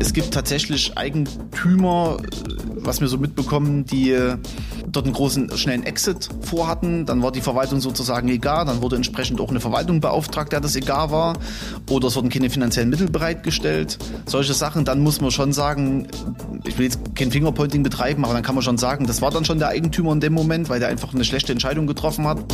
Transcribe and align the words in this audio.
Es 0.00 0.12
gibt 0.12 0.32
tatsächlich 0.32 0.96
Eigentümer, 0.96 2.18
was 2.76 3.00
wir 3.00 3.08
so 3.08 3.18
mitbekommen, 3.18 3.84
die 3.84 4.16
dort 4.94 5.06
einen 5.06 5.14
großen, 5.14 5.56
schnellen 5.56 5.82
Exit 5.82 6.28
vorhatten. 6.42 7.06
Dann 7.06 7.22
war 7.22 7.32
die 7.32 7.40
Verwaltung 7.40 7.80
sozusagen 7.80 8.28
egal. 8.28 8.64
Dann 8.66 8.82
wurde 8.82 8.96
entsprechend 8.96 9.40
auch 9.40 9.50
eine 9.50 9.60
Verwaltung 9.60 10.00
beauftragt, 10.00 10.52
der 10.52 10.60
das 10.60 10.76
egal 10.76 11.10
war. 11.10 11.38
Oder 11.90 12.08
es 12.08 12.16
wurden 12.16 12.28
keine 12.28 12.50
finanziellen 12.50 12.90
Mittel 12.90 13.08
bereitgestellt. 13.10 13.98
Solche 14.26 14.54
Sachen. 14.54 14.84
Dann 14.84 15.00
muss 15.00 15.20
man 15.20 15.30
schon 15.30 15.52
sagen, 15.52 16.06
ich 16.66 16.78
will 16.78 16.84
jetzt 16.84 17.00
kein 17.14 17.30
Fingerpointing 17.30 17.82
betreiben, 17.82 18.24
aber 18.24 18.34
dann 18.34 18.42
kann 18.42 18.54
man 18.54 18.62
schon 18.62 18.78
sagen, 18.78 19.06
das 19.06 19.22
war 19.22 19.30
dann 19.30 19.44
schon 19.44 19.58
der 19.58 19.68
Eigentümer 19.68 20.12
in 20.12 20.20
dem 20.20 20.32
Moment, 20.32 20.68
weil 20.68 20.80
der 20.80 20.88
einfach 20.88 21.14
eine 21.14 21.24
schlechte 21.24 21.52
Entscheidung 21.52 21.86
getroffen 21.86 22.26
hat 22.26 22.44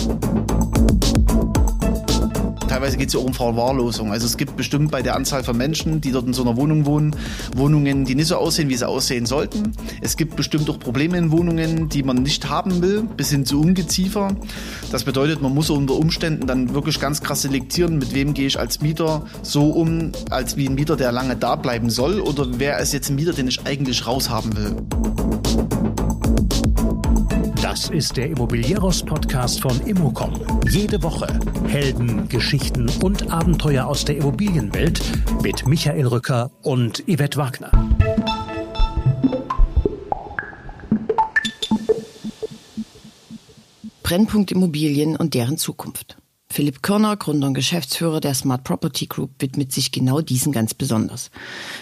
teilweise 2.71 2.97
geht 2.97 3.09
es 3.09 3.15
ja 3.15 3.21
auch 3.21 3.25
um 3.25 3.35
Verwahrlosung. 3.35 4.13
Also 4.13 4.27
es 4.27 4.37
gibt 4.37 4.57
bestimmt 4.57 4.93
bei 4.93 5.03
der 5.03 5.17
Anzahl 5.17 5.43
von 5.43 5.57
Menschen, 5.57 6.01
die 6.01 6.13
dort 6.13 6.27
in 6.27 6.33
so 6.33 6.43
einer 6.43 6.57
Wohnung 6.57 6.87
wohnen, 6.87 7.17
Wohnungen, 7.57 8.05
die 8.05 8.15
nicht 8.15 8.29
so 8.29 8.37
aussehen, 8.37 8.69
wie 8.69 8.77
sie 8.77 8.87
aussehen 8.87 9.27
sollten. 9.27 9.73
Es 10.01 10.17
gibt 10.17 10.37
bestimmt 10.37 10.71
auch 10.71 10.79
Probleme 10.79 11.19
in 11.19 11.33
Wohnungen, 11.33 11.89
die 11.89 12.05
man 12.05 12.23
nicht 12.23 12.49
haben 12.49 12.81
will, 12.81 13.03
bis 13.17 13.31
hin 13.31 13.45
zu 13.45 13.61
Ungeziefer. 13.61 14.37
Das 14.93 15.03
bedeutet, 15.03 15.43
man 15.43 15.53
muss 15.53 15.69
unter 15.69 15.95
Umständen 15.95 16.47
dann 16.47 16.73
wirklich 16.73 17.01
ganz 17.01 17.21
krass 17.21 17.43
selektieren, 17.43 17.99
mit 17.99 18.15
wem 18.15 18.35
gehe 18.35 18.47
ich 18.47 18.59
als 18.59 18.81
Mieter 18.81 19.27
so 19.43 19.71
um, 19.71 20.13
als 20.31 20.57
wie 20.57 20.69
ein 20.69 20.77
Mieter, 20.77 20.97
der 20.97 21.11
lange 21.11 21.35
da 21.35 21.57
bleiben 21.57 21.91
soll, 21.91 22.21
oder 22.21 22.47
wer 22.59 22.79
ist 22.79 22.93
jetzt 22.93 23.11
ein 23.11 23.17
Mieter, 23.17 23.33
den 23.33 23.49
ich 23.49 23.67
eigentlich 23.67 24.07
raushaben 24.07 24.57
will. 24.57 26.10
Das 27.71 27.89
ist 27.89 28.17
der 28.17 28.27
Immobilieros-Podcast 28.31 29.61
von 29.61 29.81
Immocom. 29.87 30.33
Jede 30.69 31.01
Woche 31.05 31.39
Helden, 31.69 32.29
Geschichten 32.29 32.91
und 33.01 33.31
Abenteuer 33.31 33.87
aus 33.87 34.05
der 34.05 34.17
Immobilienwelt 34.17 35.01
mit 35.41 35.69
Michael 35.69 36.09
Rücker 36.09 36.51
und 36.63 37.05
Yvette 37.07 37.37
Wagner. 37.37 37.71
Brennpunkt 44.03 44.51
Immobilien 44.51 45.15
und 45.15 45.35
deren 45.35 45.57
Zukunft. 45.57 46.17
Philipp 46.49 46.83
Körner, 46.83 47.17
Gründer 47.17 47.47
und 47.47 47.55
Geschäftsführer 47.55 48.19
der 48.19 48.35
Smart 48.35 48.65
Property 48.65 49.07
Group, 49.07 49.31
widmet 49.39 49.71
sich 49.71 49.93
genau 49.93 50.23
diesen 50.23 50.51
ganz 50.51 50.75
besonders. 50.75 51.31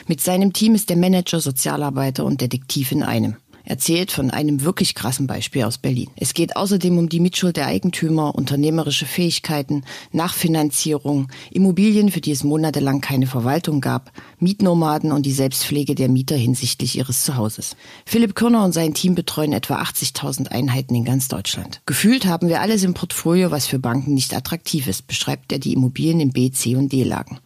Mit 0.07 0.21
seinem 0.21 0.53
Team 0.53 0.75
ist 0.75 0.91
er 0.91 0.99
Manager, 0.99 1.41
Sozialarbeiter 1.41 2.27
und 2.27 2.43
Detektiv 2.43 2.93
in 2.93 3.03
einem 3.03 3.37
erzählt 3.69 4.11
von 4.11 4.31
einem 4.31 4.63
wirklich 4.63 4.95
krassen 4.95 5.27
Beispiel 5.27 5.65
aus 5.65 5.79
Berlin. 5.79 6.09
Es 6.17 6.35
geht 6.35 6.57
außerdem 6.57 6.97
um 6.97 7.09
die 7.09 7.21
Mitschuld 7.21 7.57
der 7.57 7.67
Eigentümer, 7.67 8.35
unternehmerische 8.35 9.07
Fähigkeiten, 9.07 9.85
Nachfinanzierung, 10.13 11.29
Immobilien, 11.51 12.11
für 12.11 12.21
die 12.21 12.33
es 12.33 12.45
monatelang 12.45 13.01
keine 13.01 13.27
Verwaltung 13.27 13.81
gab, 13.81 14.11
Mietnomaden 14.39 15.13
und 15.13 15.27
die 15.27 15.33
Selbstpflege 15.33 15.95
der 15.95 16.09
Mieter 16.09 16.37
hinsichtlich 16.37 16.97
ihres 16.97 17.25
Zuhauses. 17.25 17.77
Philipp 18.07 18.35
Körner 18.35 18.65
und 18.65 18.73
sein 18.73 18.95
Team 18.95 19.15
betreuen 19.15 19.53
etwa 19.53 19.83
80.000 19.83 20.49
Einheiten 20.49 20.95
in 20.95 21.05
ganz 21.05 21.29
Deutschland. 21.29 21.83
Gefühlt 21.87 22.27
haben 22.27 22.49
wir 22.49 22.61
alles 22.63 22.85
im 22.85 22.95
Portfolio, 22.95 23.51
was 23.51 23.67
für 23.67 23.79
Banken 23.79 24.15
nicht 24.15 24.35
attraktiv 24.35 24.87
ist, 24.87 25.07
beschreibt 25.07 25.53
er 25.53 25.59
die 25.59 25.75
Immobilien 25.75 26.21
in 26.21 26.33
B, 26.33 26.51
C 26.51 26.75
und 26.75 26.93
D-Lagen. 26.93 27.39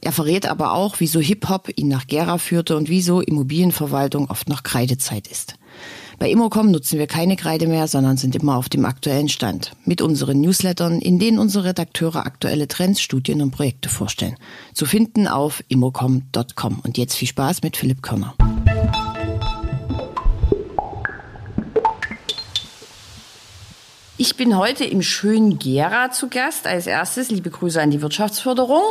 Er 0.00 0.12
verrät 0.12 0.46
aber 0.46 0.72
auch, 0.72 0.96
wieso 0.98 1.20
Hip-Hop 1.20 1.70
ihn 1.76 1.88
nach 1.88 2.06
Gera 2.06 2.38
führte 2.38 2.76
und 2.76 2.88
wieso 2.88 3.20
Immobilienverwaltung 3.20 4.30
oft 4.30 4.48
noch 4.48 4.62
Kreidezeit 4.62 5.28
ist. 5.28 5.56
Bei 6.20 6.30
Immocom 6.30 6.70
nutzen 6.70 6.98
wir 6.98 7.06
keine 7.06 7.34
Kreide 7.34 7.66
mehr, 7.66 7.88
sondern 7.88 8.18
sind 8.18 8.36
immer 8.36 8.56
auf 8.56 8.68
dem 8.68 8.84
aktuellen 8.84 9.30
Stand. 9.30 9.72
Mit 9.86 10.02
unseren 10.02 10.42
Newslettern, 10.42 11.00
in 11.00 11.18
denen 11.18 11.38
unsere 11.38 11.64
Redakteure 11.64 12.26
aktuelle 12.26 12.68
Trends, 12.68 13.00
Studien 13.00 13.40
und 13.40 13.52
Projekte 13.52 13.88
vorstellen. 13.88 14.36
Zu 14.74 14.84
finden 14.84 15.26
auf 15.26 15.64
immocom.com. 15.68 16.80
Und 16.84 16.98
jetzt 16.98 17.16
viel 17.16 17.28
Spaß 17.28 17.62
mit 17.62 17.78
Philipp 17.78 18.02
Körner. 18.02 18.34
Ich 24.22 24.36
bin 24.36 24.54
heute 24.58 24.84
im 24.84 25.00
schönen 25.00 25.58
Gera 25.58 26.10
zu 26.10 26.28
Gast. 26.28 26.66
Als 26.66 26.86
erstes 26.86 27.30
liebe 27.30 27.48
Grüße 27.48 27.80
an 27.80 27.90
die 27.90 28.02
Wirtschaftsförderung, 28.02 28.82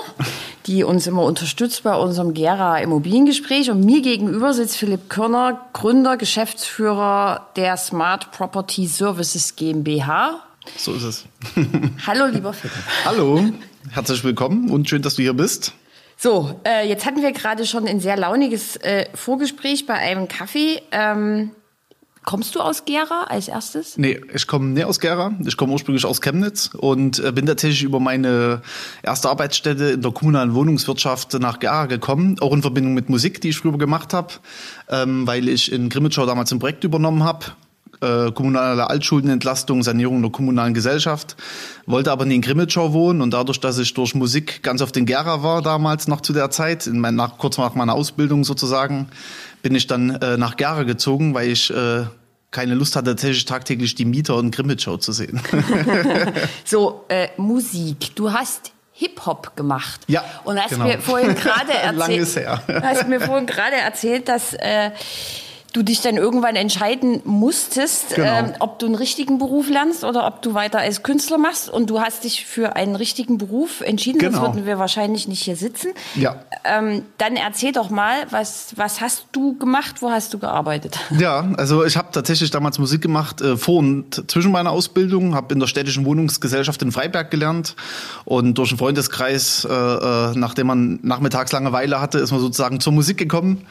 die 0.66 0.84
uns 0.84 1.06
immer 1.06 1.22
unterstützt 1.22 1.84
bei 1.84 1.96
unserem 1.96 2.34
Gera 2.34 2.80
Immobiliengespräch. 2.80 3.70
Und 3.70 3.82
mir 3.82 4.02
gegenüber 4.02 4.56
sitzt 4.56 4.78
Philipp 4.78 5.08
Körner, 5.08 5.70
Gründer, 5.74 6.18
Geschäftsführer 6.18 7.46
der 7.56 7.78
Smart 7.78 8.32
Property 8.32 8.88
Services 8.88 9.56
GmbH. 9.56 10.40
So 10.76 10.96
ist 10.96 11.04
es. 11.04 11.26
Hallo, 12.08 12.26
lieber 12.26 12.52
Philipp. 12.52 12.76
Hallo, 13.06 13.52
herzlich 13.92 14.24
willkommen 14.24 14.72
und 14.72 14.90
schön, 14.90 15.04
dass 15.04 15.14
du 15.14 15.22
hier 15.22 15.36
bist. 15.36 15.74
So, 16.18 16.60
äh, 16.66 16.90
jetzt 16.90 17.06
hatten 17.06 17.22
wir 17.22 17.34
gerade 17.34 17.68
schon 17.68 17.88
ein 17.88 18.00
sehr 18.00 18.18
launiges 18.18 18.78
äh, 18.78 19.06
Vorgespräch 19.14 19.86
bei 19.86 19.94
einem 19.94 20.28
Kaffee. 20.28 20.82
Ähm, 20.92 21.52
Kommst 22.30 22.54
du 22.54 22.60
aus 22.60 22.86
Gera 22.86 23.24
als 23.24 23.48
erstes? 23.48 23.98
Nee, 23.98 24.22
ich 24.32 24.46
komme 24.46 24.68
nicht 24.68 24.86
aus 24.86 25.00
Gera. 25.00 25.34
Ich 25.48 25.58
komme 25.58 25.74
ursprünglich 25.74 26.06
aus 26.06 26.22
Chemnitz 26.22 26.70
und 26.78 27.18
äh, 27.18 27.32
bin 27.32 27.48
tatsächlich 27.48 27.82
über 27.82 28.00
meine 28.00 28.62
erste 29.02 29.30
Arbeitsstätte 29.32 29.86
in 29.86 30.04
der 30.04 30.12
kommunalen 30.12 30.54
Wohnungswirtschaft 30.54 31.34
nach 31.40 31.58
Gera 31.58 31.88
gekommen, 31.88 32.36
auch 32.40 32.54
in 32.54 32.62
Verbindung 32.62 32.94
mit 32.94 33.10
Musik, 33.10 33.42
die 33.42 33.50
ich 33.50 33.58
früher 33.58 33.80
gemacht 33.80 34.14
habe, 34.14 34.36
ähm, 34.90 35.26
weil 35.26 35.50
ich 35.50 35.72
in 35.72 35.90
Grimmitschau 35.90 36.28
damals 36.28 36.52
ein 36.52 36.60
Projekt 36.60 36.84
übernommen 36.84 37.24
habe 37.24 37.48
äh, 38.02 38.32
kommunale 38.32 38.90
Altschuldenentlastung, 38.90 39.84
Sanierung 39.84 40.22
der 40.22 40.32
kommunalen 40.32 40.74
Gesellschaft, 40.74 41.36
wollte 41.86 42.12
aber 42.12 42.26
nie 42.26 42.36
in 42.36 42.42
Grimmitschau 42.42 42.94
wohnen 42.94 43.22
und 43.22 43.34
dadurch, 43.34 43.60
dass 43.60 43.78
ich 43.78 43.94
durch 43.94 44.16
Musik 44.16 44.64
ganz 44.64 44.82
auf 44.82 44.92
den 44.92 45.06
Gera 45.06 45.44
war 45.44 45.62
damals 45.62 46.08
noch 46.08 46.22
zu 46.22 46.34
der 46.34 46.50
Zeit, 46.52 46.88
in 46.88 47.00
mein, 47.00 47.16
nach, 47.16 47.38
kurz 47.38 47.58
nach 47.58 47.76
meiner 47.76 47.94
Ausbildung 47.94 48.44
sozusagen, 48.44 49.08
bin 49.62 49.76
ich 49.76 49.88
dann 49.88 50.12
äh, 50.12 50.38
nach 50.38 50.56
Gera 50.56 50.84
gezogen, 50.84 51.34
weil 51.34 51.50
ich 51.50 51.72
äh, 51.72 52.04
keine 52.52 52.74
Lust 52.74 52.96
hatte, 52.96 53.12
tatsächlich 53.12 53.46
tagtäglich 53.46 53.96
die 53.96 54.06
Mieter 54.06 54.40
in 54.40 54.52
Grimmitschau 54.52 54.98
zu 54.98 55.12
sehen. 55.12 55.40
so, 56.66 57.06
äh, 57.10 57.30
Musik. 57.38 58.16
Du 58.16 58.32
hast 58.32 58.72
Hip-Hop 58.94 59.56
gemacht. 59.56 60.02
Ja. 60.08 60.24
Und 60.44 60.62
hast 60.62 60.72
genau. 60.72 60.86
mir 60.86 61.00
vorhin 61.00 61.36
gerade 61.36 61.74
erzählt. 61.74 61.98
Lang 61.98 62.12
ist 62.12 62.36
her. 62.36 62.62
hast 62.84 63.08
mir 63.08 63.22
vorhin 63.22 63.46
gerade 63.46 63.78
erzählt, 63.78 64.28
dass 64.28 64.54
äh, 64.54 64.92
du 65.74 65.84
dich 65.84 66.02
dann 66.02 66.18
irgendwann 66.18 66.56
entscheiden 66.56 67.22
musstest, 67.26 68.16
genau. 68.16 68.28
ähm, 68.28 68.54
ob 68.60 68.80
du 68.80 68.88
einen 68.88 68.96
richtigen 68.96 69.38
Beruf 69.38 69.70
lernst 69.70 70.04
oder 70.04 70.26
ob 70.26 70.42
du 70.42 70.54
weiter 70.54 70.80
als 70.80 71.04
Künstler 71.04 71.38
machst. 71.38 71.70
Und 71.70 71.90
du 71.90 72.00
hast 72.02 72.24
dich 72.24 72.46
für 72.46 72.76
einen 72.76 72.96
richtigen 72.96 73.38
Beruf 73.38 73.82
entschieden, 73.82 74.20
genau. 74.20 74.32
sonst 74.32 74.56
würden 74.56 74.66
wir 74.66 74.80
wahrscheinlich 74.80 75.28
nicht 75.28 75.42
hier 75.42 75.56
sitzen. 75.56 75.90
Ja. 76.16 76.38
Ähm, 76.64 77.04
dann 77.18 77.36
erzähl 77.36 77.72
doch 77.72 77.90
mal, 77.90 78.26
was, 78.32 78.74
was 78.76 79.02
hast 79.02 79.28
du 79.32 79.58
gemacht, 79.58 80.02
wo 80.02 80.10
hast 80.10 80.34
du 80.34 80.40
gearbeitet? 80.40 81.00
Ja, 81.20 81.52
also 81.58 81.84
ich 81.84 81.98
habe 81.98 82.10
tatsächlich 82.14 82.50
damals 82.50 82.80
Musik 82.80 83.02
gemacht, 83.02 83.42
äh, 83.42 83.58
vor 83.58 83.80
und 83.80 84.32
zwischen 84.32 84.54
meiner 84.54 84.72
Ausbildung, 84.72 85.36
habe 85.36 85.54
in 85.54 85.60
der 85.60 85.68
städtischen 85.68 86.06
Wohnungsgesellschaft 86.06 86.82
in 86.82 86.94
Freiberg 86.94 87.30
gelernt 87.30 87.76
und 88.24 88.58
durch 88.58 88.72
einen 88.72 88.78
Freundeskreis, 88.78 89.68
äh, 89.70 89.74
äh 89.74 90.32
nachdem 90.36 90.68
man 90.68 91.00
nachmittags 91.02 91.52
Langeweile 91.52 92.00
hatte, 92.00 92.20
ist 92.20 92.32
man 92.32 92.40
sozusagen 92.40 92.80
zur 92.80 92.94
Musik 92.94 93.18
gekommen. 93.18 93.66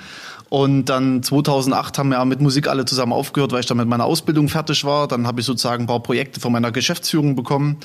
Und 0.49 0.87
dann 0.87 1.23
2008 1.23 1.99
haben 1.99 2.09
wir 2.09 2.25
mit 2.25 2.41
Musik 2.41 2.69
alle 2.69 2.85
zusammen 2.85 3.13
aufgehört, 3.13 3.53
weil 3.53 3.61
ich 3.61 3.67
dann 3.67 3.77
mit 3.77 3.89
meiner 3.89 4.05
Ausbildung 4.05 4.49
fertig 4.49 4.85
war. 4.85 5.07
Dann 5.07 5.27
habe 5.27 5.41
ich 5.41 5.47
sozusagen 5.47 5.85
ein 5.85 5.87
paar 5.87 6.03
Projekte 6.03 6.41
von 6.41 6.53
meiner 6.53 6.73
Geschäftsführung 6.73 7.37
bekommen. 7.37 7.77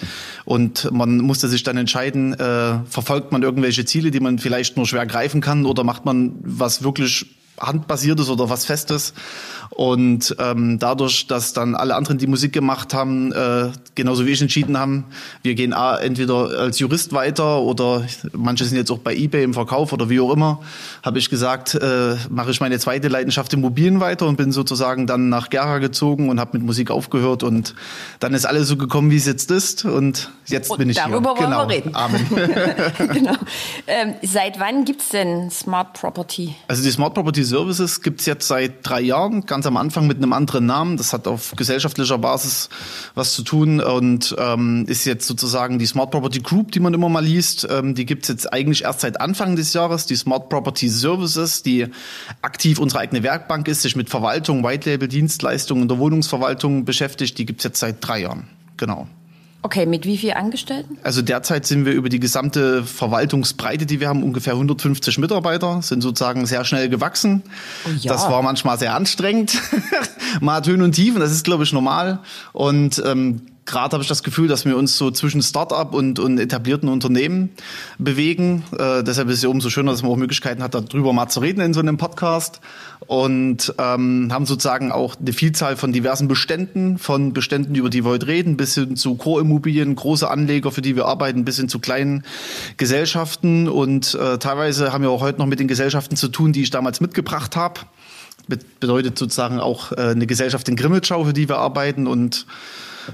Und 0.45 0.89
man 0.91 1.17
musste 1.17 1.47
sich 1.49 1.63
dann 1.63 1.75
entscheiden, 1.75 2.33
äh, 2.33 2.79
verfolgt 2.89 3.31
man 3.31 3.43
irgendwelche 3.43 3.85
Ziele, 3.85 4.11
die 4.11 4.19
man 4.19 4.39
vielleicht 4.39 4.77
nur 4.77 4.85
schwer 4.85 5.05
greifen 5.05 5.41
kann, 5.41 5.65
oder 5.65 5.83
macht 5.83 6.05
man 6.05 6.35
was 6.41 6.83
wirklich 6.83 7.25
handbasiertes 7.59 8.29
oder 8.29 8.49
was 8.49 8.65
Festes. 8.65 9.13
Und 9.69 10.35
ähm, 10.39 10.77
dadurch, 10.77 11.25
dass 11.25 11.53
dann 11.53 11.73
alle 11.75 11.95
anderen, 11.95 12.19
die 12.19 12.27
Musik 12.27 12.53
gemacht 12.53 12.93
haben, 12.93 13.31
äh, 13.31 13.71
genauso 13.95 14.25
wie 14.27 14.31
ich 14.31 14.41
entschieden 14.41 14.77
haben, 14.77 15.05
wir 15.41 15.55
gehen 15.55 15.73
A, 15.73 15.97
entweder 15.97 16.59
als 16.59 16.77
Jurist 16.77 17.11
weiter 17.13 17.59
oder 17.59 18.05
manche 18.33 18.65
sind 18.65 18.77
jetzt 18.77 18.91
auch 18.91 18.99
bei 18.99 19.15
eBay 19.15 19.43
im 19.43 19.53
Verkauf 19.55 19.91
oder 19.91 20.09
wie 20.09 20.19
auch 20.19 20.31
immer, 20.31 20.59
habe 21.01 21.17
ich 21.17 21.29
gesagt, 21.29 21.73
äh, 21.73 22.15
mache 22.29 22.51
ich 22.51 22.59
meine 22.59 22.77
zweite 22.77 23.07
Leidenschaft 23.07 23.51
Immobilien 23.53 23.99
weiter 23.99 24.27
und 24.27 24.35
bin 24.35 24.51
sozusagen 24.51 25.07
dann 25.07 25.29
nach 25.29 25.49
Gera 25.49 25.79
gezogen 25.79 26.29
und 26.29 26.39
habe 26.39 26.57
mit 26.57 26.65
Musik 26.65 26.91
aufgehört 26.91 27.41
und 27.41 27.73
dann 28.19 28.35
ist 28.35 28.45
alles 28.45 28.67
so 28.67 28.77
gekommen, 28.77 29.09
wie 29.09 29.17
es 29.17 29.25
jetzt 29.25 29.49
ist 29.49 29.85
und 29.85 30.29
jetzt 30.45 30.69
und 30.69 30.77
bin 30.77 30.89
ich 30.89 30.97
darüber 30.97 31.35
hier. 31.35 31.47
Darüber 31.47 31.67
wollen 31.67 31.83
genau. 31.83 31.97
wir 31.97 33.07
reden. 33.07 33.13
genau. 33.13 33.37
Ähm, 33.87 34.13
seit 34.21 34.59
wann 34.59 34.85
gibt's 34.85 35.09
denn 35.09 35.49
Smart 35.49 35.93
Property? 35.93 36.55
Also 36.67 36.83
die 36.83 36.91
Smart 36.91 37.15
Property 37.15 37.42
Services 37.43 38.01
gibt's 38.01 38.25
jetzt 38.25 38.47
seit 38.47 38.87
drei 38.87 39.01
Jahren, 39.01 39.45
ganz 39.45 39.65
am 39.65 39.77
Anfang 39.77 40.07
mit 40.07 40.17
einem 40.17 40.33
anderen 40.33 40.65
Namen. 40.65 40.97
Das 40.97 41.13
hat 41.13 41.27
auf 41.27 41.53
gesellschaftlicher 41.55 42.17
Basis 42.17 42.69
was 43.15 43.33
zu 43.33 43.43
tun 43.43 43.79
und 43.79 44.35
ähm, 44.37 44.85
ist 44.87 45.05
jetzt 45.05 45.27
sozusagen 45.27 45.79
die 45.79 45.85
Smart 45.85 46.11
Property 46.11 46.39
Group, 46.39 46.71
die 46.71 46.79
man 46.79 46.93
immer 46.93 47.09
mal 47.09 47.23
liest. 47.23 47.67
Ähm, 47.69 47.95
die 47.95 48.05
gibt's 48.05 48.27
jetzt 48.27 48.51
eigentlich 48.51 48.83
erst 48.83 49.01
seit 49.01 49.19
Anfang 49.21 49.55
des 49.55 49.73
Jahres, 49.73 50.05
die 50.05 50.15
Smart 50.15 50.49
Property 50.49 50.89
Services, 50.89 51.63
die 51.63 51.87
aktiv 52.41 52.79
unsere 52.79 53.01
eigene 53.01 53.23
Werkbank 53.23 53.67
ist, 53.67 53.81
sich 53.81 53.95
mit 53.95 54.09
Verwaltung, 54.09 54.63
White 54.63 54.89
Label 54.89 55.07
Dienstleistungen 55.07 55.83
in 55.83 55.87
der 55.87 55.99
Wohnungsverwaltung 55.99 56.85
beschäftigt. 56.85 57.37
Die 57.37 57.45
gibt's 57.45 57.63
jetzt 57.63 57.79
seit 57.79 57.97
drei 58.05 58.21
Jahren. 58.21 58.47
Genau. 58.77 59.07
Okay, 59.65 59.85
mit 59.85 60.05
wie 60.05 60.17
viel 60.17 60.33
Angestellten? 60.33 60.97
Also 61.03 61.21
derzeit 61.21 61.65
sind 61.65 61.85
wir 61.85 61.93
über 61.93 62.09
die 62.09 62.19
gesamte 62.19 62.83
Verwaltungsbreite, 62.83 63.85
die 63.85 64.01
wir 64.01 64.09
haben, 64.09 64.21
ungefähr 64.21 64.53
150 64.53 65.17
Mitarbeiter, 65.19 65.81
sind 65.81 66.01
sozusagen 66.01 66.45
sehr 66.45 66.65
schnell 66.65 66.89
gewachsen. 66.89 67.43
Oh 67.85 67.89
ja. 67.97 68.11
Das 68.11 68.29
war 68.29 68.41
manchmal 68.41 68.77
sehr 68.77 68.93
anstrengend, 68.93 69.57
mal 70.41 70.61
Höhen 70.65 70.81
und 70.81 70.91
Tiefen, 70.91 71.21
das 71.21 71.31
ist, 71.31 71.45
glaube 71.45 71.63
ich, 71.63 71.71
normal. 71.71 72.19
Und 72.51 73.01
ähm, 73.05 73.41
gerade 73.65 73.93
habe 73.93 74.03
ich 74.03 74.09
das 74.09 74.23
Gefühl, 74.23 74.47
dass 74.47 74.65
wir 74.65 74.77
uns 74.77 74.97
so 74.97 75.11
zwischen 75.11 75.41
Start-up 75.41 75.93
und, 75.93 76.19
und 76.19 76.37
etablierten 76.37 76.89
Unternehmen 76.89 77.51
bewegen. 77.97 78.63
Äh, 78.77 79.03
deshalb 79.03 79.29
ist 79.29 79.37
es 79.37 79.43
ja 79.43 79.49
umso 79.49 79.69
schöner, 79.69 79.91
dass 79.91 80.01
man 80.01 80.11
auch 80.11 80.17
Möglichkeiten 80.17 80.61
hat, 80.61 80.75
darüber 80.75 81.13
mal 81.13 81.29
zu 81.29 81.39
reden 81.39 81.61
in 81.61 81.73
so 81.73 81.79
einem 81.79 81.97
Podcast. 81.97 82.59
Und 83.05 83.73
ähm, 83.79 84.29
haben 84.31 84.45
sozusagen 84.45 84.91
auch 84.91 85.15
eine 85.19 85.33
Vielzahl 85.33 85.75
von 85.75 85.91
diversen 85.91 86.29
Beständen, 86.29 86.97
von 86.97 87.33
Beständen, 87.33 87.75
über 87.75 87.89
die 87.89 88.05
wir 88.05 88.11
heute 88.11 88.27
reden, 88.27 88.55
bis 88.55 88.75
hin 88.75 88.95
zu 88.95 89.15
Core-Immobilien, 89.15 89.95
große 89.95 90.29
Anleger, 90.29 90.71
für 90.71 90.81
die 90.81 90.95
wir 90.95 91.05
arbeiten, 91.05 91.43
bis 91.43 91.57
hin 91.57 91.67
zu 91.67 91.79
kleinen 91.79 92.23
Gesellschaften. 92.77 93.67
Und 93.67 94.15
äh, 94.15 94.37
teilweise 94.37 94.93
haben 94.93 95.03
wir 95.03 95.09
auch 95.09 95.21
heute 95.21 95.39
noch 95.39 95.47
mit 95.47 95.59
den 95.59 95.67
Gesellschaften 95.67 96.15
zu 96.15 96.29
tun, 96.29 96.53
die 96.53 96.63
ich 96.63 96.69
damals 96.69 97.01
mitgebracht 97.01 97.55
habe. 97.55 97.81
Bedeutet 98.79 99.17
sozusagen 99.17 99.59
auch 99.59 99.91
äh, 99.91 100.11
eine 100.11 100.27
Gesellschaft 100.27 100.67
in 100.69 100.75
Grimmelschau, 100.75 101.25
für 101.25 101.33
die 101.33 101.49
wir 101.49 101.57
arbeiten 101.57 102.07
und 102.07 102.45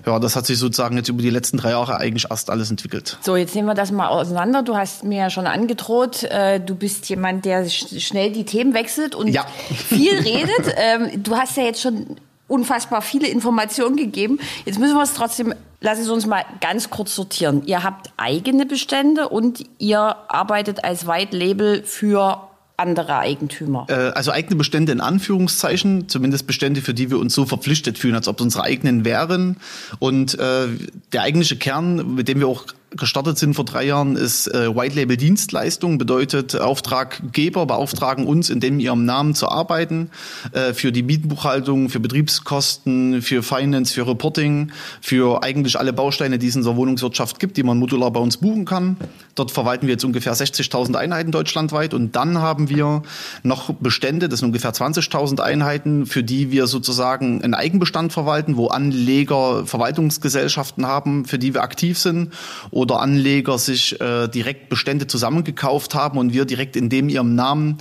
ja, 0.06 0.20
das 0.20 0.36
hat 0.36 0.46
sich 0.46 0.58
sozusagen 0.58 0.96
jetzt 0.98 1.10
über 1.10 1.22
die 1.22 1.30
letzten 1.30 1.58
drei 1.58 1.72
Jahre 1.72 1.98
eigentlich 1.98 2.28
erst 2.30 2.50
alles 2.50 2.70
entwickelt. 2.70 3.18
So, 3.22 3.36
jetzt 3.36 3.56
nehmen 3.56 3.68
wir 3.68 3.74
das 3.74 3.92
mal 3.92 4.08
auseinander. 4.08 4.64
Du 4.64 4.76
hast 4.76 5.04
mir 5.04 5.20
ja 5.20 5.30
schon 5.30 5.48
angedroht, 5.48 6.24
äh, 6.24 6.60
du 6.60 6.76
bist 6.76 7.10
jemand, 7.10 7.46
der 7.46 7.68
schnell 7.70 8.32
die 8.32 8.46
Themen 8.46 8.74
wechselt 8.74 9.16
und 9.16 9.28
ja. 9.28 9.46
viel 9.88 10.16
redet. 10.16 10.76
Ähm, 10.76 11.24
du 11.24 11.36
hast 11.36 11.58
ja 11.58 11.64
jetzt 11.64 11.82
schon 11.82 12.18
unfassbar 12.48 13.02
viele 13.02 13.28
Informationen 13.28 13.96
gegeben. 13.96 14.40
Jetzt 14.66 14.80
müssen 14.80 14.96
wir 14.96 15.04
es 15.04 15.14
trotzdem, 15.14 15.54
lassen 15.82 16.04
Sie 16.04 16.12
uns 16.12 16.26
mal 16.26 16.44
ganz 16.60 16.90
kurz 16.90 17.16
sortieren. 17.16 17.64
Ihr 17.66 17.84
habt 17.84 18.10
eigene 18.18 18.66
Bestände 18.66 19.30
und 19.30 19.64
ihr 19.78 20.16
arbeitet 20.28 20.84
als 20.84 21.08
White 21.08 21.38
Label 21.38 21.84
für 21.84 22.49
andere 22.80 23.18
Eigentümer? 23.18 23.86
Äh, 23.90 23.94
also 23.94 24.31
eigene 24.31 24.56
Bestände 24.56 24.92
in 24.92 25.02
Anführungszeichen, 25.02 26.10
zumindest 26.10 26.48
Bestände, 26.48 26.81
für 26.81 26.94
die 26.94 27.12
wir 27.12 27.20
uns 27.20 27.34
so 27.34 27.46
verpflichtet 27.46 27.98
fühlen, 27.98 28.16
als 28.16 28.28
ob 28.28 28.40
es 28.40 28.44
unsere 28.44 28.64
eigenen 28.64 29.06
wären. 29.06 29.58
Und 30.00 30.38
äh, 30.40 30.68
der 31.14 31.22
eigentliche 31.22 31.58
Kern, 31.58 32.16
mit 32.16 32.28
dem 32.28 32.40
wir 32.40 32.48
auch 32.48 32.66
gestartet 32.92 33.38
sind 33.38 33.54
vor 33.54 33.66
drei 33.66 33.86
Jahren, 33.86 34.16
ist 34.16 34.48
äh, 34.48 34.76
White 34.76 34.96
Label 34.96 35.18
Dienstleistung, 35.18 35.98
bedeutet 35.98 36.60
Auftraggeber 36.60 37.66
beauftragen 37.66 38.26
uns 38.26 38.50
in 38.50 38.60
dem 38.60 38.80
ihrem 38.80 39.06
Namen 39.06 39.36
zu 39.36 39.48
arbeiten, 39.50 40.10
äh, 40.54 40.74
für 40.74 40.92
die 40.92 41.04
Mietenbuchhaltung, 41.04 41.90
für 41.90 42.00
Betriebskosten, 42.00 43.22
für 43.22 43.44
Finance, 43.44 43.94
für 43.94 44.08
Reporting, 44.08 44.72
für 45.02 45.44
eigentlich 45.44 45.78
alle 45.78 45.94
Bausteine, 45.94 46.40
die 46.40 46.48
es 46.48 46.56
in 46.56 46.64
der 46.64 46.76
Wohnungswirtschaft 46.76 47.40
gibt, 47.40 47.58
die 47.58 47.64
man 47.64 47.78
modular 47.78 48.12
bei 48.12 48.20
uns 48.20 48.38
buchen 48.38 48.66
kann. 48.66 48.98
Dort 49.36 49.52
verwalten 49.52 49.88
wir 49.88 49.94
jetzt 49.94 50.04
ungefähr 50.04 50.34
60.000 50.34 50.96
Einheiten 50.96 51.32
deutschlandweit. 51.32 51.94
Und 51.94 52.16
dann 52.16 52.40
haben 52.40 52.70
wir 52.70 53.04
noch 53.44 53.74
Bestände, 53.74 54.30
das 54.30 54.40
sind 54.40 54.48
ungefähr 54.48 54.74
20.000 54.74 55.40
Einheiten, 55.40 56.06
für 56.06 56.24
die 56.24 56.52
wir 56.52 56.68
sozusagen 56.68 57.42
einen 57.44 57.54
Eigenbestand 57.54 58.12
verwalten, 58.12 58.58
wo 58.58 58.68
Anleger 58.68 59.66
Verwaltungsgesellschaften 59.66 60.86
haben, 60.86 61.26
für 61.26 61.38
die 61.38 61.54
wir 61.54 61.62
aktiv 61.62 61.98
sind 61.98 62.34
oder 62.80 63.02
Anleger 63.02 63.58
sich 63.58 64.00
äh, 64.00 64.28
direkt 64.28 64.70
Bestände 64.70 65.08
zusammengekauft 65.08 65.94
haben 65.94 66.18
und 66.18 66.34
wir 66.34 66.46
direkt 66.46 66.76
in 66.76 66.90
dem 66.90 67.10
ihrem 67.10 67.36
Namen 67.36 67.78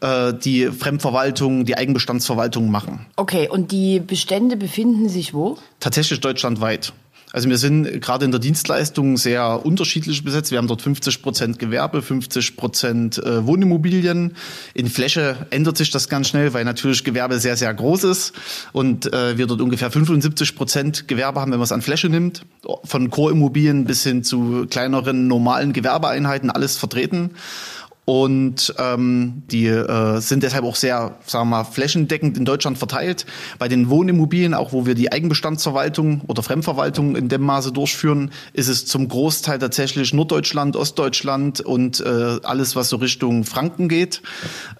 äh, 0.00 0.34
die 0.34 0.66
Fremdverwaltung, 0.66 1.64
die 1.64 1.76
Eigenbestandsverwaltung 1.76 2.70
machen. 2.70 3.06
Okay, 3.16 3.48
und 3.48 3.72
die 3.72 4.00
Bestände 4.00 4.56
befinden 4.56 5.08
sich 5.08 5.32
wo? 5.32 5.56
Tatsächlich 5.78 6.20
deutschlandweit. 6.20 6.92
Also 7.32 7.48
wir 7.48 7.58
sind 7.58 8.00
gerade 8.00 8.24
in 8.24 8.30
der 8.30 8.40
Dienstleistung 8.40 9.16
sehr 9.16 9.64
unterschiedlich 9.64 10.24
besetzt. 10.24 10.50
Wir 10.50 10.58
haben 10.58 10.66
dort 10.66 10.82
50 10.82 11.22
Prozent 11.22 11.58
Gewerbe, 11.58 12.02
50 12.02 12.56
Prozent 12.56 13.18
äh, 13.18 13.46
Wohnimmobilien. 13.46 14.36
In 14.74 14.88
Fläche 14.88 15.46
ändert 15.50 15.76
sich 15.76 15.90
das 15.90 16.08
ganz 16.08 16.28
schnell, 16.28 16.52
weil 16.54 16.64
natürlich 16.64 17.04
Gewerbe 17.04 17.38
sehr, 17.38 17.56
sehr 17.56 17.72
groß 17.72 18.04
ist 18.04 18.32
und 18.72 19.12
äh, 19.12 19.38
wir 19.38 19.46
dort 19.46 19.60
ungefähr 19.60 19.90
75 19.90 20.56
Prozent 20.56 21.08
Gewerbe 21.08 21.40
haben, 21.40 21.52
wenn 21.52 21.58
man 21.58 21.64
es 21.64 21.72
an 21.72 21.82
Fläche 21.82 22.08
nimmt. 22.08 22.42
Von 22.84 23.10
Core-Immobilien 23.10 23.84
bis 23.84 24.02
hin 24.02 24.24
zu 24.24 24.66
kleineren 24.68 25.28
normalen 25.28 25.72
Gewerbeeinheiten, 25.72 26.50
alles 26.50 26.76
vertreten 26.76 27.30
und 28.04 28.74
ähm, 28.78 29.42
die 29.50 29.66
äh, 29.66 30.20
sind 30.20 30.42
deshalb 30.42 30.64
auch 30.64 30.74
sehr, 30.74 31.16
sagen 31.26 31.48
wir 31.48 31.58
mal, 31.58 31.64
flächendeckend 31.64 32.36
in 32.36 32.44
Deutschland 32.44 32.76
verteilt. 32.76 33.26
Bei 33.58 33.68
den 33.68 33.88
Wohnimmobilien, 33.88 34.54
auch 34.54 34.72
wo 34.72 34.84
wir 34.84 34.94
die 34.94 35.12
Eigenbestandsverwaltung 35.12 36.22
oder 36.26 36.42
Fremdverwaltung 36.42 37.14
in 37.14 37.28
dem 37.28 37.42
Maße 37.42 37.72
durchführen, 37.72 38.32
ist 38.52 38.68
es 38.68 38.86
zum 38.86 39.08
Großteil 39.08 39.58
tatsächlich 39.58 40.12
Norddeutschland, 40.12 40.76
Ostdeutschland 40.76 41.60
und 41.60 42.00
äh, 42.00 42.38
alles, 42.42 42.74
was 42.74 42.88
so 42.88 42.96
Richtung 42.96 43.44
Franken 43.44 43.88
geht. 43.88 44.22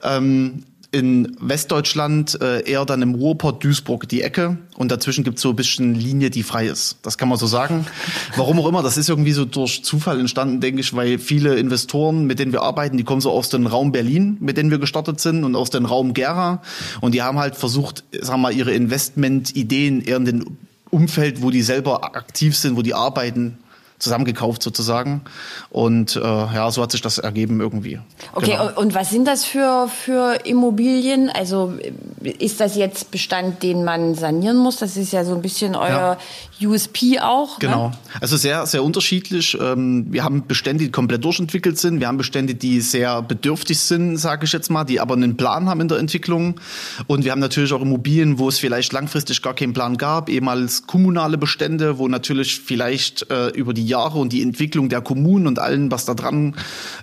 Ähm, 0.03 0.65
in 0.93 1.37
Westdeutschland 1.41 2.41
äh, 2.41 2.69
eher 2.69 2.85
dann 2.85 3.01
im 3.03 3.15
Ruhrport 3.15 3.63
Duisburg 3.63 4.09
die 4.09 4.23
Ecke 4.23 4.59
und 4.77 4.91
dazwischen 4.91 5.23
gibt's 5.23 5.41
so 5.41 5.51
ein 5.51 5.57
bisschen 5.57 5.95
Linie, 5.95 6.31
die 6.31 6.43
frei 6.43 6.67
ist. 6.67 6.99
Das 7.03 7.17
kann 7.17 7.29
man 7.29 7.39
so 7.39 7.47
sagen. 7.47 7.87
Warum 8.37 8.59
auch 8.59 8.67
immer, 8.67 8.83
das 8.83 8.97
ist 8.97 9.09
irgendwie 9.09 9.33
so 9.33 9.45
durch 9.45 9.85
Zufall 9.85 10.19
entstanden, 10.19 10.61
denke 10.61 10.81
ich, 10.81 10.95
weil 10.95 11.19
viele 11.19 11.57
Investoren, 11.57 12.27
mit 12.27 12.41
denen 12.41 12.53
wir 12.53 12.63
arbeiten, 12.63 12.97
die 12.97 13.05
kommen 13.05 13.21
so 13.21 13.31
aus 13.31 13.51
dem 13.51 13.67
Raum 13.67 13.93
Berlin, 13.93 14.37
mit 14.41 14.57
denen 14.57 14.71
wir 14.71 14.79
gestartet 14.79 15.21
sind 15.21 15.45
und 15.45 15.55
aus 15.55 15.71
dem 15.71 15.85
Raum 15.85 16.13
Gera 16.13 16.61
und 17.01 17.15
die 17.15 17.23
haben 17.23 17.39
halt 17.39 17.55
versucht, 17.55 18.03
sagen 18.13 18.41
wir 18.41 18.49
mal, 18.49 18.53
ihre 18.53 18.73
Investmentideen 18.73 20.03
eher 20.03 20.17
in 20.17 20.25
den 20.25 20.59
Umfeld, 20.91 21.41
wo 21.41 21.51
die 21.51 21.63
selber 21.63 22.17
aktiv 22.17 22.57
sind, 22.57 22.77
wo 22.77 22.83
die 22.83 22.95
arbeiten, 22.95 23.59
zusammengekauft 24.01 24.63
sozusagen. 24.63 25.21
Und 25.69 26.17
äh, 26.17 26.21
ja, 26.21 26.71
so 26.71 26.83
hat 26.83 26.91
sich 26.91 27.03
das 27.03 27.19
ergeben 27.19 27.61
irgendwie. 27.61 28.01
Okay, 28.33 28.53
genau. 28.53 28.81
und 28.81 28.95
was 28.95 29.11
sind 29.11 29.29
das 29.29 29.45
für, 29.45 29.89
für 29.89 30.45
Immobilien? 30.45 31.31
Also 31.31 31.75
ist 32.21 32.61
das 32.61 32.77
jetzt 32.77 33.11
Bestand, 33.11 33.63
den 33.63 33.85
man 33.85 34.15
sanieren 34.15 34.57
muss? 34.57 34.79
Das 34.79 34.97
ist 34.97 35.13
ja 35.13 35.25
so 35.25 35.35
ein 35.35 35.43
bisschen 35.43 35.77
euer 35.77 36.19
ja. 36.59 36.69
USP 36.69 37.21
auch. 37.21 37.59
Ne? 37.59 37.69
Genau. 37.69 37.89
Ne? 37.89 37.95
Also 38.21 38.37
sehr, 38.37 38.67
sehr 38.67 38.83
unterschiedlich. 38.83 39.57
Ähm, 39.61 40.07
wir 40.11 40.25
haben 40.25 40.47
Bestände, 40.47 40.85
die 40.85 40.91
komplett 40.91 41.25
durchentwickelt 41.25 41.79
sind. 41.79 42.01
Wir 42.01 42.09
haben 42.09 42.19
Bestände, 42.19 42.55
die 42.55 42.81
sehr 42.81 43.23
bedürftig 43.23 43.79
sind, 43.79 44.17
sage 44.17 44.47
ich 44.47 44.53
jetzt 44.53 44.71
mal, 44.71 44.85
die 44.85 44.99
aber 45.01 45.15
einen 45.15 45.37
Plan 45.37 45.69
haben 45.69 45.81
in 45.81 45.89
der 45.89 45.99
Entwicklung. 45.99 46.59
Und 47.07 47.25
wir 47.25 47.33
haben 47.33 47.41
natürlich 47.41 47.73
auch 47.73 47.83
Immobilien, 47.83 48.39
wo 48.39 48.49
es 48.49 48.59
vielleicht 48.59 48.93
langfristig 48.93 49.43
gar 49.43 49.55
keinen 49.55 49.75
Plan 49.75 49.99
gab, 49.99 50.29
ehemals 50.29 50.87
kommunale 50.87 51.37
Bestände, 51.37 51.99
wo 51.99 52.09
natürlich 52.09 52.61
vielleicht 52.61 53.31
äh, 53.31 53.49
über 53.49 53.75
die 53.75 53.90
Jahre 53.91 54.19
und 54.19 54.33
die 54.33 54.43
Entwicklung 54.43 54.89
der 54.89 55.03
Kommunen 55.03 55.47
und 55.47 55.59
allen, 55.59 55.91
was 55.91 56.07
da 56.07 56.15
dran 56.15 56.55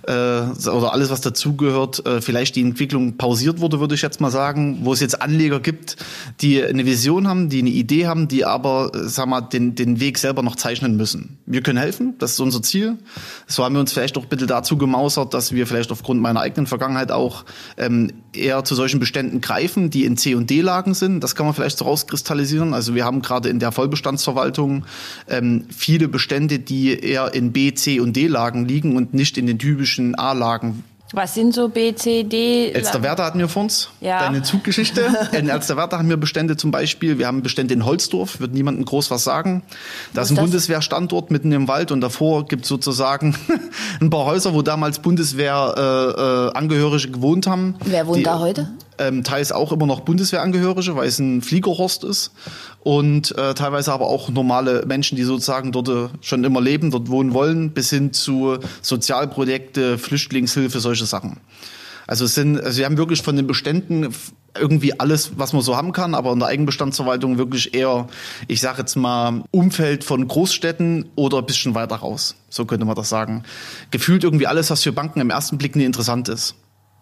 äh, 0.06 0.12
oder 0.12 0.92
alles, 0.92 1.10
was 1.10 1.20
dazugehört, 1.20 2.04
äh, 2.06 2.20
vielleicht 2.20 2.56
die 2.56 2.62
Entwicklung 2.62 3.16
pausiert 3.16 3.60
wurde, 3.60 3.78
würde 3.78 3.94
ich 3.94 4.02
jetzt 4.02 4.20
mal 4.20 4.30
sagen, 4.30 4.80
wo 4.82 4.92
es 4.92 5.00
jetzt 5.00 5.22
Anleger 5.22 5.60
gibt, 5.60 5.96
die 6.40 6.62
eine 6.62 6.84
Vision 6.84 7.28
haben, 7.28 7.48
die 7.48 7.60
eine 7.60 7.70
Idee 7.70 8.06
haben, 8.06 8.26
die 8.26 8.44
aber, 8.44 8.90
äh, 8.94 9.08
sag 9.08 9.28
mal, 9.28 9.42
den, 9.42 9.74
den 9.74 10.00
Weg 10.00 10.18
selber 10.18 10.42
noch 10.42 10.56
zeichnen 10.56 10.96
müssen. 10.96 11.38
Wir 11.46 11.62
können 11.62 11.78
helfen, 11.78 12.14
das 12.18 12.32
ist 12.32 12.40
unser 12.40 12.62
Ziel. 12.62 12.98
So 13.46 13.64
haben 13.64 13.74
wir 13.74 13.80
uns 13.80 13.92
vielleicht 13.92 14.18
auch 14.18 14.26
bitte 14.26 14.46
dazu 14.46 14.76
gemausert, 14.76 15.34
dass 15.34 15.52
wir 15.52 15.66
vielleicht 15.66 15.92
aufgrund 15.92 16.20
meiner 16.20 16.40
eigenen 16.40 16.66
Vergangenheit 16.66 17.12
auch 17.12 17.44
ähm, 17.76 18.12
eher 18.32 18.64
zu 18.64 18.74
solchen 18.74 19.00
Beständen 19.00 19.40
greifen, 19.40 19.90
die 19.90 20.04
in 20.04 20.16
C- 20.16 20.34
und 20.34 20.50
D-Lagen 20.50 20.94
sind. 20.94 21.22
Das 21.22 21.34
kann 21.34 21.46
man 21.46 21.54
vielleicht 21.54 21.78
so 21.78 21.84
rauskristallisieren. 21.84 22.74
Also 22.74 22.94
wir 22.94 23.04
haben 23.04 23.22
gerade 23.22 23.48
in 23.48 23.58
der 23.58 23.72
Vollbestandsverwaltung 23.72 24.84
ähm, 25.28 25.64
viele 25.68 26.08
Bestände, 26.08 26.58
die 26.58 26.77
die 26.78 27.00
eher 27.00 27.34
in 27.34 27.52
B, 27.52 27.74
C 27.74 28.00
und 28.00 28.14
D-Lagen 28.14 28.66
liegen 28.66 28.96
und 28.96 29.14
nicht 29.14 29.38
in 29.38 29.46
den 29.46 29.58
typischen 29.58 30.14
A-Lagen. 30.14 30.84
Was 31.12 31.34
sind 31.34 31.54
so 31.54 31.70
B, 31.70 31.94
C, 31.94 32.22
D? 32.22 32.70
Elsterwerda 32.70 33.24
hatten 33.24 33.38
wir 33.38 33.48
vor 33.48 33.62
uns. 33.62 33.88
Ja. 34.00 34.20
Deine 34.20 34.42
Zuggeschichte. 34.42 35.06
in 35.32 35.48
Elsterwerda 35.48 35.96
haben 35.96 36.10
wir 36.10 36.18
Bestände 36.18 36.58
zum 36.58 36.70
Beispiel. 36.70 37.18
Wir 37.18 37.26
haben 37.26 37.42
Bestände 37.42 37.72
in 37.72 37.86
Holzdorf, 37.86 38.40
wird 38.40 38.52
niemandem 38.52 38.84
groß 38.84 39.10
was 39.10 39.24
sagen. 39.24 39.62
Da 40.12 40.20
ist 40.20 40.28
ein 40.30 40.36
das? 40.36 40.44
Bundeswehrstandort 40.44 41.30
mitten 41.30 41.50
im 41.52 41.66
Wald 41.66 41.92
und 41.92 42.02
davor 42.02 42.46
gibt 42.46 42.64
es 42.64 42.68
sozusagen 42.68 43.34
ein 44.02 44.10
paar 44.10 44.26
Häuser, 44.26 44.52
wo 44.52 44.60
damals 44.60 44.98
Bundeswehrangehörige 44.98 47.06
äh, 47.06 47.08
äh, 47.08 47.12
gewohnt 47.12 47.46
haben. 47.46 47.76
Wer 47.86 48.06
wohnt 48.06 48.18
die, 48.18 48.24
da 48.24 48.38
heute? 48.38 48.68
Ähm, 48.98 49.24
teils 49.24 49.52
auch 49.52 49.72
immer 49.72 49.86
noch 49.86 50.00
Bundeswehrangehörige, 50.00 50.96
weil 50.96 51.08
es 51.08 51.18
ein 51.18 51.42
Fliegerhorst 51.42 52.04
ist 52.04 52.32
und 52.80 53.36
äh, 53.36 53.54
teilweise 53.54 53.92
aber 53.92 54.06
auch 54.06 54.28
normale 54.28 54.84
Menschen, 54.86 55.16
die 55.16 55.24
sozusagen 55.24 55.72
dort 55.72 55.88
äh, 55.88 56.08
schon 56.20 56.44
immer 56.44 56.60
leben, 56.60 56.90
dort 56.90 57.08
wohnen 57.08 57.34
wollen, 57.34 57.70
bis 57.70 57.90
hin 57.90 58.12
zu 58.12 58.58
Sozialprojekte, 58.82 59.98
Flüchtlingshilfe, 59.98 60.80
solche 60.80 61.06
Sachen. 61.06 61.38
Also 62.06 62.24
es 62.24 62.34
sind, 62.34 62.58
also 62.58 62.78
wir 62.78 62.86
haben 62.86 62.96
wirklich 62.96 63.22
von 63.22 63.36
den 63.36 63.46
Beständen 63.46 64.08
irgendwie 64.58 64.98
alles, 64.98 65.32
was 65.36 65.52
man 65.52 65.62
so 65.62 65.76
haben 65.76 65.92
kann, 65.92 66.14
aber 66.14 66.32
in 66.32 66.38
der 66.38 66.48
Eigenbestandsverwaltung 66.48 67.38
wirklich 67.38 67.74
eher, 67.74 68.08
ich 68.48 68.60
sage 68.60 68.78
jetzt 68.78 68.96
mal, 68.96 69.44
Umfeld 69.50 70.04
von 70.04 70.26
Großstädten 70.26 71.10
oder 71.16 71.38
ein 71.38 71.46
bisschen 71.46 71.74
weiter 71.74 71.96
raus. 71.96 72.34
So 72.48 72.64
könnte 72.64 72.86
man 72.86 72.96
das 72.96 73.08
sagen. 73.08 73.44
Gefühlt 73.90 74.24
irgendwie 74.24 74.46
alles, 74.46 74.70
was 74.70 74.82
für 74.82 74.92
Banken 74.92 75.20
im 75.20 75.30
ersten 75.30 75.58
Blick 75.58 75.76
nie 75.76 75.84
interessant 75.84 76.28
ist. 76.28 76.54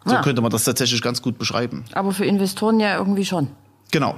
So 0.06 0.14
ja. 0.14 0.22
könnte 0.22 0.40
man 0.40 0.50
das 0.50 0.64
tatsächlich 0.64 1.02
ganz 1.02 1.20
gut 1.20 1.36
beschreiben. 1.36 1.84
Aber 1.92 2.12
für 2.12 2.24
Investoren 2.24 2.80
ja 2.80 2.96
irgendwie 2.96 3.24
schon. 3.24 3.48
Genau. 3.90 4.14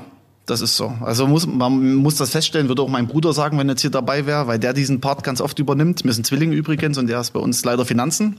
Das 0.49 0.63
ist 0.63 0.79
so. 0.79 0.95
Also 1.03 1.27
muss, 1.27 1.47
man 1.47 1.97
muss 1.97 2.17
das 2.17 2.31
feststellen, 2.31 2.69
würde 2.69 2.81
auch 2.81 2.89
mein 2.89 3.07
Bruder 3.07 3.35
sagen, 3.35 3.59
wenn 3.59 3.69
er 3.69 3.73
jetzt 3.73 3.83
hier 3.83 3.91
dabei 3.91 4.25
wäre, 4.25 4.47
weil 4.47 4.59
der 4.59 4.73
diesen 4.73 4.99
Part 4.99 5.23
ganz 5.23 5.43
oft 5.43 5.59
übernimmt. 5.59 6.05
Wir 6.05 6.13
sind 6.15 6.27
Zwillinge 6.27 6.55
übrigens 6.55 6.97
und 6.97 7.07
der 7.07 7.21
ist 7.21 7.33
bei 7.33 7.41
uns 7.41 7.63
leider 7.67 7.85
Finanzen. 7.85 8.39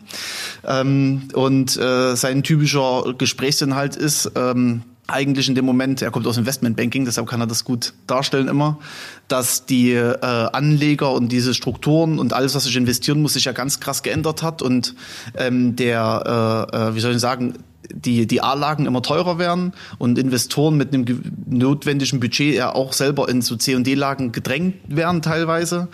Ähm, 0.66 1.28
und 1.34 1.78
äh, 1.78 2.16
sein 2.16 2.42
typischer 2.42 3.14
Gesprächsinhalt 3.16 3.96
ist, 3.96 4.32
ähm, 4.36 4.82
eigentlich 5.10 5.48
in 5.50 5.56
dem 5.56 5.66
Moment, 5.66 6.02
er 6.02 6.12
kommt 6.12 6.28
aus 6.28 6.38
Investmentbanking, 6.38 7.06
deshalb 7.06 7.28
kann 7.28 7.42
er 7.42 7.48
das 7.48 7.64
gut 7.64 7.94
darstellen 8.08 8.48
immer, 8.48 8.80
dass 9.28 9.66
die 9.66 9.92
äh, 9.94 10.16
Anleger 10.22 11.12
und 11.12 11.32
diese 11.32 11.54
Strukturen 11.54 12.20
und 12.20 12.34
alles, 12.34 12.56
was 12.56 12.66
ich 12.66 12.76
investieren 12.76 13.22
muss, 13.22 13.34
sich 13.34 13.46
ja 13.46 13.52
ganz 13.52 13.80
krass 13.80 14.04
geändert 14.04 14.44
hat 14.44 14.62
und 14.62 14.96
ähm, 15.36 15.76
der, 15.76 16.68
äh, 16.72 16.78
äh, 16.78 16.96
wie 16.96 17.00
soll 17.00 17.14
ich 17.14 17.20
sagen, 17.20 17.56
die, 17.92 18.28
die 18.28 18.42
A-Lagen 18.42 18.86
immer 18.86 19.02
teurer 19.02 19.40
werden 19.40 19.74
und 19.98 20.20
Investoren 20.20 20.78
mit 20.78 20.94
einem 20.94 21.06
notwendigen 21.48 22.20
Budget 22.20 22.56
ja 22.56 22.74
auch 22.74 22.94
selber 22.94 23.30
in 23.30 23.42
so 23.42 23.56
C- 23.56 23.76
und 23.76 23.86
D-Lagen 23.88 24.32
gedrängt 24.32 24.76
werden 24.88 25.22
teilweise. 25.22 25.88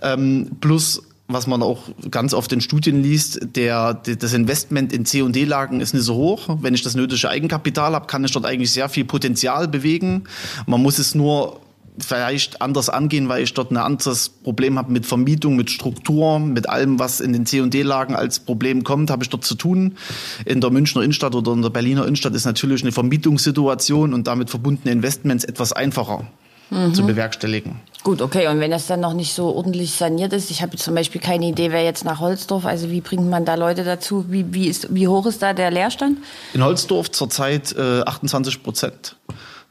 Ähm, 0.00 0.52
plus 0.60 1.02
was 1.28 1.46
man 1.46 1.62
auch 1.62 1.84
ganz 2.10 2.34
oft 2.34 2.52
in 2.52 2.60
Studien 2.60 3.02
liest, 3.02 3.40
der, 3.56 3.94
das 3.94 4.32
Investment 4.32 4.92
in 4.92 5.04
C- 5.04 5.22
und 5.22 5.34
D-Lagen 5.34 5.80
ist 5.80 5.94
nicht 5.94 6.04
so 6.04 6.14
hoch. 6.14 6.58
Wenn 6.60 6.74
ich 6.74 6.82
das 6.82 6.94
nötige 6.94 7.28
Eigenkapital 7.28 7.94
habe, 7.94 8.06
kann 8.06 8.24
ich 8.24 8.32
dort 8.32 8.44
eigentlich 8.44 8.70
sehr 8.70 8.88
viel 8.88 9.04
Potenzial 9.04 9.68
bewegen. 9.68 10.24
Man 10.66 10.82
muss 10.82 10.98
es 10.98 11.14
nur 11.14 11.60
vielleicht 11.98 12.62
anders 12.62 12.88
angehen, 12.88 13.28
weil 13.28 13.42
ich 13.42 13.52
dort 13.52 13.70
ein 13.70 13.76
anderes 13.76 14.28
Problem 14.30 14.78
habe 14.78 14.92
mit 14.92 15.04
Vermietung, 15.04 15.56
mit 15.56 15.70
Struktur, 15.70 16.38
mit 16.38 16.68
allem, 16.68 16.98
was 16.98 17.20
in 17.20 17.32
den 17.32 17.44
C- 17.44 17.60
und 17.60 17.74
D-Lagen 17.74 18.14
als 18.14 18.40
Problem 18.40 18.82
kommt, 18.82 19.10
habe 19.10 19.22
ich 19.22 19.30
dort 19.30 19.44
zu 19.44 19.54
tun. 19.54 19.96
In 20.44 20.60
der 20.60 20.70
Münchner 20.70 21.02
Innenstadt 21.02 21.34
oder 21.34 21.52
in 21.52 21.62
der 21.62 21.70
Berliner 21.70 22.04
Innenstadt 22.04 22.34
ist 22.34 22.46
natürlich 22.46 22.82
eine 22.82 22.92
Vermietungssituation 22.92 24.14
und 24.14 24.26
damit 24.26 24.48
verbundene 24.48 24.92
Investments 24.92 25.44
etwas 25.44 25.72
einfacher 25.72 26.26
mhm. 26.70 26.94
zu 26.94 27.06
bewerkstelligen. 27.06 27.80
Gut, 28.02 28.20
okay. 28.20 28.48
Und 28.48 28.58
wenn 28.58 28.70
das 28.70 28.86
dann 28.86 29.00
noch 29.00 29.14
nicht 29.14 29.32
so 29.32 29.54
ordentlich 29.54 29.92
saniert 29.92 30.32
ist, 30.32 30.50
ich 30.50 30.62
habe 30.62 30.76
zum 30.76 30.94
Beispiel 30.94 31.20
keine 31.20 31.46
Idee, 31.46 31.70
wer 31.70 31.84
jetzt 31.84 32.04
nach 32.04 32.18
Holzdorf, 32.18 32.66
also 32.66 32.90
wie 32.90 33.00
bringt 33.00 33.28
man 33.28 33.44
da 33.44 33.54
Leute 33.54 33.84
dazu? 33.84 34.24
Wie, 34.28 34.52
wie, 34.52 34.66
ist, 34.66 34.92
wie 34.92 35.06
hoch 35.06 35.26
ist 35.26 35.40
da 35.40 35.52
der 35.52 35.70
Leerstand? 35.70 36.18
In 36.52 36.64
Holzdorf 36.64 37.10
zurzeit 37.12 37.74
äh, 37.76 38.00
28 38.02 38.62
Prozent. 38.62 39.16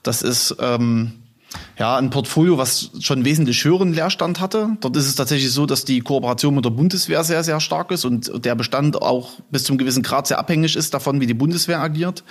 Das 0.03 0.21
ist 0.21 0.55
ähm, 0.59 1.11
ja, 1.77 1.97
ein 1.97 2.09
Portfolio, 2.09 2.57
was 2.57 2.91
schon 2.99 3.25
wesentlich 3.25 3.63
höheren 3.63 3.93
Leerstand 3.93 4.39
hatte. 4.39 4.77
Dort 4.81 4.95
ist 4.95 5.07
es 5.07 5.15
tatsächlich 5.15 5.51
so, 5.51 5.65
dass 5.65 5.83
die 5.83 5.99
Kooperation 5.99 6.55
mit 6.55 6.63
der 6.63 6.69
Bundeswehr 6.69 7.23
sehr, 7.23 7.43
sehr 7.43 7.59
stark 7.59 7.91
ist 7.91 8.05
und 8.05 8.45
der 8.45 8.55
Bestand 8.55 9.01
auch 9.01 9.31
bis 9.49 9.63
zum 9.63 9.77
gewissen 9.77 10.03
Grad 10.03 10.27
sehr 10.27 10.39
abhängig 10.39 10.75
ist 10.75 10.93
davon, 10.93 11.19
wie 11.21 11.27
die 11.27 11.33
Bundeswehr 11.33 11.79
agiert. 11.79 12.23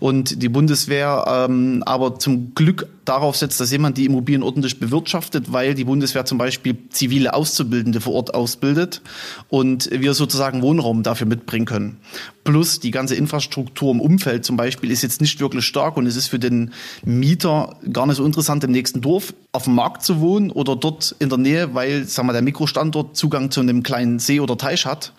Und 0.00 0.42
die 0.42 0.48
Bundeswehr 0.48 1.24
ähm, 1.26 1.82
aber 1.86 2.18
zum 2.18 2.54
Glück 2.54 2.88
darauf 3.04 3.36
setzt, 3.36 3.60
dass 3.60 3.70
jemand 3.70 3.98
die 3.98 4.06
Immobilien 4.06 4.42
ordentlich 4.42 4.80
bewirtschaftet, 4.80 5.52
weil 5.52 5.74
die 5.74 5.84
Bundeswehr 5.84 6.24
zum 6.24 6.38
Beispiel 6.38 6.76
zivile 6.90 7.34
Auszubildende 7.34 8.00
vor 8.00 8.14
Ort 8.14 8.34
ausbildet 8.34 9.02
und 9.48 9.90
wir 9.90 10.14
sozusagen 10.14 10.62
Wohnraum 10.62 11.02
dafür 11.02 11.26
mitbringen 11.26 11.66
können. 11.66 11.98
Plus 12.44 12.80
die 12.80 12.90
ganze 12.90 13.14
Infrastruktur 13.14 13.92
im 13.92 14.00
Umfeld 14.00 14.44
zum 14.44 14.56
Beispiel 14.56 14.90
ist 14.90 15.02
jetzt 15.02 15.20
nicht 15.20 15.40
wirklich 15.40 15.64
stark 15.64 15.96
und 15.96 16.06
es 16.06 16.16
ist 16.16 16.28
für 16.28 16.38
den 16.38 16.72
Mieter 17.04 17.76
gar 17.92 18.06
nicht 18.06 18.16
so 18.16 18.24
interessant, 18.24 18.64
im 18.64 18.70
nächsten 18.70 19.00
Dorf 19.00 19.34
auf 19.52 19.64
dem 19.64 19.74
Markt 19.74 20.02
zu 20.02 20.20
wohnen 20.20 20.50
oder 20.50 20.76
dort 20.76 21.14
in 21.18 21.28
der 21.28 21.38
Nähe, 21.38 21.74
weil 21.74 22.04
sagen 22.04 22.28
wir, 22.28 22.32
der 22.32 22.42
Mikrostandort 22.42 23.16
Zugang 23.16 23.50
zu 23.50 23.60
einem 23.60 23.82
kleinen 23.82 24.18
See 24.18 24.40
oder 24.40 24.58
Teich 24.58 24.86
hat. 24.86 25.12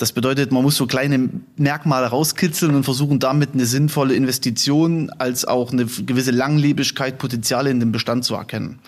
Das 0.00 0.12
bedeutet, 0.12 0.50
man 0.50 0.62
muss 0.62 0.76
so 0.76 0.86
kleine 0.86 1.28
Merkmale 1.56 2.06
rauskitzeln 2.06 2.74
und 2.74 2.84
versuchen 2.84 3.18
damit 3.18 3.50
eine 3.52 3.66
sinnvolle 3.66 4.14
Investition 4.14 5.10
als 5.18 5.44
auch 5.44 5.72
eine 5.72 5.84
gewisse 5.84 6.30
Langlebigkeit, 6.30 7.18
Potenziale 7.18 7.68
in 7.68 7.80
dem 7.80 7.92
Bestand 7.92 8.24
zu 8.24 8.34
erkennen. 8.34 8.78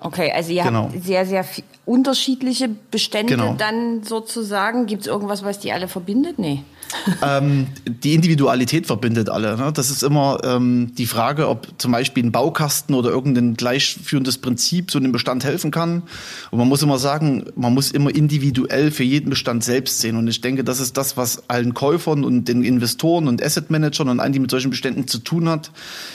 Okay, 0.00 0.32
also 0.34 0.50
ihr 0.50 0.62
genau. 0.62 0.84
habt 0.84 1.04
sehr, 1.04 1.26
sehr 1.26 1.44
unterschiedliche 1.84 2.68
Bestände 2.90 3.36
genau. 3.36 3.54
dann 3.58 4.02
sozusagen. 4.04 4.86
Gibt 4.86 5.02
es 5.02 5.08
irgendwas, 5.08 5.44
was 5.44 5.58
die 5.58 5.72
alle 5.72 5.88
verbindet? 5.88 6.38
Nee. 6.38 6.62
ähm, 7.22 7.68
die 7.86 8.14
Individualität 8.14 8.86
verbindet 8.86 9.28
alle. 9.28 9.56
Ne? 9.56 9.72
Das 9.72 9.90
ist 9.90 10.02
immer 10.02 10.40
ähm, 10.44 10.92
die 10.96 11.06
Frage, 11.06 11.48
ob 11.48 11.68
zum 11.78 11.92
Beispiel 11.92 12.24
ein 12.24 12.32
Baukasten 12.32 12.94
oder 12.94 13.10
irgendein 13.10 13.54
gleichführendes 13.54 14.38
Prinzip 14.38 14.90
so 14.90 14.98
einem 14.98 15.12
Bestand 15.12 15.44
helfen 15.44 15.70
kann. 15.70 16.02
Und 16.50 16.58
man 16.58 16.68
muss 16.68 16.82
immer 16.82 16.98
sagen, 16.98 17.46
man 17.56 17.74
muss 17.74 17.90
immer 17.90 18.14
individuell 18.14 18.90
für 18.90 19.04
jeden 19.04 19.30
Bestand 19.30 19.64
selbst 19.64 20.00
sehen. 20.00 20.16
Und 20.16 20.28
ich 20.28 20.40
denke, 20.40 20.64
das 20.64 20.80
ist 20.80 20.96
das, 20.96 21.16
was 21.16 21.48
allen 21.48 21.74
Käufern 21.74 22.24
und 22.24 22.46
den 22.46 22.62
Investoren 22.62 23.28
und 23.28 23.42
Asset 23.42 23.70
Managern 23.70 24.08
und 24.08 24.20
allen, 24.20 24.32
die 24.32 24.40
mit 24.40 24.50
solchen 24.50 24.70
Beständen 24.70 25.08
zu 25.08 25.18
tun 25.18 25.48
hat, 25.48 25.70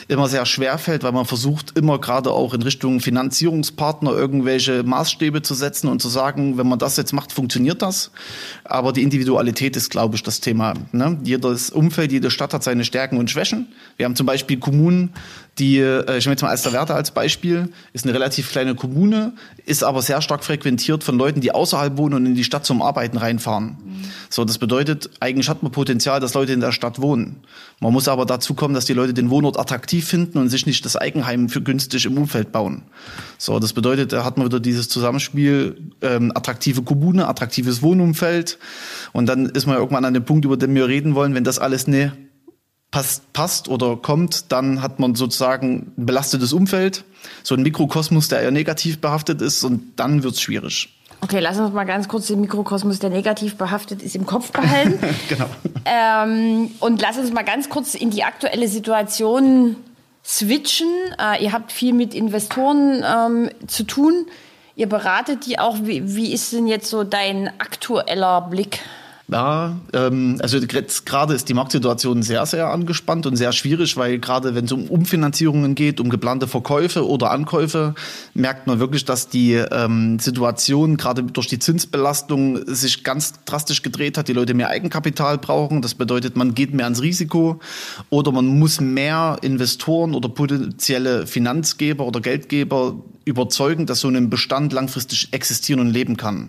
immer 0.06 0.28
sehr 0.28 0.46
schwer 0.46 0.78
fällt, 0.78 1.02
weil 1.02 1.12
man 1.12 1.24
versucht 1.24 1.76
immer 1.76 1.98
gerade 1.98 2.30
auch 2.30 2.54
in 2.54 2.62
Richtung 2.62 3.00
Finanzierungspartner 3.00 4.12
irgendwelche 4.12 4.82
Maßstäbe 4.82 5.42
zu 5.42 5.54
setzen 5.58 5.88
und 5.88 6.00
zu 6.00 6.08
sagen, 6.08 6.56
wenn 6.56 6.68
man 6.68 6.78
das 6.78 6.96
jetzt 6.96 7.12
macht, 7.12 7.32
funktioniert 7.32 7.82
das. 7.82 8.10
Aber 8.64 8.92
die 8.92 9.02
Individualität 9.02 9.76
ist, 9.76 9.90
glaube 9.90 10.16
ich, 10.16 10.22
das 10.22 10.40
Thema 10.40 10.74
Ne? 10.92 11.18
Jedes 11.22 11.70
Umfeld, 11.70 12.12
jede 12.12 12.30
Stadt 12.30 12.54
hat 12.54 12.62
seine 12.62 12.84
Stärken 12.84 13.18
und 13.18 13.30
Schwächen. 13.30 13.68
Wir 13.96 14.06
haben 14.06 14.16
zum 14.16 14.26
Beispiel 14.26 14.58
Kommunen, 14.58 15.10
die, 15.58 15.78
äh, 15.78 16.18
ich 16.18 16.24
nehme 16.24 16.34
jetzt 16.34 16.42
mal 16.42 16.48
Alsterwerda 16.48 16.94
als 16.94 17.10
Beispiel, 17.10 17.70
ist 17.92 18.04
eine 18.04 18.14
relativ 18.14 18.50
kleine 18.50 18.74
Kommune, 18.74 19.32
ist 19.64 19.82
aber 19.82 20.02
sehr 20.02 20.22
stark 20.22 20.44
frequentiert 20.44 21.04
von 21.04 21.18
Leuten, 21.18 21.40
die 21.40 21.52
außerhalb 21.52 21.96
wohnen 21.96 22.14
und 22.14 22.26
in 22.26 22.34
die 22.34 22.44
Stadt 22.44 22.64
zum 22.64 22.82
Arbeiten 22.82 23.16
reinfahren. 23.16 23.76
So, 24.30 24.44
das 24.44 24.58
bedeutet, 24.58 25.10
eigentlich 25.20 25.48
hat 25.48 25.62
man 25.62 25.72
Potenzial, 25.72 26.20
dass 26.20 26.34
Leute 26.34 26.52
in 26.52 26.60
der 26.60 26.72
Stadt 26.72 27.00
wohnen. 27.00 27.36
Man 27.80 27.92
muss 27.92 28.08
aber 28.08 28.26
dazu 28.26 28.54
kommen, 28.54 28.74
dass 28.74 28.84
die 28.84 28.92
Leute 28.92 29.14
den 29.14 29.30
Wohnort 29.30 29.58
attraktiv 29.58 30.06
finden 30.06 30.38
und 30.38 30.48
sich 30.48 30.66
nicht 30.66 30.84
das 30.84 30.96
Eigenheim 30.96 31.48
für 31.48 31.62
günstig 31.62 32.04
im 32.06 32.16
Umfeld 32.18 32.52
bauen. 32.52 32.82
So, 33.38 33.58
das 33.58 33.72
bedeutet, 33.72 34.12
da 34.12 34.24
hat 34.24 34.36
man 34.36 34.46
wieder 34.46 34.60
dieses 34.60 34.88
Zusammenspiel, 34.88 35.76
ähm, 36.02 36.32
attraktive 36.34 36.82
Kommune, 36.82 37.28
attraktives 37.28 37.82
Wohnumfeld. 37.82 38.58
Und 39.12 39.26
dann 39.26 39.46
ist 39.46 39.66
man 39.66 39.76
irgendwann 39.76 40.04
an 40.04 40.14
dem 40.14 40.24
Punkt, 40.24 40.44
über 40.44 40.56
den 40.56 40.74
wir 40.74 40.88
reden 40.88 41.14
wollen, 41.14 41.34
wenn 41.34 41.44
das 41.44 41.58
alles 41.58 41.86
ne 41.86 42.12
passt, 42.90 43.32
passt 43.32 43.68
oder 43.68 43.96
kommt, 43.96 44.50
dann 44.52 44.82
hat 44.82 44.98
man 44.98 45.14
sozusagen 45.14 45.92
ein 45.96 46.06
belastetes 46.06 46.52
Umfeld, 46.52 47.04
so 47.42 47.54
ein 47.54 47.62
Mikrokosmos, 47.62 48.28
der 48.28 48.40
eher 48.40 48.50
negativ 48.50 49.00
behaftet 49.00 49.42
ist 49.42 49.62
und 49.64 49.92
dann 49.96 50.22
wird's 50.22 50.40
schwierig. 50.40 50.97
Okay, 51.20 51.40
lass 51.40 51.58
uns 51.58 51.72
mal 51.72 51.84
ganz 51.84 52.08
kurz 52.08 52.28
den 52.28 52.40
Mikrokosmos, 52.40 53.00
der 53.00 53.10
negativ 53.10 53.56
behaftet 53.56 54.02
ist, 54.02 54.14
im 54.14 54.24
Kopf 54.24 54.52
behalten. 54.52 54.98
genau. 55.28 55.46
Ähm, 55.84 56.70
und 56.80 57.00
lass 57.00 57.18
uns 57.18 57.32
mal 57.32 57.42
ganz 57.42 57.68
kurz 57.68 57.94
in 57.94 58.10
die 58.10 58.22
aktuelle 58.22 58.68
Situation 58.68 59.76
switchen. 60.24 60.88
Äh, 61.20 61.42
ihr 61.42 61.52
habt 61.52 61.72
viel 61.72 61.92
mit 61.92 62.14
Investoren 62.14 63.04
ähm, 63.04 63.50
zu 63.66 63.82
tun. 63.84 64.26
Ihr 64.76 64.88
beratet 64.88 65.46
die 65.46 65.58
auch. 65.58 65.78
Wie, 65.82 66.14
wie 66.14 66.32
ist 66.32 66.52
denn 66.52 66.68
jetzt 66.68 66.88
so 66.88 67.02
dein 67.02 67.48
aktueller 67.58 68.42
Blick 68.42 68.80
ja, 69.30 69.76
ähm, 69.92 70.38
also 70.40 70.58
gerade 70.58 71.34
ist 71.34 71.50
die 71.50 71.54
Marktsituation 71.54 72.22
sehr, 72.22 72.46
sehr 72.46 72.68
angespannt 72.68 73.26
und 73.26 73.36
sehr 73.36 73.52
schwierig, 73.52 73.94
weil 73.98 74.18
gerade 74.18 74.54
wenn 74.54 74.64
es 74.64 74.72
um 74.72 74.86
Umfinanzierungen 74.86 75.74
geht, 75.74 76.00
um 76.00 76.08
geplante 76.08 76.46
Verkäufe 76.48 77.06
oder 77.06 77.30
Ankäufe, 77.30 77.94
merkt 78.32 78.66
man 78.66 78.80
wirklich, 78.80 79.04
dass 79.04 79.28
die 79.28 79.52
ähm, 79.52 80.18
Situation 80.18 80.96
gerade 80.96 81.24
durch 81.24 81.46
die 81.46 81.58
Zinsbelastung 81.58 82.60
sich 82.66 83.04
ganz 83.04 83.34
drastisch 83.44 83.82
gedreht 83.82 84.16
hat. 84.16 84.28
Die 84.28 84.32
Leute 84.32 84.54
mehr 84.54 84.68
Eigenkapital 84.68 85.36
brauchen. 85.36 85.82
Das 85.82 85.94
bedeutet, 85.94 86.36
man 86.36 86.54
geht 86.54 86.72
mehr 86.72 86.86
ans 86.86 87.02
Risiko 87.02 87.60
oder 88.08 88.32
man 88.32 88.46
muss 88.46 88.80
mehr 88.80 89.36
Investoren 89.42 90.14
oder 90.14 90.30
potenzielle 90.30 91.26
Finanzgeber 91.26 92.06
oder 92.06 92.20
Geldgeber 92.20 92.96
überzeugen, 93.28 93.86
dass 93.86 94.00
so 94.00 94.08
ein 94.08 94.30
Bestand 94.30 94.72
langfristig 94.72 95.28
existieren 95.32 95.80
und 95.80 95.90
leben 95.90 96.16
kann. 96.16 96.48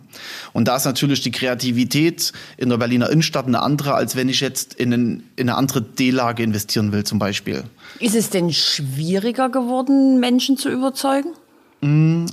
Und 0.54 0.68
da 0.68 0.76
ist 0.76 0.86
natürlich 0.86 1.22
die 1.22 1.32
Kreativität 1.32 2.34
in 2.58 2.70
der 2.70 2.78
Berliner 2.78 3.10
Innenstadt 3.10 3.46
eine 3.46 3.62
andere, 3.62 3.94
als 3.94 4.16
wenn 4.16 4.30
ich 4.30 4.40
jetzt 4.40 4.74
in, 4.74 4.94
ein, 4.94 5.24
in 5.36 5.50
eine 5.50 5.58
andere 5.58 5.82
D-Lage 5.82 6.44
investieren 6.44 6.92
will 6.92 7.04
zum 7.04 7.20
Beispiel. 7.20 7.64
Ist 8.00 8.16
es 8.16 8.30
denn 8.30 8.52
schwieriger 8.52 9.50
geworden, 9.50 10.20
Menschen 10.20 10.58
zu 10.58 10.70
überzeugen? 10.70 11.34
Mm, 11.82 12.26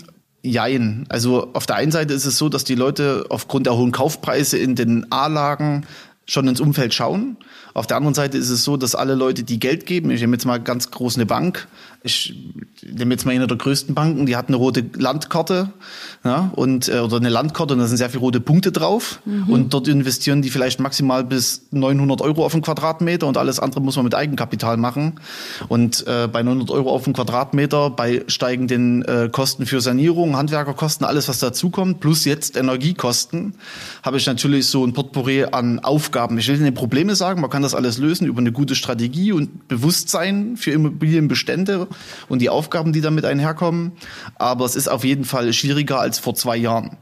Jein. 0.46 1.06
Also 1.08 1.48
auf 1.54 1.66
der 1.66 1.76
einen 1.76 1.90
Seite 1.90 2.14
ist 2.14 2.24
es 2.24 2.38
so, 2.38 2.48
dass 2.48 2.62
die 2.62 2.76
Leute 2.76 3.26
aufgrund 3.30 3.66
der 3.66 3.76
hohen 3.76 3.90
Kaufpreise 3.90 4.56
in 4.56 4.76
den 4.76 5.10
A-Lagen 5.10 5.84
schon 6.24 6.46
ins 6.46 6.60
Umfeld 6.60 6.94
schauen. 6.94 7.36
Auf 7.74 7.86
der 7.86 7.96
anderen 7.96 8.14
Seite 8.14 8.38
ist 8.38 8.50
es 8.50 8.64
so, 8.64 8.76
dass 8.76 8.94
alle 8.94 9.14
Leute, 9.14 9.42
die 9.42 9.60
Geld 9.60 9.86
geben, 9.86 10.10
ich 10.10 10.20
nehme 10.20 10.36
jetzt 10.36 10.44
mal 10.44 10.58
ganz 10.58 10.90
groß 10.90 11.16
eine 11.16 11.26
Bank, 11.26 11.68
ich 12.06 12.34
nehme 12.82 13.12
jetzt 13.12 13.26
mal 13.26 13.32
eine 13.32 13.46
der 13.46 13.56
größten 13.56 13.94
Banken, 13.94 14.26
die 14.26 14.36
hat 14.36 14.48
eine 14.48 14.56
rote 14.56 14.84
Landkarte 14.96 15.72
ja, 16.24 16.50
und 16.56 16.88
äh, 16.88 17.00
oder 17.00 17.16
eine 17.16 17.28
Landkarte 17.28 17.74
und 17.74 17.80
da 17.80 17.86
sind 17.86 17.98
sehr 17.98 18.08
viele 18.08 18.20
rote 18.20 18.40
Punkte 18.40 18.72
drauf 18.72 19.20
mhm. 19.24 19.48
und 19.48 19.74
dort 19.74 19.88
investieren 19.88 20.42
die 20.42 20.50
vielleicht 20.50 20.80
maximal 20.80 21.24
bis 21.24 21.66
900 21.72 22.20
Euro 22.22 22.44
auf 22.44 22.52
den 22.52 22.62
Quadratmeter 22.62 23.26
und 23.26 23.36
alles 23.36 23.60
andere 23.60 23.80
muss 23.80 23.96
man 23.96 24.04
mit 24.04 24.14
Eigenkapital 24.14 24.76
machen 24.76 25.20
und 25.68 26.06
äh, 26.06 26.28
bei 26.28 26.42
900 26.42 26.70
Euro 26.70 26.90
auf 26.90 27.04
den 27.04 27.12
Quadratmeter 27.12 27.90
bei 27.90 28.24
steigenden 28.26 29.02
äh, 29.04 29.28
Kosten 29.30 29.66
für 29.66 29.80
Sanierung, 29.80 30.36
Handwerkerkosten, 30.36 31.06
alles 31.06 31.28
was 31.28 31.38
dazukommt 31.38 32.00
plus 32.00 32.24
jetzt 32.24 32.56
Energiekosten 32.56 33.54
habe 34.02 34.16
ich 34.16 34.26
natürlich 34.26 34.66
so 34.66 34.86
ein 34.86 34.92
Potpourri 34.92 35.44
an 35.44 35.78
Aufgaben 35.80 36.06
Aufgaben. 36.06 36.38
Ich 36.38 36.48
will 36.48 36.58
nicht 36.58 36.74
Probleme 36.74 37.16
sagen, 37.16 37.40
man 37.40 37.50
kann 37.50 37.62
das 37.62 37.74
alles 37.74 37.98
lösen 37.98 38.26
über 38.26 38.38
eine 38.38 38.52
gute 38.52 38.74
Strategie 38.74 39.32
und 39.32 39.66
Bewusstsein 39.66 40.56
für 40.56 40.70
Immobilienbestände 40.70 41.88
und 42.28 42.40
die 42.40 42.50
Aufgaben, 42.50 42.92
die 42.92 43.00
damit 43.00 43.24
einherkommen. 43.24 43.92
Aber 44.36 44.64
es 44.64 44.76
ist 44.76 44.88
auf 44.88 45.04
jeden 45.04 45.24
Fall 45.24 45.52
schwieriger 45.52 46.00
als 46.00 46.18
vor 46.18 46.34
zwei 46.34 46.56
Jahren. 46.56 46.96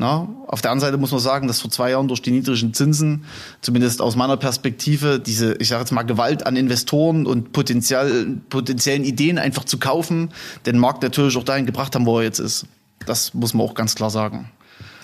Na, 0.00 0.26
auf 0.46 0.62
der 0.62 0.70
anderen 0.70 0.88
Seite 0.88 0.98
muss 0.98 1.10
man 1.10 1.20
sagen, 1.20 1.46
dass 1.46 1.60
vor 1.60 1.70
zwei 1.70 1.90
Jahren 1.90 2.08
durch 2.08 2.22
die 2.22 2.30
niedrigen 2.30 2.72
Zinsen, 2.72 3.26
zumindest 3.60 4.00
aus 4.00 4.16
meiner 4.16 4.38
Perspektive, 4.38 5.20
diese, 5.20 5.56
ich 5.56 5.68
sage 5.68 5.80
jetzt 5.80 5.90
mal, 5.90 6.04
Gewalt 6.04 6.46
an 6.46 6.56
Investoren 6.56 7.26
und 7.26 7.52
potenziell, 7.52 8.38
potenziellen 8.48 9.04
Ideen 9.04 9.38
einfach 9.38 9.64
zu 9.64 9.78
kaufen, 9.78 10.30
den 10.64 10.78
Markt 10.78 11.02
natürlich 11.02 11.36
auch 11.36 11.44
dahin 11.44 11.66
gebracht 11.66 11.94
haben, 11.94 12.06
wo 12.06 12.16
er 12.16 12.24
jetzt 12.24 12.38
ist. 12.38 12.64
Das 13.04 13.34
muss 13.34 13.52
man 13.52 13.66
auch 13.66 13.74
ganz 13.74 13.94
klar 13.94 14.08
sagen. 14.08 14.50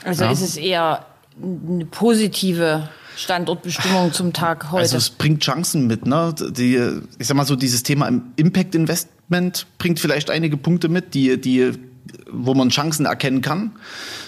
Also 0.02 0.24
ja. 0.24 0.30
ist 0.30 0.40
es 0.40 0.56
eher 0.56 1.04
eine 1.42 1.84
positive 1.84 2.88
Standortbestimmung 3.16 4.14
zum 4.14 4.32
Tag 4.32 4.70
heute? 4.70 4.80
Also 4.80 4.96
es 4.96 5.10
bringt 5.10 5.42
Chancen 5.42 5.86
mit. 5.86 6.06
Ne? 6.06 6.34
Die, 6.52 7.02
ich 7.18 7.26
sag 7.26 7.36
mal 7.36 7.44
so, 7.44 7.56
dieses 7.56 7.82
Thema 7.82 8.10
Impact 8.36 8.74
Investment 9.28 9.66
bringt 9.78 10.00
vielleicht 10.00 10.30
einige 10.30 10.56
Punkte 10.56 10.88
mit, 10.88 11.14
die, 11.14 11.40
die 11.40 11.73
wo 12.30 12.54
man 12.54 12.68
Chancen 12.68 13.06
erkennen 13.06 13.40
kann. 13.40 13.73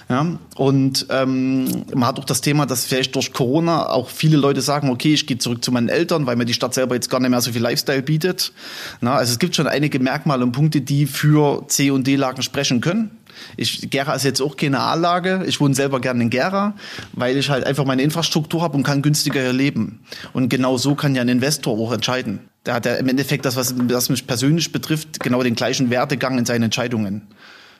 Ja, 0.08 0.38
und 0.56 1.06
ähm, 1.10 1.84
man 1.94 2.06
hat 2.08 2.18
auch 2.18 2.24
das 2.24 2.40
Thema, 2.40 2.64
dass 2.64 2.86
vielleicht 2.86 3.14
durch 3.14 3.32
Corona 3.32 3.90
auch 3.90 4.08
viele 4.08 4.36
Leute 4.36 4.62
sagen, 4.62 4.88
okay, 4.88 5.12
ich 5.12 5.26
gehe 5.26 5.38
zurück 5.38 5.62
zu 5.62 5.70
meinen 5.70 5.88
Eltern, 5.88 6.26
weil 6.26 6.36
mir 6.36 6.46
die 6.46 6.54
Stadt 6.54 6.74
selber 6.74 6.94
jetzt 6.94 7.10
gar 7.10 7.20
nicht 7.20 7.30
mehr 7.30 7.40
so 7.40 7.52
viel 7.52 7.60
Lifestyle 7.62 8.02
bietet. 8.02 8.52
Na, 9.00 9.14
also 9.16 9.32
es 9.32 9.38
gibt 9.38 9.54
schon 9.54 9.66
einige 9.66 9.98
Merkmale 10.00 10.44
und 10.44 10.52
Punkte, 10.52 10.80
die 10.80 11.06
für 11.06 11.66
C- 11.68 11.90
und 11.90 12.06
D-Lagen 12.06 12.42
sprechen 12.42 12.80
können. 12.80 13.10
Ich, 13.56 13.90
Gera 13.90 14.14
ist 14.14 14.24
jetzt 14.24 14.40
auch 14.40 14.56
keine 14.56 14.80
A-Lage. 14.80 15.44
Ich 15.46 15.60
wohne 15.60 15.74
selber 15.74 16.00
gerne 16.00 16.22
in 16.22 16.30
Gera, 16.30 16.74
weil 17.12 17.36
ich 17.36 17.50
halt 17.50 17.64
einfach 17.64 17.84
meine 17.84 18.02
Infrastruktur 18.02 18.62
habe 18.62 18.76
und 18.76 18.82
kann 18.82 19.02
günstiger 19.02 19.40
hier 19.40 19.52
leben. 19.52 20.00
Und 20.32 20.48
genau 20.48 20.78
so 20.78 20.94
kann 20.94 21.14
ja 21.14 21.22
ein 21.22 21.28
Investor 21.28 21.78
auch 21.78 21.92
entscheiden. 21.92 22.40
Der 22.68 22.74
hat 22.74 22.84
ja 22.84 22.96
im 22.96 23.08
Endeffekt 23.08 23.46
das, 23.46 23.56
was, 23.56 23.74
was 23.78 24.10
mich 24.10 24.26
persönlich 24.26 24.72
betrifft, 24.72 25.20
genau 25.20 25.42
den 25.42 25.54
gleichen 25.54 25.88
Wertegang 25.88 26.36
in 26.36 26.44
seinen 26.44 26.64
Entscheidungen. 26.64 27.22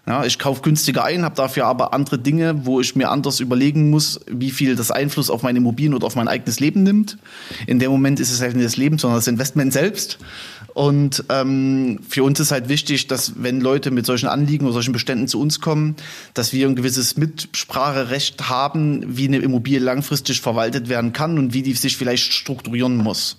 Ja, 0.07 0.25
ich 0.25 0.39
kaufe 0.39 0.63
günstiger 0.63 1.05
ein, 1.05 1.27
habe 1.27 1.35
dafür 1.35 1.67
aber 1.67 1.93
andere 1.93 2.19
Dinge, 2.19 2.65
wo 2.65 2.81
ich 2.81 2.97
mir 2.97 3.11
anders 3.11 3.41
überlegen 3.41 3.91
muss, 3.91 4.19
wie 4.27 4.51
viel 4.51 4.77
das 4.77 4.91
Einfluss 4.91 5.29
auf 5.29 5.43
meine 5.43 5.59
Immobilien 5.59 5.93
oder 5.93 6.07
auf 6.07 6.17
mein 6.17 6.27
eigenes 6.27 6.59
Leben 6.59 6.85
nimmt. 6.85 7.19
In 7.67 7.79
dem 7.79 7.91
Moment 7.91 8.19
ist 8.19 8.33
es 8.33 8.41
halt 8.41 8.57
nicht 8.57 8.65
das 8.65 8.79
Leben, 8.79 8.97
sondern 8.97 9.19
das 9.19 9.27
Investment 9.27 9.75
selbst. 9.75 10.17
Und 10.79 11.25
ähm, 11.29 11.99
für 12.09 12.23
uns 12.23 12.39
ist 12.39 12.53
halt 12.53 12.69
wichtig, 12.69 13.09
dass 13.09 13.33
wenn 13.43 13.61
Leute 13.61 13.91
mit 13.91 14.07
solchen 14.07 14.29
Anliegen 14.29 14.65
oder 14.65 14.75
solchen 14.75 14.93
Beständen 14.93 15.27
zu 15.27 15.41
uns 15.41 15.61
kommen, 15.61 15.97
dass 16.35 16.53
wir 16.53 16.69
ein 16.69 16.77
gewisses 16.77 17.17
Mitspracherecht 17.17 18.49
haben, 18.49 19.03
wie 19.05 19.27
eine 19.27 19.39
Immobilie 19.39 19.81
langfristig 19.81 20.41
verwaltet 20.41 20.89
werden 20.89 21.13
kann 21.13 21.37
und 21.37 21.53
wie 21.53 21.63
die 21.63 21.75
sich 21.75 21.97
vielleicht 21.97 22.33
strukturieren 22.33 22.97
muss 22.97 23.39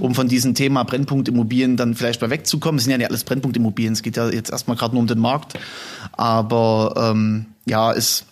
um 0.00 0.16
von 0.16 0.26
diesem 0.26 0.54
Thema 0.54 0.82
Brennpunktimmobilien 0.82 1.76
dann 1.76 1.94
vielleicht 1.94 2.20
mal 2.22 2.30
wegzukommen. 2.30 2.78
Es 2.78 2.84
sind 2.84 2.90
ja 2.90 2.98
nicht 2.98 3.08
alles 3.08 3.22
Brennpunktimmobilien, 3.22 3.92
es 3.92 4.02
geht 4.02 4.16
ja 4.16 4.28
jetzt 4.28 4.50
erstmal 4.50 4.76
gerade 4.76 4.94
nur 4.94 5.02
um 5.02 5.06
den 5.06 5.20
Markt. 5.20 5.54
Aber 6.12 6.94
ähm, 6.96 7.46
ja, 7.66 7.92
es 7.92 8.24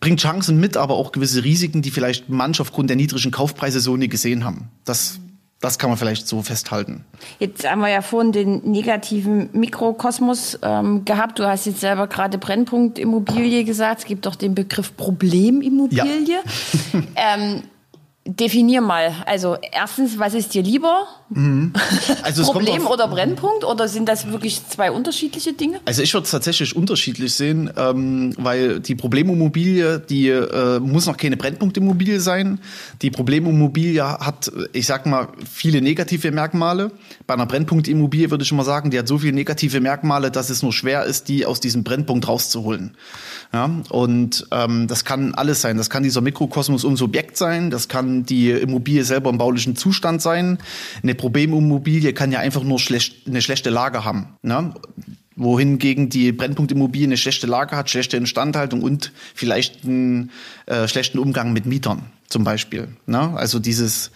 bringt 0.00 0.20
Chancen 0.20 0.58
mit, 0.58 0.76
aber 0.76 0.96
auch 0.96 1.12
gewisse 1.12 1.44
Risiken, 1.44 1.82
die 1.82 1.92
vielleicht 1.92 2.28
manche 2.28 2.62
aufgrund 2.62 2.90
der 2.90 2.96
niedrigen 2.96 3.30
Kaufpreise 3.30 3.78
so 3.78 3.96
nie 3.96 4.08
gesehen 4.08 4.44
haben. 4.44 4.70
Das 4.84 5.20
das 5.62 5.78
kann 5.78 5.90
man 5.90 5.96
vielleicht 5.96 6.26
so 6.26 6.42
festhalten. 6.42 7.04
Jetzt 7.38 7.68
haben 7.68 7.80
wir 7.80 7.88
ja 7.88 8.02
vorhin 8.02 8.32
den 8.32 8.70
negativen 8.70 9.48
Mikrokosmos 9.52 10.58
ähm, 10.60 11.04
gehabt. 11.04 11.38
Du 11.38 11.46
hast 11.46 11.66
jetzt 11.66 11.80
selber 11.80 12.08
gerade 12.08 12.36
Brennpunktimmobilie 12.36 13.62
gesagt. 13.62 14.00
Es 14.00 14.04
gibt 14.04 14.26
auch 14.26 14.34
den 14.34 14.56
Begriff 14.56 14.96
Problemimmobilie. 14.96 16.26
Ja. 16.26 16.42
ähm, 17.14 17.62
Definier 18.24 18.80
mal. 18.80 19.12
Also 19.26 19.56
erstens, 19.72 20.16
was 20.16 20.34
ist 20.34 20.54
dir 20.54 20.62
lieber? 20.62 21.06
Mhm. 21.30 21.72
Also 22.22 22.44
Problem 22.44 22.86
oder 22.86 23.08
Brennpunkt? 23.08 23.64
Oder 23.64 23.88
sind 23.88 24.08
das 24.08 24.30
wirklich 24.30 24.60
zwei 24.68 24.92
unterschiedliche 24.92 25.52
Dinge? 25.54 25.80
Also 25.84 26.02
ich 26.02 26.14
würde 26.14 26.24
es 26.24 26.30
tatsächlich 26.30 26.76
unterschiedlich 26.76 27.34
sehen, 27.34 27.70
ähm, 27.76 28.32
weil 28.38 28.78
die 28.80 28.94
Problemimmobilie, 28.94 29.98
die 29.98 30.28
äh, 30.28 30.78
muss 30.78 31.06
noch 31.06 31.16
keine 31.16 31.36
Brennpunktimmobilie 31.36 32.20
sein. 32.20 32.60
Die 33.02 33.10
Problemimmobilie 33.10 34.04
hat, 34.04 34.52
ich 34.72 34.86
sag 34.86 35.06
mal, 35.06 35.28
viele 35.50 35.82
negative 35.82 36.30
Merkmale. 36.30 36.92
Bei 37.26 37.34
einer 37.34 37.46
Brennpunktimmobilie 37.46 38.30
würde 38.30 38.44
ich 38.44 38.52
immer 38.52 38.64
sagen, 38.64 38.90
die 38.90 38.98
hat 38.98 39.08
so 39.08 39.18
viele 39.18 39.32
negative 39.32 39.80
Merkmale, 39.80 40.30
dass 40.30 40.48
es 40.48 40.62
nur 40.62 40.72
schwer 40.72 41.04
ist, 41.04 41.28
die 41.28 41.44
aus 41.44 41.58
diesem 41.58 41.82
Brennpunkt 41.82 42.28
rauszuholen. 42.28 42.96
Ja, 43.52 43.68
und 43.90 44.46
ähm, 44.52 44.86
das 44.86 45.04
kann 45.04 45.34
alles 45.34 45.60
sein. 45.60 45.76
Das 45.76 45.90
kann 45.90 46.02
dieser 46.04 46.20
Mikrokosmos 46.20 46.84
ums 46.84 47.02
Objekt 47.02 47.36
sein, 47.36 47.70
das 47.70 47.88
kann 47.88 48.11
die 48.24 48.50
Immobilie 48.50 49.04
selber 49.04 49.30
im 49.30 49.38
baulichen 49.38 49.76
Zustand 49.76 50.22
sein. 50.22 50.58
Eine 51.02 51.14
Problemimmobilie 51.14 52.12
kann 52.12 52.32
ja 52.32 52.40
einfach 52.40 52.62
nur 52.62 52.78
schlecht, 52.78 53.26
eine 53.26 53.42
schlechte 53.42 53.70
Lage 53.70 54.04
haben. 54.04 54.36
Ne? 54.42 54.72
wohingegen 55.34 56.10
die 56.10 56.30
Brennpunktimmobilie 56.30 57.06
eine 57.06 57.16
schlechte 57.16 57.46
Lage 57.46 57.74
hat, 57.74 57.88
schlechte 57.88 58.18
Instandhaltung 58.18 58.82
und 58.82 59.12
vielleicht 59.34 59.82
einen 59.82 60.30
äh, 60.66 60.86
schlechten 60.88 61.18
Umgang 61.18 61.54
mit 61.54 61.64
Mietern 61.64 62.02
zum 62.28 62.44
Beispiel. 62.44 62.88
Ne? 63.06 63.32
Also 63.34 63.58
dieses 63.58 64.10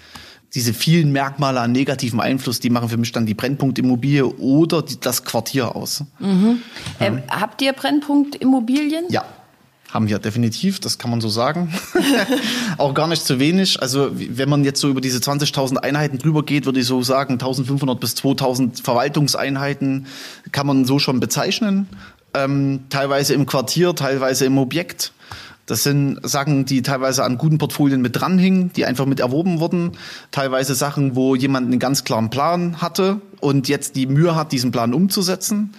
diese 0.54 0.72
vielen 0.72 1.12
Merkmale 1.12 1.60
an 1.60 1.72
negativem 1.72 2.18
Einfluss, 2.20 2.60
die 2.60 2.70
machen 2.70 2.88
für 2.88 2.96
mich 2.96 3.12
dann 3.12 3.26
die 3.26 3.34
Brennpunktimmobilie 3.34 4.26
oder 4.26 4.80
die, 4.80 4.98
das 4.98 5.24
Quartier 5.24 5.76
aus. 5.76 6.04
Mhm. 6.18 6.62
Ja. 6.98 7.06
Ähm, 7.06 7.22
habt 7.28 7.60
ihr 7.60 7.72
Brennpunktimmobilien? 7.72 9.04
Ja. 9.10 9.24
Haben 9.96 10.08
wir 10.08 10.18
definitiv, 10.18 10.78
das 10.78 10.98
kann 10.98 11.10
man 11.10 11.22
so 11.22 11.30
sagen. 11.30 11.72
auch 12.76 12.92
gar 12.92 13.08
nicht 13.08 13.24
zu 13.24 13.40
wenig. 13.40 13.80
Also 13.80 14.10
wenn 14.12 14.46
man 14.46 14.62
jetzt 14.62 14.78
so 14.78 14.90
über 14.90 15.00
diese 15.00 15.20
20.000 15.20 15.78
Einheiten 15.78 16.18
drüber 16.18 16.42
geht, 16.42 16.66
würde 16.66 16.80
ich 16.80 16.86
so 16.86 17.02
sagen, 17.02 17.38
1.500 17.38 17.94
bis 17.94 18.12
2.000 18.12 18.82
Verwaltungseinheiten 18.82 20.06
kann 20.52 20.66
man 20.66 20.84
so 20.84 20.98
schon 20.98 21.18
bezeichnen. 21.18 21.88
Ähm, 22.34 22.80
teilweise 22.90 23.32
im 23.32 23.46
Quartier, 23.46 23.94
teilweise 23.94 24.44
im 24.44 24.58
Objekt. 24.58 25.12
Das 25.64 25.82
sind 25.82 26.20
Sachen, 26.22 26.66
die 26.66 26.82
teilweise 26.82 27.24
an 27.24 27.38
guten 27.38 27.56
Portfolien 27.56 28.02
mit 28.02 28.20
dranhingen, 28.20 28.74
die 28.74 28.84
einfach 28.84 29.06
mit 29.06 29.20
erworben 29.20 29.60
wurden. 29.60 29.92
Teilweise 30.30 30.74
Sachen, 30.74 31.16
wo 31.16 31.34
jemand 31.34 31.68
einen 31.68 31.78
ganz 31.78 32.04
klaren 32.04 32.28
Plan 32.28 32.82
hatte 32.82 33.22
und 33.40 33.66
jetzt 33.66 33.96
die 33.96 34.06
Mühe 34.06 34.36
hat, 34.36 34.52
diesen 34.52 34.72
Plan 34.72 34.92
umzusetzen. 34.92 35.72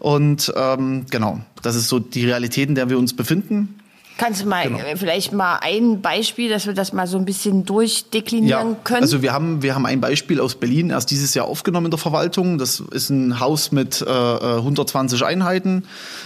Und 0.00 0.52
ähm, 0.56 1.04
genau, 1.10 1.40
das 1.62 1.76
ist 1.76 1.88
so 1.88 1.98
die 1.98 2.24
Realität, 2.24 2.68
in 2.70 2.74
der 2.74 2.88
wir 2.88 2.98
uns 2.98 3.14
befinden. 3.14 3.79
Kannst 4.16 4.42
du 4.42 4.46
mal 4.46 4.64
genau. 4.64 4.78
Äh, 4.78 4.96
vielleicht 4.96 5.32
mal 5.32 5.58
ein 5.62 6.02
Beispiel, 6.02 6.50
dass 6.50 6.66
wir 6.66 6.74
das 6.74 6.92
mal 6.92 7.06
so 7.06 7.16
ein 7.16 7.24
bisschen 7.24 7.64
durchdeklinieren 7.64 8.70
ja, 8.70 8.76
können? 8.84 9.02
Also 9.02 9.22
wir 9.22 9.32
haben, 9.32 9.62
wir 9.62 9.74
haben 9.74 9.86
ein 9.86 10.00
Beispiel 10.00 10.40
aus 10.40 10.56
Berlin 10.56 10.90
erst 10.90 11.10
dieses 11.10 11.34
Jahr 11.34 11.46
aufgenommen 11.46 11.86
in 11.86 11.90
der 11.90 11.98
Verwaltung. 11.98 12.58
Das 12.58 12.80
ist 12.80 13.10
ein 13.10 13.40
Haus 13.40 13.72
mit 13.72 14.02
äh, 14.02 14.04
120 14.04 15.24
Einheiten, 15.24 15.84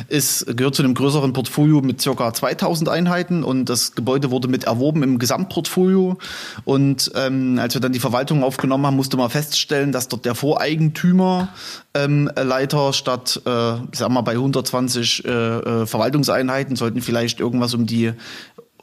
ist, 0.09 0.57
gehört 0.57 0.75
zu 0.75 0.83
einem 0.83 0.95
größeren 0.95 1.33
Portfolio 1.33 1.83
mit 1.83 2.01
circa 2.01 2.35
2000 2.35 2.89
Einheiten 2.89 3.45
und 3.45 3.69
das 3.69 3.95
Gebäude 3.95 4.31
wurde 4.31 4.49
mit 4.49 4.65
erworben 4.65 5.03
im 5.03 5.19
Gesamtportfolio. 5.19 6.19
Und 6.65 7.13
ähm, 7.15 7.59
als 7.61 7.75
wir 7.75 7.81
dann 7.81 7.93
die 7.93 8.01
Verwaltung 8.01 8.43
aufgenommen 8.43 8.87
haben, 8.87 8.97
musste 8.97 9.17
man 9.17 9.31
feststellen, 9.31 9.93
dass 9.93 10.09
dort 10.09 10.25
der 10.25 10.35
Voreigentümer 10.35 11.49
ähm, 11.95 12.29
Leiter 12.37 12.93
statt, 12.93 13.41
äh, 13.47 13.75
ich 13.93 13.99
sag 13.99 14.09
mal, 14.11 14.23
bei 14.23 14.33
120 14.33 15.25
äh, 15.25 15.31
äh, 15.31 15.87
Verwaltungseinheiten 15.87 16.75
sollten 16.75 17.01
vielleicht 17.01 17.39
irgendwas 17.39 17.73
um 17.75 17.84
die 17.87 18.13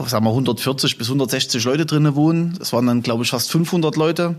sagen 0.07 0.25
wir 0.25 0.31
140 0.31 0.97
bis 0.97 1.07
160 1.07 1.63
Leute 1.65 1.85
drinnen 1.85 2.15
wohnen. 2.15 2.55
Das 2.57 2.73
waren 2.73 2.87
dann, 2.87 3.01
glaube 3.01 3.23
ich, 3.23 3.29
fast 3.29 3.51
500 3.51 3.95
Leute, 3.95 4.35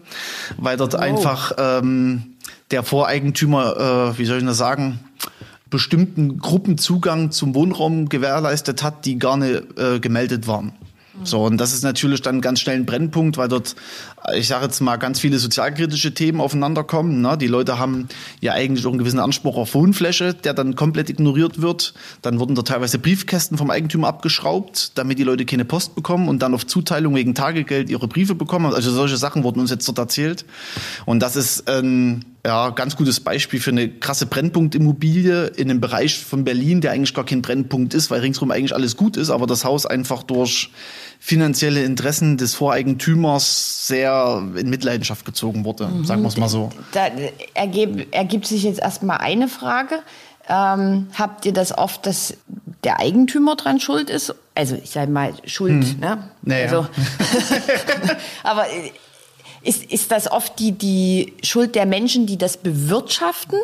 weil 0.56 0.76
dort 0.76 0.94
oh. 0.94 0.98
einfach 0.98 1.52
ähm, 1.58 2.34
der 2.70 2.82
Voreigentümer, 2.82 4.12
äh, 4.14 4.18
wie 4.18 4.24
soll 4.24 4.38
ich 4.38 4.44
das 4.44 4.56
sagen, 4.56 5.00
bestimmten 5.70 6.38
Gruppenzugang 6.38 7.30
zum 7.30 7.54
Wohnraum 7.54 8.08
gewährleistet 8.08 8.82
hat, 8.82 9.04
die 9.06 9.18
gar 9.18 9.36
nicht 9.36 9.78
äh, 9.78 10.00
gemeldet 10.00 10.46
waren. 10.46 10.72
So, 11.24 11.44
und 11.44 11.58
das 11.58 11.74
ist 11.74 11.82
natürlich 11.82 12.22
dann 12.22 12.40
ganz 12.40 12.60
schnell 12.60 12.76
ein 12.76 12.86
Brennpunkt, 12.86 13.36
weil 13.36 13.48
dort, 13.48 13.76
ich 14.34 14.48
sage 14.48 14.64
jetzt 14.64 14.80
mal, 14.80 14.96
ganz 14.96 15.20
viele 15.20 15.38
sozialkritische 15.38 16.14
Themen 16.14 16.40
aufeinander 16.40 16.84
kommen. 16.84 17.20
Ne? 17.20 17.36
Die 17.36 17.48
Leute 17.48 17.78
haben 17.78 18.08
ja 18.40 18.52
eigentlich 18.54 18.86
auch 18.86 18.90
einen 18.90 18.98
gewissen 18.98 19.18
Anspruch 19.18 19.56
auf 19.56 19.74
Wohnfläche, 19.74 20.32
der 20.32 20.54
dann 20.54 20.74
komplett 20.74 21.10
ignoriert 21.10 21.60
wird. 21.60 21.92
Dann 22.22 22.38
wurden 22.38 22.54
da 22.54 22.62
teilweise 22.62 22.98
Briefkästen 22.98 23.58
vom 23.58 23.70
Eigentümer 23.70 24.08
abgeschraubt, 24.08 24.92
damit 24.96 25.18
die 25.18 25.24
Leute 25.24 25.44
keine 25.44 25.66
Post 25.66 25.94
bekommen 25.94 26.28
und 26.28 26.40
dann 26.40 26.54
auf 26.54 26.66
Zuteilung 26.66 27.14
wegen 27.14 27.34
Tagegeld 27.34 27.90
ihre 27.90 28.08
Briefe 28.08 28.34
bekommen. 28.34 28.72
Also 28.72 28.90
solche 28.90 29.18
Sachen 29.18 29.44
wurden 29.44 29.60
uns 29.60 29.70
jetzt 29.70 29.86
dort 29.86 29.98
erzählt. 29.98 30.46
Und 31.04 31.20
das 31.20 31.36
ist 31.36 31.68
ein 31.68 32.24
ja, 32.44 32.70
ganz 32.70 32.96
gutes 32.96 33.20
Beispiel 33.20 33.60
für 33.60 33.70
eine 33.70 33.88
krasse 33.88 34.26
Brennpunktimmobilie 34.26 35.46
in 35.46 35.70
einem 35.70 35.80
Bereich 35.80 36.18
von 36.18 36.42
Berlin, 36.42 36.80
der 36.80 36.90
eigentlich 36.90 37.14
gar 37.14 37.24
kein 37.24 37.40
Brennpunkt 37.40 37.94
ist, 37.94 38.10
weil 38.10 38.20
ringsherum 38.20 38.50
eigentlich 38.50 38.74
alles 38.74 38.96
gut 38.96 39.16
ist, 39.16 39.30
aber 39.30 39.46
das 39.46 39.64
Haus 39.64 39.86
einfach 39.86 40.24
durch 40.24 40.70
finanzielle 41.20 41.84
Interessen 41.84 42.38
des 42.38 42.56
Voreigentümers 42.56 43.86
sehr 43.86 44.42
in 44.56 44.70
Mitleidenschaft 44.70 45.24
gezogen 45.24 45.64
wurde, 45.64 45.86
mhm. 45.86 46.04
sagen 46.04 46.22
wir 46.22 46.28
es 46.28 46.36
mal 46.36 46.48
so. 46.48 46.70
Da 46.92 47.06
ergeb, 47.54 48.12
ergibt 48.12 48.46
sich 48.48 48.64
jetzt 48.64 48.80
erstmal 48.80 49.18
eine 49.18 49.46
Frage. 49.46 50.00
Ähm, 50.48 51.06
habt 51.16 51.46
ihr 51.46 51.52
das 51.52 51.78
oft, 51.78 52.04
dass 52.06 52.36
der 52.82 52.98
Eigentümer 52.98 53.54
dran 53.54 53.78
schuld 53.78 54.10
ist. 54.10 54.34
Also 54.56 54.74
ich 54.74 54.90
sage 54.90 55.12
mal 55.12 55.32
Schuld, 55.44 55.84
hm. 55.84 56.00
ne? 56.00 56.30
Naja. 56.42 56.64
Also, 56.64 56.86
aber 58.42 58.68
äh, 58.68 58.90
ist, 59.62 59.84
ist 59.84 60.10
das 60.10 60.30
oft 60.30 60.58
die, 60.58 60.72
die 60.72 61.34
Schuld 61.42 61.74
der 61.74 61.86
Menschen, 61.86 62.26
die 62.26 62.36
das 62.36 62.56
bewirtschaften 62.56 63.58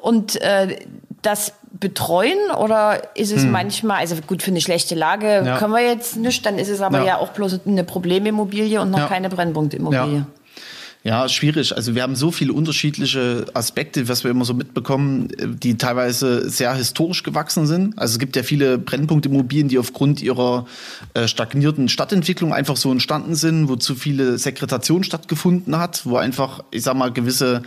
und 0.00 0.40
äh, 0.40 0.78
das 1.22 1.52
betreuen 1.72 2.50
oder 2.58 3.16
ist 3.16 3.32
es 3.32 3.42
hm. 3.42 3.52
manchmal, 3.52 3.98
also 3.98 4.16
gut, 4.26 4.42
für 4.42 4.50
eine 4.50 4.60
schlechte 4.60 4.94
Lage 4.94 5.42
ja. 5.44 5.58
können 5.58 5.72
wir 5.72 5.86
jetzt 5.86 6.16
nicht, 6.16 6.44
dann 6.44 6.58
ist 6.58 6.68
es 6.68 6.80
aber 6.80 7.00
ja, 7.00 7.06
ja 7.06 7.18
auch 7.18 7.28
bloß 7.28 7.60
eine 7.66 7.84
Problemimmobilie 7.84 8.80
und 8.80 8.90
noch 8.90 8.98
ja. 8.98 9.06
keine 9.06 9.28
Brennpunktimmobilie. 9.28 10.26
Ja, 11.02 11.30
schwierig. 11.30 11.74
Also 11.74 11.94
wir 11.94 12.02
haben 12.02 12.14
so 12.14 12.30
viele 12.30 12.52
unterschiedliche 12.52 13.46
Aspekte, 13.54 14.06
was 14.08 14.22
wir 14.22 14.30
immer 14.30 14.44
so 14.44 14.52
mitbekommen, 14.52 15.28
die 15.38 15.78
teilweise 15.78 16.50
sehr 16.50 16.74
historisch 16.74 17.22
gewachsen 17.22 17.66
sind. 17.66 17.98
Also 17.98 18.12
es 18.12 18.18
gibt 18.18 18.36
ja 18.36 18.42
viele 18.42 18.76
Brennpunktimmobilien, 18.76 19.68
die 19.68 19.78
aufgrund 19.78 20.20
ihrer 20.20 20.66
äh, 21.14 21.26
stagnierten 21.26 21.88
Stadtentwicklung 21.88 22.52
einfach 22.52 22.76
so 22.76 22.92
entstanden 22.92 23.34
sind, 23.34 23.70
wo 23.70 23.76
zu 23.76 23.94
viele 23.94 24.36
Sekretation 24.36 25.02
stattgefunden 25.02 25.78
hat, 25.78 26.04
wo 26.04 26.18
einfach, 26.18 26.64
ich 26.70 26.82
sag 26.82 26.96
mal, 26.96 27.10
gewisse 27.10 27.62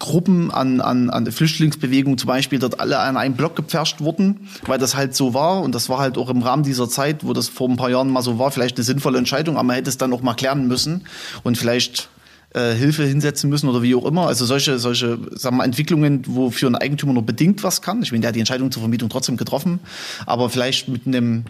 Gruppen 0.00 0.50
an, 0.50 0.80
an, 0.80 1.10
an 1.10 1.30
Flüchtlingsbewegungen 1.30 2.18
zum 2.18 2.26
Beispiel 2.26 2.58
dort 2.58 2.80
alle 2.80 2.98
an 2.98 3.16
einen 3.16 3.36
Block 3.36 3.54
gepfercht 3.54 4.00
wurden, 4.00 4.48
weil 4.66 4.80
das 4.80 4.96
halt 4.96 5.14
so 5.14 5.32
war. 5.32 5.62
Und 5.62 5.76
das 5.76 5.88
war 5.88 6.00
halt 6.00 6.18
auch 6.18 6.28
im 6.28 6.42
Rahmen 6.42 6.64
dieser 6.64 6.88
Zeit, 6.88 7.22
wo 7.22 7.34
das 7.34 7.48
vor 7.48 7.68
ein 7.68 7.76
paar 7.76 7.90
Jahren 7.90 8.10
mal 8.10 8.22
so 8.22 8.40
war, 8.40 8.50
vielleicht 8.50 8.78
eine 8.78 8.84
sinnvolle 8.84 9.18
Entscheidung, 9.18 9.54
aber 9.54 9.62
man 9.62 9.76
hätte 9.76 9.90
es 9.90 9.96
dann 9.96 10.12
auch 10.12 10.22
mal 10.22 10.34
klären 10.34 10.66
müssen 10.66 11.02
und 11.44 11.56
vielleicht 11.56 12.08
äh, 12.54 12.74
Hilfe 12.74 13.04
hinsetzen 13.04 13.50
müssen 13.50 13.68
oder 13.68 13.82
wie 13.82 13.94
auch 13.94 14.04
immer. 14.04 14.26
Also 14.26 14.46
solche, 14.46 14.78
solche 14.78 15.18
sagen 15.32 15.56
wir, 15.56 15.64
Entwicklungen, 15.64 16.22
wofür 16.26 16.70
ein 16.70 16.76
Eigentümer 16.76 17.12
nur 17.12 17.26
bedingt 17.26 17.62
was 17.62 17.82
kann. 17.82 18.02
Ich 18.02 18.12
meine, 18.12 18.22
der 18.22 18.28
hat 18.28 18.36
die 18.36 18.40
Entscheidung 18.40 18.70
zur 18.70 18.80
Vermietung 18.80 19.08
trotzdem 19.08 19.36
getroffen, 19.36 19.80
aber 20.26 20.48
vielleicht 20.48 20.88
mit 20.88 21.06
einem 21.06 21.44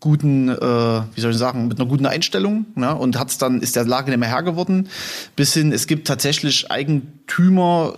guten, 0.00 0.48
äh, 0.48 0.54
wie 1.14 1.20
soll 1.20 1.30
ich 1.30 1.38
sagen, 1.38 1.68
mit 1.68 1.78
einer 1.78 1.88
guten 1.88 2.06
Einstellung 2.06 2.66
ne? 2.74 2.94
und 2.94 3.18
hat's 3.18 3.38
dann 3.38 3.60
ist 3.60 3.76
der 3.76 3.84
Lage 3.84 4.10
nicht 4.10 4.18
mehr 4.18 4.28
Herr 4.28 4.42
geworden. 4.42 4.88
Bis 5.36 5.54
hin, 5.54 5.72
es 5.72 5.86
gibt 5.86 6.06
tatsächlich 6.06 6.70
Eigentümer, 6.70 7.94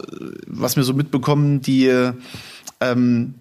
was 0.46 0.76
wir 0.76 0.84
so 0.84 0.92
mitbekommen, 0.92 1.60
die 1.60 1.90
ähm, 2.80 3.34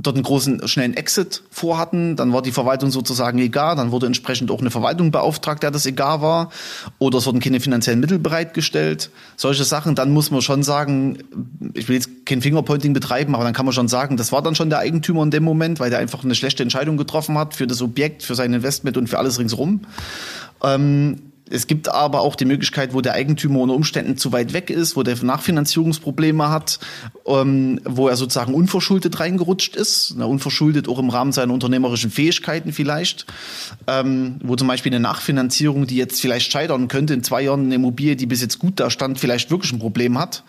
dort 0.00 0.14
einen 0.14 0.22
großen, 0.22 0.66
schnellen 0.68 0.94
Exit 0.94 1.42
vorhatten. 1.50 2.14
Dann 2.14 2.32
war 2.32 2.40
die 2.40 2.52
Verwaltung 2.52 2.90
sozusagen 2.90 3.38
egal. 3.38 3.74
Dann 3.76 3.90
wurde 3.90 4.06
entsprechend 4.06 4.50
auch 4.50 4.60
eine 4.60 4.70
Verwaltung 4.70 5.10
beauftragt, 5.10 5.62
der 5.64 5.72
das 5.72 5.86
egal 5.86 6.22
war. 6.22 6.50
Oder 6.98 7.18
es 7.18 7.26
wurden 7.26 7.40
keine 7.40 7.58
finanziellen 7.58 7.98
Mittel 7.98 8.20
bereitgestellt. 8.20 9.10
Solche 9.36 9.64
Sachen. 9.64 9.96
Dann 9.96 10.12
muss 10.12 10.30
man 10.30 10.40
schon 10.40 10.62
sagen, 10.62 11.18
ich 11.74 11.88
will 11.88 11.96
jetzt 11.96 12.26
kein 12.26 12.40
Fingerpointing 12.40 12.92
betreiben, 12.92 13.34
aber 13.34 13.42
dann 13.42 13.52
kann 13.52 13.66
man 13.66 13.72
schon 13.72 13.88
sagen, 13.88 14.16
das 14.16 14.30
war 14.30 14.40
dann 14.40 14.54
schon 14.54 14.70
der 14.70 14.78
Eigentümer 14.78 15.24
in 15.24 15.32
dem 15.32 15.42
Moment, 15.42 15.80
weil 15.80 15.90
der 15.90 15.98
einfach 15.98 16.22
eine 16.22 16.36
schlechte 16.36 16.62
Entscheidung 16.62 16.96
getroffen 16.96 17.36
hat 17.36 17.54
für 17.54 17.66
das 17.66 17.82
Objekt, 17.82 18.22
für 18.22 18.36
sein 18.36 18.52
Investment 18.52 18.96
und 18.96 19.08
für 19.08 19.18
alles 19.18 19.40
ringsherum. 19.40 19.80
Ähm, 20.62 21.27
es 21.50 21.66
gibt 21.66 21.88
aber 21.88 22.20
auch 22.20 22.36
die 22.36 22.44
Möglichkeit, 22.44 22.94
wo 22.94 23.00
der 23.00 23.14
Eigentümer 23.14 23.60
unter 23.60 23.74
Umständen 23.74 24.16
zu 24.16 24.32
weit 24.32 24.52
weg 24.52 24.70
ist, 24.70 24.96
wo 24.96 25.02
der 25.02 25.16
Nachfinanzierungsprobleme 25.22 26.50
hat, 26.50 26.78
ähm, 27.26 27.80
wo 27.84 28.08
er 28.08 28.16
sozusagen 28.16 28.54
unverschuldet 28.54 29.20
reingerutscht 29.20 29.76
ist, 29.76 30.14
na, 30.16 30.24
unverschuldet 30.24 30.88
auch 30.88 30.98
im 30.98 31.10
Rahmen 31.10 31.32
seiner 31.32 31.52
unternehmerischen 31.52 32.10
Fähigkeiten 32.10 32.72
vielleicht, 32.72 33.26
ähm, 33.86 34.36
wo 34.42 34.56
zum 34.56 34.68
Beispiel 34.68 34.92
eine 34.92 35.00
Nachfinanzierung, 35.00 35.86
die 35.86 35.96
jetzt 35.96 36.20
vielleicht 36.20 36.52
scheitern 36.52 36.88
könnte, 36.88 37.14
in 37.14 37.22
zwei 37.22 37.42
Jahren 37.42 37.66
eine 37.66 37.76
Immobilie, 37.76 38.16
die 38.16 38.26
bis 38.26 38.42
jetzt 38.42 38.58
gut 38.58 38.80
da 38.80 38.90
stand, 38.90 39.18
vielleicht 39.18 39.50
wirklich 39.50 39.72
ein 39.72 39.78
Problem 39.78 40.18
hat. 40.18 40.44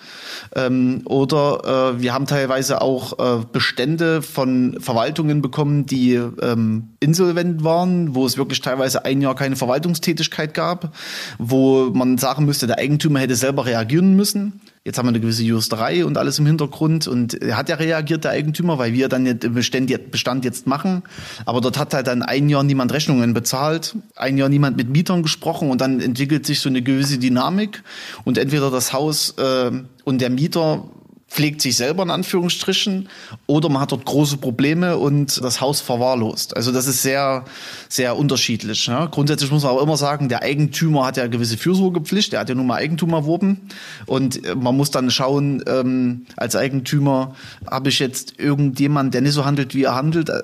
Ähm, 0.56 1.02
oder 1.06 1.94
äh, 1.96 2.02
wir 2.02 2.14
haben 2.14 2.26
teilweise 2.26 2.82
auch 2.82 3.20
äh, 3.20 3.44
Bestände 3.52 4.22
von 4.22 4.78
Verwaltungen 4.80 5.42
bekommen, 5.42 5.86
die 5.86 6.14
ähm, 6.14 6.90
insolvent 7.00 7.64
waren, 7.64 8.16
wo 8.16 8.26
es 8.26 8.38
wirklich 8.38 8.62
teilweise 8.62 9.06
ein 9.06 9.22
Jahr 9.22 9.36
keine 9.36 9.56
Verwaltungstätigkeit 9.56 10.54
gab 10.54 10.89
wo 11.38 11.90
man 11.94 12.18
sagen 12.18 12.46
müsste, 12.46 12.68
der 12.68 12.78
Eigentümer 12.78 13.20
hätte 13.20 13.36
selber 13.36 13.66
reagieren 13.66 14.16
müssen. 14.16 14.62
Jetzt 14.86 14.98
haben 14.98 15.06
wir 15.06 15.10
eine 15.10 15.20
gewisse 15.20 15.44
Justerei 15.44 16.06
und 16.06 16.18
alles 16.18 16.40
im 16.40 16.46
Hintergrund 16.46 17.08
und 17.08 17.40
er 17.42 17.58
hat 17.58 17.70
ja 17.70 17.76
reagiert, 17.76 18.24
der 18.24 18.32
Eigentümer, 18.32 18.80
weil 18.80 18.94
wir 18.94 19.10
dann 19.10 19.26
den 19.26 19.54
Bestand 19.54 20.46
jetzt 20.46 20.68
machen. 20.68 21.04
Aber 21.46 21.62
dort 21.62 21.78
hat 21.78 21.94
halt 21.94 22.08
dann 22.08 22.24
ein 22.24 22.50
Jahr 22.50 22.64
niemand 22.64 22.94
Rechnungen 22.94 23.34
bezahlt, 23.34 23.96
ein 24.16 24.38
Jahr 24.38 24.50
niemand 24.50 24.78
mit 24.78 24.90
Mietern 24.90 25.22
gesprochen 25.22 25.70
und 25.70 25.82
dann 25.82 26.00
entwickelt 26.00 26.46
sich 26.46 26.62
so 26.62 26.70
eine 26.70 26.82
gewisse 26.82 27.20
Dynamik 27.20 27.84
und 28.24 28.38
entweder 28.38 28.72
das 28.72 28.94
Haus 28.94 29.36
äh, 29.38 29.72
und 30.06 30.22
der 30.22 30.30
Mieter 30.30 30.86
pflegt 31.30 31.62
sich 31.62 31.78
selber 31.78 32.04
in 32.04 32.10
Anführungsstrichen 32.10 33.08
oder 33.46 33.70
man 33.70 33.82
hat 33.82 33.92
dort 33.92 34.06
große 34.06 34.38
Probleme 34.38 34.98
und 34.98 35.42
das 35.44 35.62
Haus 35.62 35.80
verwahrlost. 35.80 36.56
Also 36.58 36.72
das 36.72 36.88
ist 36.88 37.02
sehr, 37.02 37.46
sehr 37.88 38.18
unterschiedlich. 38.18 38.88
Ja. 38.88 39.06
Grundsätzlich 39.06 39.52
muss 39.52 39.64
man 39.64 39.74
auch 39.74 39.82
immer 39.82 39.98
sagen, 39.98 40.28
der 40.30 40.42
Eigentümer 40.42 41.06
hat 41.06 41.18
ja 41.18 41.28
gewisse 41.28 41.58
Fürsorgepflicht, 41.58 42.34
der 42.34 42.40
hat 42.40 42.50
ja 42.50 42.56
nun 42.56 42.68
mal 42.68 42.78
Eigentum 42.78 43.14
erworben 43.14 43.70
und 44.06 44.42
man 44.56 44.76
muss 44.76 44.92
dann 44.92 45.12
schauen, 45.12 45.64
ähm, 45.68 46.26
als 46.36 46.56
Eigentümer 46.56 47.36
habe 47.70 47.90
ich 47.90 48.00
jetzt 48.00 48.40
irgendjemand, 48.40 49.14
der 49.14 49.22
nicht 49.22 49.34
so 49.34 49.46
handelt, 49.46 49.76
wie 49.76 49.84
er 49.84 49.96
handelt, 49.96 50.30
äh, 50.30 50.42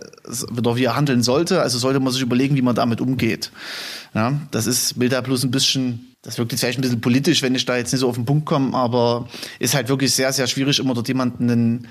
oder 0.56 0.76
wie 0.76 0.84
er 0.84 0.96
handeln 0.96 1.24
sollte. 1.24 1.62
Also 1.62 1.80
sollte 1.80 2.00
man 2.00 2.14
sich 2.14 2.22
überlegen, 2.22 2.56
wie 2.56 2.62
man 2.62 2.76
damit 2.76 3.02
umgeht. 3.02 3.52
Ja, 4.14 4.34
das 4.52 4.68
ist, 4.68 5.00
will 5.00 5.10
da 5.10 5.22
bloß 5.22 5.44
ein 5.44 5.52
bisschen 5.52 6.15
das 6.26 6.40
wirkt 6.40 6.52
jetzt 6.52 6.62
vielleicht 6.62 6.80
ein 6.80 6.82
bisschen 6.82 7.02
politisch, 7.02 7.44
wenn 7.44 7.54
ich 7.54 7.66
da 7.66 7.78
jetzt 7.78 7.92
nicht 7.92 8.02
so 8.02 8.10
auf 8.10 8.16
den 8.16 8.26
Punkt 8.26 8.46
komme, 8.48 8.76
aber 8.76 9.30
ist 9.60 9.76
halt 9.76 9.90
wirklich 9.90 10.12
sehr, 10.12 10.34
sehr 10.34 10.48
schwierig, 10.48 10.80
immer 10.80 10.96
dort 10.96 11.08
jemanden 11.08 11.52
einen, 11.52 11.88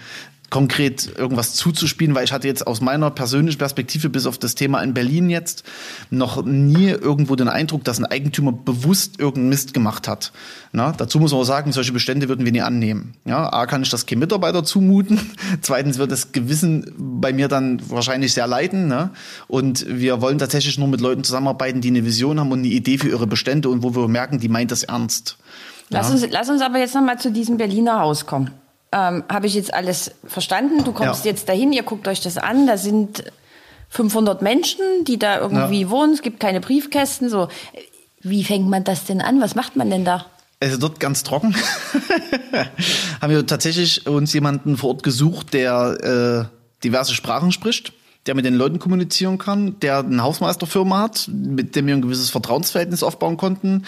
konkret 0.50 1.10
irgendwas 1.18 1.54
zuzuspielen, 1.54 2.14
weil 2.14 2.24
ich 2.24 2.32
hatte 2.32 2.46
jetzt 2.46 2.66
aus 2.66 2.80
meiner 2.80 3.10
persönlichen 3.10 3.58
Perspektive 3.58 4.08
bis 4.08 4.26
auf 4.26 4.38
das 4.38 4.54
Thema 4.54 4.82
in 4.82 4.94
Berlin 4.94 5.30
jetzt 5.30 5.64
noch 6.10 6.44
nie 6.44 6.88
irgendwo 6.90 7.34
den 7.34 7.48
Eindruck, 7.48 7.84
dass 7.84 7.98
ein 7.98 8.06
Eigentümer 8.06 8.52
bewusst 8.52 9.18
irgendeinen 9.18 9.48
Mist 9.48 9.74
gemacht 9.74 10.06
hat. 10.06 10.32
Na, 10.72 10.92
dazu 10.92 11.18
muss 11.18 11.32
man 11.32 11.40
auch 11.40 11.44
sagen, 11.44 11.72
solche 11.72 11.92
Bestände 11.92 12.28
würden 12.28 12.44
wir 12.44 12.52
nie 12.52 12.60
annehmen. 12.60 13.14
Ja, 13.24 13.52
A, 13.52 13.66
kann 13.66 13.82
ich 13.82 13.90
das 13.90 14.06
kein 14.06 14.18
Mitarbeiter 14.18 14.64
zumuten. 14.64 15.18
Zweitens 15.60 15.98
wird 15.98 16.12
das 16.12 16.32
Gewissen 16.32 16.92
bei 16.98 17.32
mir 17.32 17.48
dann 17.48 17.80
wahrscheinlich 17.90 18.32
sehr 18.32 18.46
leiden. 18.46 18.86
Ne? 18.86 19.10
Und 19.48 19.86
wir 19.88 20.20
wollen 20.20 20.38
tatsächlich 20.38 20.78
nur 20.78 20.88
mit 20.88 21.00
Leuten 21.00 21.24
zusammenarbeiten, 21.24 21.80
die 21.80 21.88
eine 21.88 22.04
Vision 22.04 22.38
haben 22.38 22.52
und 22.52 22.60
eine 22.60 22.68
Idee 22.68 22.98
für 22.98 23.08
ihre 23.08 23.26
Bestände 23.26 23.68
und 23.70 23.82
wo 23.82 23.94
wir 23.96 24.08
merken, 24.08 24.38
die 24.38 24.48
meint 24.48 24.70
das 24.70 24.84
ernst. 24.84 25.36
Lass, 25.90 26.10
uns, 26.10 26.26
lass 26.30 26.48
uns 26.48 26.62
aber 26.62 26.78
jetzt 26.78 26.94
noch 26.94 27.02
mal 27.02 27.18
zu 27.18 27.30
diesem 27.30 27.56
Berliner 27.56 28.00
Haus 28.00 28.24
kommen 28.26 28.50
ähm, 28.94 29.24
habe 29.28 29.46
ich 29.46 29.54
jetzt 29.54 29.74
alles 29.74 30.12
verstanden. 30.24 30.84
Du 30.84 30.92
kommst 30.92 31.24
ja. 31.24 31.32
jetzt 31.32 31.48
dahin, 31.48 31.72
ihr 31.72 31.82
guckt 31.82 32.06
euch 32.06 32.20
das 32.20 32.38
an. 32.38 32.66
Da 32.66 32.78
sind 32.78 33.24
500 33.88 34.40
Menschen, 34.40 34.84
die 35.04 35.18
da 35.18 35.40
irgendwie 35.40 35.82
ja. 35.82 35.90
wohnen. 35.90 36.14
Es 36.14 36.22
gibt 36.22 36.38
keine 36.38 36.60
Briefkästen. 36.60 37.28
So, 37.28 37.48
wie 38.20 38.44
fängt 38.44 38.68
man 38.68 38.84
das 38.84 39.04
denn 39.04 39.20
an? 39.20 39.40
Was 39.40 39.56
macht 39.56 39.74
man 39.74 39.90
denn 39.90 40.04
da? 40.04 40.26
Also 40.60 40.78
dort 40.78 41.00
ganz 41.00 41.24
trocken. 41.24 41.54
haben 43.20 43.32
wir 43.32 43.44
tatsächlich 43.46 44.06
uns 44.06 44.32
jemanden 44.32 44.76
vor 44.76 44.90
Ort 44.90 45.02
gesucht, 45.02 45.52
der 45.52 46.48
äh, 46.48 46.84
diverse 46.84 47.14
Sprachen 47.14 47.50
spricht 47.50 47.92
der 48.26 48.34
mit 48.34 48.44
den 48.44 48.54
Leuten 48.54 48.78
kommunizieren 48.78 49.36
kann, 49.36 49.78
der 49.80 49.98
eine 49.98 50.22
Hausmeisterfirma 50.22 51.02
hat, 51.02 51.28
mit 51.28 51.76
dem 51.76 51.86
wir 51.86 51.94
ein 51.94 52.02
gewisses 52.02 52.30
Vertrauensverhältnis 52.30 53.02
aufbauen 53.02 53.36
konnten, 53.36 53.84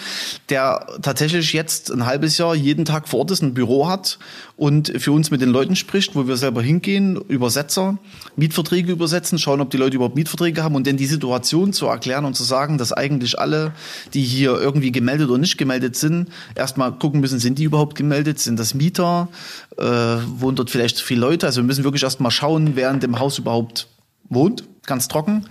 der 0.49 0.85
tatsächlich 1.01 1.53
jetzt 1.53 1.91
ein 1.91 2.05
halbes 2.05 2.37
Jahr 2.37 2.53
jeden 2.53 2.85
Tag 2.85 3.07
vor 3.07 3.21
Ort 3.21 3.31
ist, 3.31 3.41
ein 3.41 3.55
Büro 3.55 3.87
hat 3.87 4.19
und 4.55 4.93
für 5.01 5.11
uns 5.11 5.31
mit 5.31 5.41
den 5.41 5.49
Leuten 5.49 5.75
spricht, 5.75 6.15
wo 6.15 6.27
wir 6.27 6.37
selber 6.37 6.61
hingehen, 6.61 7.15
Übersetzer, 7.15 7.97
Mietverträge 8.35 8.91
übersetzen, 8.91 9.39
schauen, 9.39 9.61
ob 9.61 9.71
die 9.71 9.77
Leute 9.77 9.95
überhaupt 9.95 10.15
Mietverträge 10.15 10.63
haben 10.63 10.75
und 10.75 10.85
dann 10.85 10.97
die 10.97 11.07
Situation 11.07 11.73
zu 11.73 11.87
erklären 11.87 12.25
und 12.25 12.35
zu 12.35 12.43
sagen, 12.43 12.77
dass 12.77 12.93
eigentlich 12.93 13.39
alle, 13.39 13.73
die 14.13 14.21
hier 14.21 14.59
irgendwie 14.59 14.91
gemeldet 14.91 15.29
oder 15.29 15.39
nicht 15.39 15.57
gemeldet 15.57 15.95
sind, 15.95 16.29
erstmal 16.53 16.91
gucken 16.91 17.21
müssen, 17.21 17.39
sind 17.39 17.57
die 17.57 17.63
überhaupt 17.63 17.95
gemeldet, 17.95 18.39
sind 18.39 18.59
das 18.59 18.75
Mieter, 18.75 19.29
äh, 19.77 19.83
wohnen 19.83 20.55
dort 20.55 20.69
vielleicht 20.69 20.97
zu 20.97 21.05
viele 21.05 21.21
Leute, 21.21 21.47
also 21.47 21.61
wir 21.61 21.65
müssen 21.65 21.83
wirklich 21.83 22.03
erstmal 22.03 22.31
schauen, 22.31 22.71
wer 22.75 22.91
in 22.91 22.99
dem 22.99 23.19
Haus 23.19 23.39
überhaupt 23.39 23.87
wohnt, 24.29 24.63
ganz 24.85 25.07
trocken, 25.07 25.45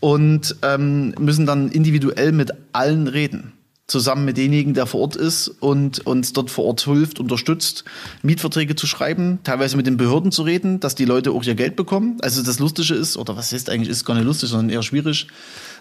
und 0.00 0.56
ähm, 0.62 1.14
müssen 1.18 1.46
dann 1.46 1.68
individuell 1.68 2.32
mit 2.32 2.52
allen 2.72 3.08
reden. 3.08 3.52
Zusammen 3.86 4.26
mit 4.26 4.36
denjenigen, 4.36 4.74
der 4.74 4.84
vor 4.84 5.00
Ort 5.00 5.16
ist 5.16 5.48
und 5.48 6.06
uns 6.06 6.34
dort 6.34 6.50
vor 6.50 6.66
Ort 6.66 6.82
hilft, 6.82 7.20
unterstützt, 7.20 7.84
Mietverträge 8.22 8.76
zu 8.76 8.86
schreiben, 8.86 9.38
teilweise 9.44 9.78
mit 9.78 9.86
den 9.86 9.96
Behörden 9.96 10.30
zu 10.30 10.42
reden, 10.42 10.78
dass 10.78 10.94
die 10.94 11.06
Leute 11.06 11.30
auch 11.30 11.42
ihr 11.44 11.54
Geld 11.54 11.74
bekommen. 11.74 12.18
Also 12.20 12.42
das 12.42 12.58
Lustige 12.58 12.92
ist, 12.92 13.16
oder 13.16 13.38
was 13.38 13.54
ist 13.54 13.70
eigentlich, 13.70 13.88
ist 13.88 14.04
gar 14.04 14.12
nicht 14.12 14.26
lustig, 14.26 14.50
sondern 14.50 14.68
eher 14.68 14.82
schwierig, 14.82 15.28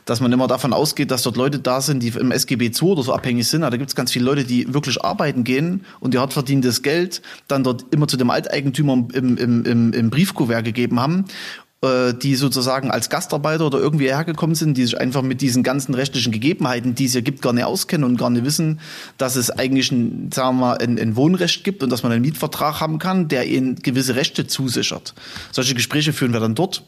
dass 0.06 0.22
man 0.22 0.32
immer 0.32 0.48
davon 0.48 0.72
ausgeht, 0.72 1.12
dass 1.12 1.24
dort 1.24 1.36
Leute 1.36 1.60
da 1.60 1.82
sind, 1.82 2.02
die 2.02 2.08
im 2.08 2.32
SGB 2.32 2.68
II 2.68 2.92
oder 2.92 3.04
so 3.04 3.14
abhängig 3.14 3.46
sind. 3.46 3.60
da 3.60 3.70
gibt 3.72 3.90
es 3.90 3.96
ganz 3.96 4.14
viele 4.14 4.24
Leute, 4.24 4.46
die 4.46 4.74
wirklich 4.74 5.04
arbeiten 5.04 5.44
gehen 5.44 5.84
und 6.00 6.14
die 6.14 6.18
hart 6.18 6.32
verdientes 6.32 6.84
Geld 6.84 7.22
dann 7.50 7.66
dort 7.66 7.88
immer 7.92 8.08
zu 8.08 8.16
dem 8.16 8.30
Alteigentümer 8.30 8.94
im, 8.94 9.36
im, 9.36 9.66
im, 9.66 9.92
im 9.92 10.10
Briefkuvert 10.10 10.64
gegeben 10.64 11.02
haben 11.02 11.26
äh, 11.82 12.14
die 12.14 12.36
sozusagen 12.36 12.90
als 12.90 13.10
Gastarbeiter 13.10 13.66
oder 13.66 13.78
irgendwie 13.78 14.08
hergekommen 14.08 14.56
sind, 14.56 14.78
die 14.78 14.84
sich 14.84 15.00
einfach 15.00 15.22
mit 15.22 15.42
diesen 15.42 15.62
ganzen 15.62 15.94
rechtlichen 15.94 16.32
Gegebenheiten, 16.32 16.96
die 16.96 17.06
es 17.06 17.12
hier 17.12 17.22
gibt, 17.22 17.44
gar 17.44 17.54
nicht 17.54 17.66
auskennen 17.66 18.04
und 18.04 18.18
gar 18.18 18.32
nicht 18.32 18.46
wissen, 18.46 18.80
dass 19.20 19.36
es 19.36 19.52
eigentlich 19.52 19.92
ein, 19.92 20.32
sagen 20.34 20.58
wir 20.58 20.62
mal, 20.68 20.78
ein, 20.78 20.98
ein 20.98 21.16
Wohnrecht 21.16 21.64
gibt 21.64 21.84
und 21.84 21.92
dass 21.92 22.02
man 22.02 22.12
einen 22.12 22.22
Mietvertrag 22.22 22.82
haben 22.82 22.98
kann, 22.98 23.28
der 23.28 23.48
ihnen 23.48 23.76
gewisse 23.76 24.16
Rechte 24.16 24.48
zusichert. 24.48 25.14
Solche 25.52 25.76
Gespräche 25.76 26.14
führen 26.14 26.34
wir 26.34 26.40
dann 26.40 26.56
dort. 26.56 26.82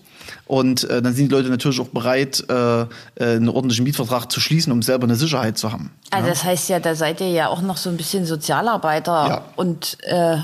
Und 0.46 0.84
äh, 0.86 1.02
dann 1.02 1.14
sind 1.14 1.30
die 1.30 1.36
Leute 1.36 1.50
natürlich 1.50 1.80
auch 1.80 1.90
bereit, 1.90 2.44
äh, 2.50 2.82
äh, 2.82 2.86
einen 3.20 3.50
ordentlichen 3.50 3.84
Mietvertrag 3.84 4.32
zu 4.32 4.40
schließen, 4.40 4.74
um 4.74 4.82
selber 4.82 5.04
eine 5.04 5.16
Sicherheit 5.16 5.60
zu 5.60 5.72
haben. 5.72 5.92
Also 6.10 6.26
ja. 6.26 6.34
das 6.34 6.44
heißt 6.44 6.70
ja, 6.70 6.80
da 6.80 6.96
seid 6.96 7.22
ihr 7.22 7.30
ja 7.30 7.48
auch 7.48 7.62
noch 7.62 7.78
so 7.78 7.90
ein 7.90 7.98
bisschen 7.98 8.26
Sozialarbeiter 8.26 9.28
ja. 9.28 9.46
und 9.56 9.98
äh 10.02 10.38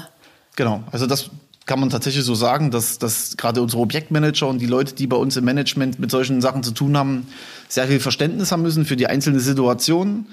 genau. 0.56 0.84
Also 0.92 1.08
das 1.08 1.32
kann 1.66 1.80
man 1.80 1.90
tatsächlich 1.90 2.24
so 2.24 2.36
sagen, 2.36 2.70
dass, 2.70 3.00
dass 3.00 3.38
gerade 3.38 3.62
unsere 3.62 3.82
Objektmanager 3.82 4.48
und 4.48 4.60
die 4.60 4.68
Leute, 4.68 4.94
die 4.94 5.08
bei 5.08 5.18
uns 5.18 5.36
im 5.36 5.46
Management 5.46 6.00
mit 6.00 6.12
solchen 6.12 6.42
Sachen 6.42 6.64
zu 6.64 6.72
tun 6.72 6.96
haben, 6.96 7.28
sehr 7.68 7.88
viel 7.88 8.00
Verständnis 8.00 8.52
haben 8.52 8.62
müssen 8.62 8.86
für 8.86 8.96
die 8.96 9.08
einzelne 9.08 9.40
Situation, 9.40 10.28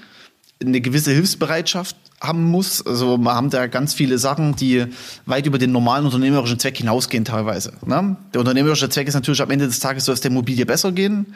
eine 0.61 0.79
gewisse 0.79 1.11
Hilfsbereitschaft 1.11 1.95
haben 2.23 2.45
muss. 2.45 2.85
Also 2.85 3.17
wir 3.17 3.35
haben 3.35 3.49
da 3.49 3.67
ganz 3.67 3.93
viele 3.93 4.17
Sachen, 4.17 4.55
die 4.55 4.85
weit 5.25 5.45
über 5.45 5.57
den 5.57 5.71
normalen 5.71 6.05
unternehmerischen 6.05 6.57
Zweck 6.57 6.77
hinausgehen 6.77 7.25
teilweise. 7.25 7.73
Ne? 7.85 8.15
Der 8.33 8.39
unternehmerische 8.39 8.89
Zweck 8.89 9.07
ist 9.07 9.13
natürlich 9.13 9.41
am 9.41 9.51
Ende 9.51 9.67
des 9.67 9.79
Tages 9.79 10.05
soll 10.05 10.13
es 10.13 10.21
der 10.21 10.31
Immobilie 10.31 10.65
besser 10.65 10.93
gehen. 10.93 11.35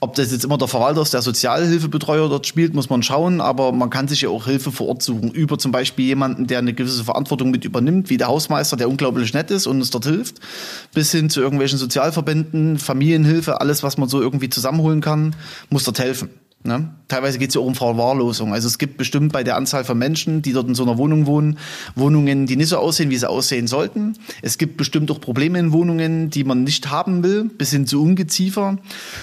Ob 0.00 0.16
das 0.16 0.32
jetzt 0.32 0.44
immer 0.44 0.58
der 0.58 0.66
Verwalter 0.66 1.02
ist, 1.02 1.14
der 1.14 1.22
Sozialhilfebetreuer 1.22 2.28
dort 2.28 2.46
spielt, 2.46 2.74
muss 2.74 2.90
man 2.90 3.02
schauen. 3.04 3.40
Aber 3.40 3.70
man 3.70 3.90
kann 3.90 4.08
sich 4.08 4.22
ja 4.22 4.28
auch 4.28 4.46
Hilfe 4.46 4.72
vor 4.72 4.88
Ort 4.88 5.02
suchen. 5.02 5.30
Über 5.30 5.56
zum 5.56 5.70
Beispiel 5.70 6.06
jemanden, 6.06 6.48
der 6.48 6.58
eine 6.58 6.74
gewisse 6.74 7.04
Verantwortung 7.04 7.52
mit 7.52 7.64
übernimmt, 7.64 8.10
wie 8.10 8.16
der 8.16 8.26
Hausmeister, 8.26 8.76
der 8.76 8.88
unglaublich 8.88 9.32
nett 9.34 9.52
ist 9.52 9.68
und 9.68 9.76
uns 9.76 9.90
dort 9.90 10.04
hilft. 10.04 10.40
Bis 10.92 11.12
hin 11.12 11.30
zu 11.30 11.40
irgendwelchen 11.40 11.78
Sozialverbänden, 11.78 12.78
Familienhilfe, 12.78 13.60
alles, 13.60 13.84
was 13.84 13.98
man 13.98 14.08
so 14.08 14.20
irgendwie 14.20 14.50
zusammenholen 14.50 15.00
kann, 15.00 15.36
muss 15.70 15.84
dort 15.84 16.00
helfen. 16.00 16.30
Ne? 16.66 16.88
Teilweise 17.08 17.38
geht 17.38 17.50
es 17.50 17.54
ja 17.54 17.60
auch 17.60 17.66
um 17.66 17.74
Verwahrlosung. 17.74 18.54
Also 18.54 18.68
es 18.68 18.78
gibt 18.78 18.96
bestimmt 18.96 19.34
bei 19.34 19.44
der 19.44 19.56
Anzahl 19.56 19.84
von 19.84 19.98
Menschen, 19.98 20.40
die 20.40 20.54
dort 20.54 20.66
in 20.66 20.74
so 20.74 20.82
einer 20.82 20.96
Wohnung 20.96 21.26
wohnen, 21.26 21.58
Wohnungen, 21.94 22.46
die 22.46 22.56
nicht 22.56 22.70
so 22.70 22.78
aussehen, 22.78 23.10
wie 23.10 23.18
sie 23.18 23.28
aussehen 23.28 23.66
sollten. 23.66 24.16
Es 24.40 24.56
gibt 24.56 24.78
bestimmt 24.78 25.10
auch 25.10 25.20
Probleme 25.20 25.58
in 25.58 25.72
Wohnungen, 25.72 26.30
die 26.30 26.42
man 26.42 26.64
nicht 26.64 26.90
haben 26.90 27.22
will, 27.22 27.44
bis 27.44 27.70
hin 27.70 27.86
zu 27.86 28.02
Ungeziefer. 28.02 28.78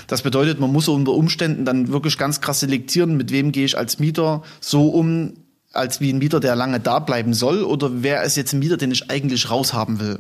Das 0.06 0.22
bedeutet, 0.22 0.60
man 0.60 0.72
muss 0.72 0.88
unter 0.88 1.14
Umständen 1.14 1.66
dann 1.66 1.88
wirklich 1.88 2.20
ganz 2.20 2.42
krass 2.42 2.60
selektieren, 2.60 3.18
mit 3.18 3.32
wem 3.32 3.52
gehe 3.52 3.66
ich 3.66 3.76
als 3.76 3.98
Mieter 3.98 4.44
so 4.60 4.90
um, 4.90 5.34
als 5.74 6.02
wie 6.02 6.12
ein 6.12 6.18
Mieter, 6.18 6.40
der 6.40 6.56
lange 6.56 6.80
da 6.80 7.00
bleiben 7.00 7.34
soll, 7.34 7.64
oder 7.64 8.04
wer 8.04 8.24
ist 8.24 8.36
jetzt 8.36 8.54
ein 8.54 8.60
Mieter, 8.60 8.78
den 8.78 8.92
ich 8.92 9.10
eigentlich 9.10 9.50
raushaben 9.50 10.00
will. 10.00 10.20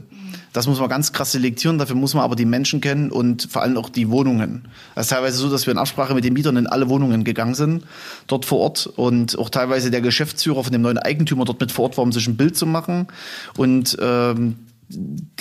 Das 0.53 0.67
muss 0.67 0.79
man 0.79 0.89
ganz 0.89 1.13
krass 1.13 1.31
selektieren, 1.31 1.77
dafür 1.77 1.95
muss 1.95 2.13
man 2.13 2.23
aber 2.23 2.35
die 2.35 2.45
Menschen 2.45 2.81
kennen 2.81 3.09
und 3.11 3.47
vor 3.49 3.61
allem 3.61 3.77
auch 3.77 3.89
die 3.89 4.09
Wohnungen. 4.09 4.67
Es 4.95 5.03
ist 5.03 5.09
teilweise 5.09 5.37
so, 5.37 5.49
dass 5.49 5.65
wir 5.65 5.71
in 5.71 5.77
Absprache 5.77 6.13
mit 6.13 6.23
den 6.23 6.33
Mietern 6.33 6.57
in 6.57 6.67
alle 6.67 6.89
Wohnungen 6.89 7.23
gegangen 7.23 7.55
sind, 7.55 7.83
dort 8.27 8.45
vor 8.45 8.59
Ort 8.59 8.87
und 8.87 9.37
auch 9.39 9.49
teilweise 9.49 9.91
der 9.91 10.01
Geschäftsführer 10.01 10.63
von 10.63 10.73
dem 10.73 10.81
neuen 10.81 10.97
Eigentümer 10.97 11.45
dort 11.45 11.59
mit 11.59 11.71
vor 11.71 11.85
Ort 11.85 11.97
war, 11.97 12.03
um 12.03 12.11
sich 12.11 12.27
ein 12.27 12.35
Bild 12.35 12.57
zu 12.57 12.65
machen 12.65 13.07
und 13.57 13.97
ähm, 14.01 14.57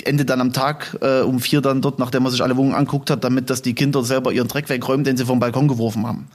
Ende 0.05 0.25
dann 0.25 0.41
am 0.41 0.53
Tag 0.53 0.97
äh, 1.01 1.23
um 1.23 1.41
vier 1.41 1.61
dann 1.61 1.83
dort, 1.83 1.99
nachdem 1.99 2.23
man 2.23 2.31
sich 2.31 2.43
alle 2.43 2.57
Wohnungen 2.57 2.77
anguckt 2.77 3.11
hat, 3.11 3.25
damit 3.25 3.51
dass 3.51 3.63
die 3.63 3.75
Kinder 3.75 4.05
selber 4.05 4.33
ihren 4.33 4.47
Dreck 4.47 4.69
wegräumen, 4.69 5.05
den 5.05 5.17
sie 5.17 5.25
vom 5.25 5.41
Balkon 5.41 5.67
geworfen 5.67 6.07
haben. 6.07 6.29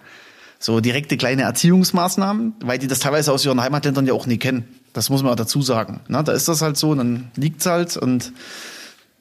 So 0.66 0.80
direkte 0.80 1.16
kleine 1.16 1.44
Erziehungsmaßnahmen, 1.44 2.56
weil 2.62 2.80
die 2.80 2.88
das 2.88 2.98
teilweise 2.98 3.32
aus 3.32 3.46
ihren 3.46 3.62
Heimatländern 3.62 4.08
ja 4.08 4.14
auch 4.14 4.26
nie 4.26 4.40
kennen. 4.40 4.68
Das 4.94 5.12
muss 5.12 5.22
man 5.22 5.32
auch 5.32 5.36
dazu 5.36 5.62
sagen. 5.62 6.02
Na, 6.08 6.24
da 6.24 6.32
ist 6.32 6.48
das 6.48 6.64
halt 6.64 6.76
so, 6.76 6.96
dann 6.96 7.30
liegt's 7.36 7.68
halt 7.68 7.98
und 7.98 8.34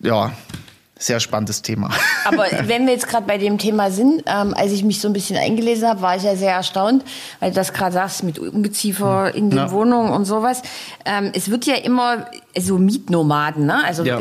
ja, 0.01 0.33
sehr 1.05 1.21
spannendes 1.21 1.63
Thema. 1.63 1.91
Aber 2.25 2.47
wenn 2.65 2.87
wir 2.87 2.95
jetzt 2.95 3.09
gerade 3.09 3.27
bei 3.27 3.37
dem 3.37 3.59
Thema 3.59 3.91
sind, 3.91 4.23
ähm, 4.27 4.55
als 4.55 4.73
ich 4.73 4.85
mich 4.85 5.01
so 5.01 5.09
ein 5.09 5.13
bisschen 5.13 5.37
eingelesen 5.37 5.89
habe, 5.89 6.01
war 6.01 6.17
ich 6.17 6.23
ja 6.23 6.35
sehr 6.35 6.53
erstaunt, 6.53 7.05
weil 7.41 7.51
du 7.51 7.57
das 7.57 7.73
gerade 7.73 7.93
sagst 7.93 8.23
mit 8.25 8.39
Ungeziefer 8.39 9.35
in 9.35 9.51
den 9.51 9.59
ja. 9.59 9.71
Wohnungen 9.71 10.11
und 10.13 10.25
sowas. 10.25 10.63
Ähm, 11.05 11.31
es 11.35 11.51
wird 11.51 11.67
ja 11.67 11.75
immer 11.75 12.27
so 12.59 12.79
Mietnomaden, 12.79 13.67
ne? 13.67 13.85
Also 13.85 14.05
ja. 14.05 14.19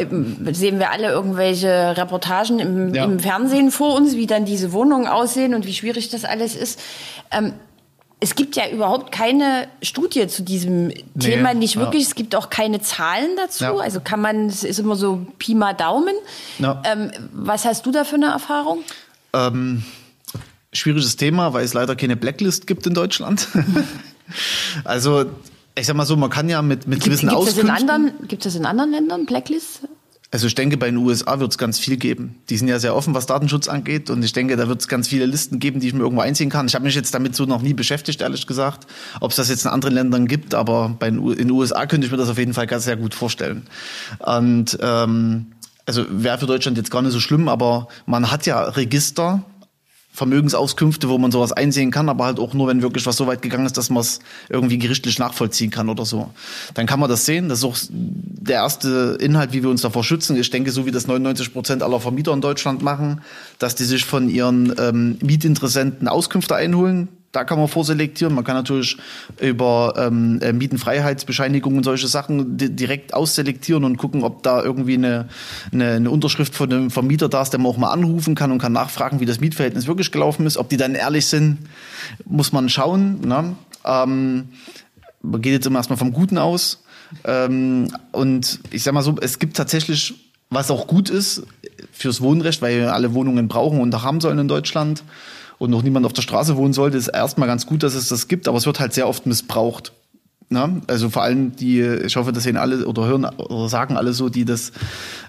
sehen 0.52 0.80
wir 0.80 0.92
alle 0.92 1.10
irgendwelche 1.10 1.96
Reportagen 1.96 2.60
im, 2.60 2.94
ja. 2.94 3.06
im, 3.06 3.20
Fernsehen 3.20 3.72
vor 3.72 3.96
uns, 3.96 4.16
wie 4.16 4.28
dann 4.28 4.44
diese 4.44 4.74
Wohnungen 4.74 5.08
aussehen 5.08 5.54
und 5.54 5.66
wie 5.66 5.74
schwierig 5.74 6.10
das 6.10 6.26
alles 6.26 6.56
ist. 6.56 6.80
Ähm, 7.32 7.54
es 8.24 8.36
gibt 8.36 8.56
ja 8.56 8.70
überhaupt 8.70 9.12
keine 9.12 9.68
Studie 9.82 10.28
zu 10.28 10.44
diesem 10.44 10.88
nee, 10.88 11.04
Thema, 11.20 11.54
nicht 11.54 11.76
wirklich. 11.76 12.04
Ja. 12.04 12.08
Es 12.08 12.16
gibt 12.16 12.36
auch 12.36 12.50
keine 12.50 12.80
Zahlen 12.80 13.32
dazu. 13.36 13.66
Ja. 13.66 13.76
Also 13.76 14.00
kann 14.00 14.22
man, 14.22 14.48
es 14.48 14.64
ist 14.64 14.80
immer 14.80 14.96
so 14.96 15.28
Pi 15.40 15.56
mal 15.56 15.74
Daumen. 15.74 16.16
Ja. 16.58 16.82
Ähm, 16.86 17.12
was 17.34 17.66
hast 17.66 17.86
du 17.86 17.92
da 17.92 18.06
für 18.06 18.16
eine 18.16 18.28
Erfahrung? 18.28 18.80
Ähm, 19.34 19.84
schwieriges 20.72 21.18
Thema, 21.18 21.52
weil 21.52 21.66
es 21.66 21.74
leider 21.74 21.98
keine 21.98 22.16
Blacklist 22.16 22.66
gibt 22.66 22.88
in 22.88 22.94
Deutschland. 22.94 23.50
also 24.86 25.26
ich 25.76 25.86
sag 25.86 25.98
mal 25.98 26.06
so, 26.06 26.16
man 26.16 26.30
kann 26.30 26.48
ja 26.48 26.62
mit, 26.62 26.88
mit 26.88 27.04
gewissen 27.04 27.28
gibt, 27.28 27.42
gibt 27.42 27.50
Auskünften... 27.50 27.76
Es 27.76 27.82
in 27.82 27.90
anderen, 27.90 28.28
gibt 28.30 28.46
es 28.46 28.56
in 28.56 28.66
anderen 28.66 28.92
Ländern 28.92 29.26
Blacklists? 29.26 29.82
Also 30.34 30.48
ich 30.48 30.56
denke, 30.56 30.78
bei 30.78 30.88
den 30.88 30.98
USA 30.98 31.40
wird 31.40 31.52
es 31.52 31.60
ganz 31.60 31.78
viel 31.78 31.96
geben. 31.96 32.42
Die 32.50 32.58
sind 32.58 32.68
ja 32.68 32.80
sehr 32.80 32.96
offen, 32.96 33.14
was 33.14 33.28
Datenschutz 33.28 33.68
angeht. 33.68 34.10
Und 34.10 34.26
ich 34.26 34.34
denke, 34.34 34.56
da 34.56 34.68
wird 34.68 34.82
es 34.82 34.88
ganz 34.88 35.08
viele 35.08 35.28
Listen 35.28 35.60
geben, 35.60 35.80
die 35.80 35.86
ich 35.86 35.94
mir 35.94 36.00
irgendwo 36.00 36.24
einziehen 36.24 36.50
kann. 36.50 36.66
Ich 36.66 36.74
habe 36.74 36.86
mich 36.86 36.96
jetzt 36.96 37.14
damit 37.14 37.36
so 37.36 37.46
noch 37.46 37.62
nie 37.62 37.76
beschäftigt, 37.76 38.20
ehrlich 38.20 38.48
gesagt, 38.48 38.88
ob 39.22 39.30
es 39.30 39.38
das 39.38 39.50
jetzt 39.50 39.66
in 39.66 39.70
anderen 39.70 39.94
Ländern 39.94 40.28
gibt. 40.28 40.56
Aber 40.56 40.96
bei 40.98 41.12
den, 41.12 41.20
in 41.20 41.38
den 41.38 41.52
USA 41.52 41.86
könnte 41.86 42.08
ich 42.08 42.12
mir 42.12 42.18
das 42.18 42.30
auf 42.30 42.40
jeden 42.40 42.56
Fall 42.56 42.66
ganz 42.66 42.86
sehr 42.86 42.98
gut 42.98 43.14
vorstellen. 43.14 43.68
Und 44.26 44.76
ähm, 44.82 45.52
also 45.86 46.04
wäre 46.10 46.40
für 46.40 46.48
Deutschland 46.48 46.78
jetzt 46.78 46.90
gar 46.90 47.04
nicht 47.04 47.12
so 47.12 47.20
schlimm, 47.20 47.48
aber 47.48 47.88
man 48.08 48.32
hat 48.32 48.48
ja 48.48 48.64
Register, 48.64 49.44
Vermögensauskünfte, 50.14 51.10
wo 51.10 51.18
man 51.18 51.32
sowas 51.32 51.52
einsehen 51.52 51.90
kann, 51.90 52.08
aber 52.08 52.26
halt 52.26 52.40
auch 52.40 52.54
nur, 52.54 52.68
wenn 52.68 52.84
wirklich 52.84 53.08
was 53.08 53.18
so 53.18 53.26
weit 53.26 53.42
gegangen 53.42 53.66
ist, 53.66 53.78
dass 53.78 53.90
man 53.90 54.02
es 54.02 54.20
irgendwie 54.48 54.78
gerichtlich 54.78 55.18
nachvollziehen 55.18 55.72
kann 55.72 55.90
oder 55.90 56.06
so. 56.06 56.30
Dann 56.76 56.86
kann 56.86 57.00
man 57.00 57.10
das 57.10 57.26
sehen. 57.26 57.50
Das 57.50 57.60
ist 57.60 57.66
auch 57.66 57.78
der 57.90 58.58
erste 58.58 59.18
Inhalt, 59.20 59.54
wie 59.54 59.64
wir 59.64 59.72
uns 59.72 59.82
davor 59.82 60.04
schützen. 60.04 60.38
Ich 60.38 60.52
denke, 60.52 60.72
so 60.72 60.86
wie 60.86 60.92
das 60.92 61.08
99 61.08 61.52
Prozent 61.52 61.82
aller 61.82 62.00
Vermieter 62.00 62.32
in 62.32 62.42
Deutschland 62.42 62.84
machen, 62.84 63.22
dass 63.58 63.74
die 63.74 63.86
sich 63.86 64.06
von 64.06 64.30
ihren 64.30 64.76
ähm, 64.78 65.18
Mietinteressenten 65.22 66.08
Auskünfte 66.08 66.56
einholen 66.56 67.08
da 67.34 67.44
kann 67.44 67.58
man 67.58 67.68
vorselektieren. 67.68 68.34
Man 68.34 68.44
kann 68.44 68.56
natürlich 68.56 68.96
über 69.42 69.96
ähm, 69.98 70.40
äh, 70.42 70.54
Mietenfreiheitsbescheinigungen 70.54 71.80
und 71.80 71.84
solche 71.84 72.08
Sachen 72.08 72.58
direkt 72.58 73.14
ausselektieren 73.14 73.84
und 73.84 73.98
gucken, 73.98 74.24
ob 74.24 74.44
da 74.44 74.64
irgendwie 74.64 74.94
eine, 74.94 75.28
eine, 75.72 75.94
eine 75.94 76.12
Unterschrift 76.12 76.54
von 76.54 76.72
einem 76.72 76.92
Vermieter 76.92 77.30
da 77.30 77.42
ist, 77.42 77.50
der 77.50 77.60
man 77.60 77.72
auch 77.72 77.78
mal 77.78 77.92
anrufen 77.92 78.36
kann 78.36 78.52
und 78.52 78.60
kann 78.60 78.72
nachfragen, 78.72 79.20
wie 79.20 79.26
das 79.26 79.40
Mietverhältnis 79.40 79.88
wirklich 79.88 80.12
gelaufen 80.12 80.46
ist. 80.46 80.58
Ob 80.58 80.70
die 80.70 80.78
dann 80.78 80.94
ehrlich 80.94 81.26
sind, 81.26 81.58
muss 82.26 82.54
man 82.54 82.70
schauen. 82.70 83.22
Ne? 83.22 83.56
Ähm, 83.84 84.50
man 85.24 85.42
geht 85.42 85.54
jetzt 85.54 85.66
immer 85.66 85.80
erstmal 85.80 85.98
vom 85.98 86.14
Guten 86.14 86.38
aus. 86.38 86.84
Ähm, 87.24 87.88
und 88.12 88.60
ich 88.70 88.84
sag 88.84 88.94
mal 88.94 89.02
so, 89.02 89.16
es 89.20 89.40
gibt 89.40 89.58
tatsächlich, 89.58 90.14
was 90.52 90.70
auch 90.70 90.86
gut 90.86 91.10
ist 91.10 91.48
fürs 91.92 92.22
Wohnrecht, 92.22 92.62
weil 92.62 92.78
wir 92.78 92.94
alle 92.94 93.16
Wohnungen 93.16 93.48
brauchen 93.48 93.82
und 93.82 94.04
haben 94.04 94.22
sollen 94.22 94.38
in 94.38 94.48
Deutschland 94.48 95.04
und 95.64 95.72
noch 95.72 95.82
niemand 95.82 96.06
auf 96.06 96.12
der 96.12 96.22
Straße 96.22 96.58
wohnen 96.58 96.74
sollte, 96.74 96.98
ist 96.98 97.08
erstmal 97.08 97.48
ganz 97.48 97.66
gut, 97.66 97.84
dass 97.84 97.96
es 97.96 98.10
das 98.10 98.28
gibt, 98.28 98.50
aber 98.50 98.58
es 98.58 98.66
wird 98.66 98.82
halt 98.82 98.94
sehr 98.94 99.08
oft 99.08 99.26
missbraucht. 99.26 99.94
Na? 100.50 100.82
Also 100.88 101.10
vor 101.10 101.24
allem 101.24 101.56
die, 101.56 101.80
ich 101.80 102.18
hoffe, 102.18 102.34
das 102.34 102.44
sehen 102.44 102.58
alle 102.58 102.86
oder 102.86 103.06
hören 103.06 103.24
oder 103.24 103.70
sagen 103.70 103.96
alle 103.96 104.12
so, 104.12 104.28
die 104.28 104.44
das, 104.44 104.74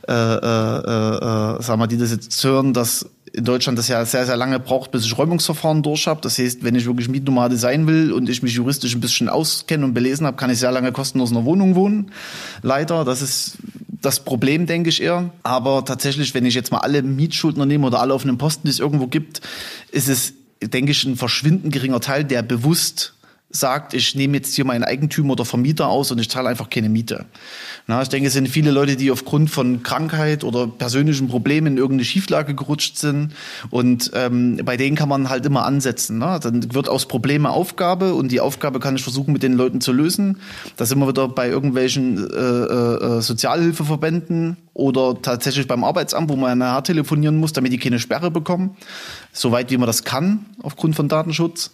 äh, 0.09 0.12
äh, 0.12 0.16
äh, 0.16 1.62
sagen 1.62 1.81
wir, 1.81 1.87
die 1.87 1.99
das 1.99 2.11
jetzt 2.11 2.42
hören, 2.42 2.73
dass 2.75 3.09
in 3.33 3.44
Deutschland 3.44 3.79
das 3.79 3.87
ja 3.87 4.05
sehr, 4.05 4.27
sehr 4.27 4.37
lange 4.37 4.59
braucht, 4.59 4.90
bis 4.90 5.05
ich 5.05 5.16
Räumungsverfahren 5.16 5.85
durch 5.85 6.09
habe. 6.09 6.20
Das 6.20 6.37
heißt, 6.37 6.64
wenn 6.64 6.75
ich 6.75 6.85
wirklich 6.87 7.09
Mietnomade 7.09 7.57
sein 7.57 7.87
will 7.87 8.12
und 8.12 8.29
ich 8.29 8.42
mich 8.42 8.55
juristisch 8.55 8.94
ein 8.97 9.01
bisschen 9.01 9.29
auskenne 9.29 9.85
und 9.85 9.94
belesen 9.94 10.27
habe, 10.27 10.37
kann 10.37 10.51
ich 10.51 10.59
sehr 10.59 10.73
lange 10.73 10.90
kostenlos 10.90 11.31
in 11.31 11.37
einer 11.37 11.47
Wohnung 11.47 11.77
wohnen. 11.77 12.11
Leider, 12.62 13.05
das 13.05 13.23
ist 13.23 13.59
das 14.05 14.25
Problem, 14.25 14.67
denke 14.67 14.90
ich 14.90 15.03
eher. 15.03 15.33
Aber 15.43 15.85
tatsächlich, 15.85 16.35
wenn 16.35 16.45
ich 16.47 16.55
jetzt 16.55 16.71
mal 16.73 16.79
alle 16.79 17.03
Mietschuldner 17.03 17.67
nehme 17.67 17.87
oder 17.87 18.01
alle 18.01 18.14
offenen 18.14 18.38
Posten, 18.38 18.67
die 18.67 18.71
es 18.71 18.81
irgendwo 18.81 19.07
gibt, 19.07 19.40
ist 19.90 20.09
es, 20.09 20.35
denke 20.62 20.93
ich, 20.93 21.05
ein 21.05 21.17
verschwindend 21.17 21.73
geringer 21.73 22.01
Teil, 22.01 22.25
der 22.25 22.43
bewusst 22.43 23.13
sagt, 23.57 23.95
ich 23.95 24.14
nehme 24.17 24.37
jetzt 24.37 24.55
hier 24.55 24.64
meinen 24.64 24.83
Eigentümer 24.83 25.33
oder 25.33 25.45
Vermieter 25.45 25.88
aus 25.88 26.11
und 26.11 26.19
ich 26.19 26.29
zahle 26.29 26.49
einfach 26.49 26.69
keine 26.69 26.88
Miete. 26.88 27.25
Na, 27.87 28.03
ich 28.03 28.09
denke, 28.09 28.27
es 28.27 28.33
sind 28.33 28.49
viele 28.49 28.73
Leute, 28.73 28.97
die 28.97 29.11
aufgrund 29.11 29.49
von 29.49 29.83
Krankheit 29.83 30.43
oder 30.43 30.67
persönlichen 30.67 31.29
Problemen 31.29 31.69
in 31.69 31.77
irgendeine 31.77 32.05
Schieflage 32.05 32.55
gerutscht 32.55 32.99
sind 32.99 33.33
und 33.71 34.11
ähm, 34.14 34.61
bei 34.64 34.77
denen 34.77 34.97
kann 34.97 35.09
man 35.09 35.29
halt 35.29 35.47
immer 35.47 35.64
ansetzen. 35.64 36.19
Ne? 36.19 36.40
Dann 36.43 36.75
wird 36.75 36.88
aus 36.88 37.07
Probleme 37.07 37.51
Aufgabe 37.51 38.14
und 38.14 38.33
die 38.33 38.40
Aufgabe 38.40 38.81
kann 38.81 38.97
ich 38.97 39.03
versuchen, 39.03 39.33
mit 39.33 39.45
den 39.45 39.53
Leuten 39.53 39.81
zu 39.81 39.93
lösen. 39.93 40.38
Da 40.77 40.85
sind 40.85 40.99
wir 40.99 41.07
wieder 41.07 41.29
bei 41.29 41.49
irgendwelchen 41.49 42.29
äh, 42.31 42.37
äh, 42.37 43.21
Sozialhilfeverbänden 43.21 44.57
oder 44.73 45.21
tatsächlich 45.23 45.69
beim 45.69 45.85
Arbeitsamt, 45.85 46.29
wo 46.29 46.35
man 46.35 46.59
nachher 46.59 46.83
telefonieren 46.83 47.37
muss, 47.37 47.53
damit 47.53 47.73
die 47.73 47.79
keine 47.79 48.01
Sperre 48.01 48.33
bekommen, 48.33 48.77
soweit 49.33 49.71
wie 49.71 49.77
man 49.77 49.87
das 49.87 50.03
kann 50.03 50.47
aufgrund 50.61 50.97
von 50.97 51.09
Datenschutz. 51.09 51.71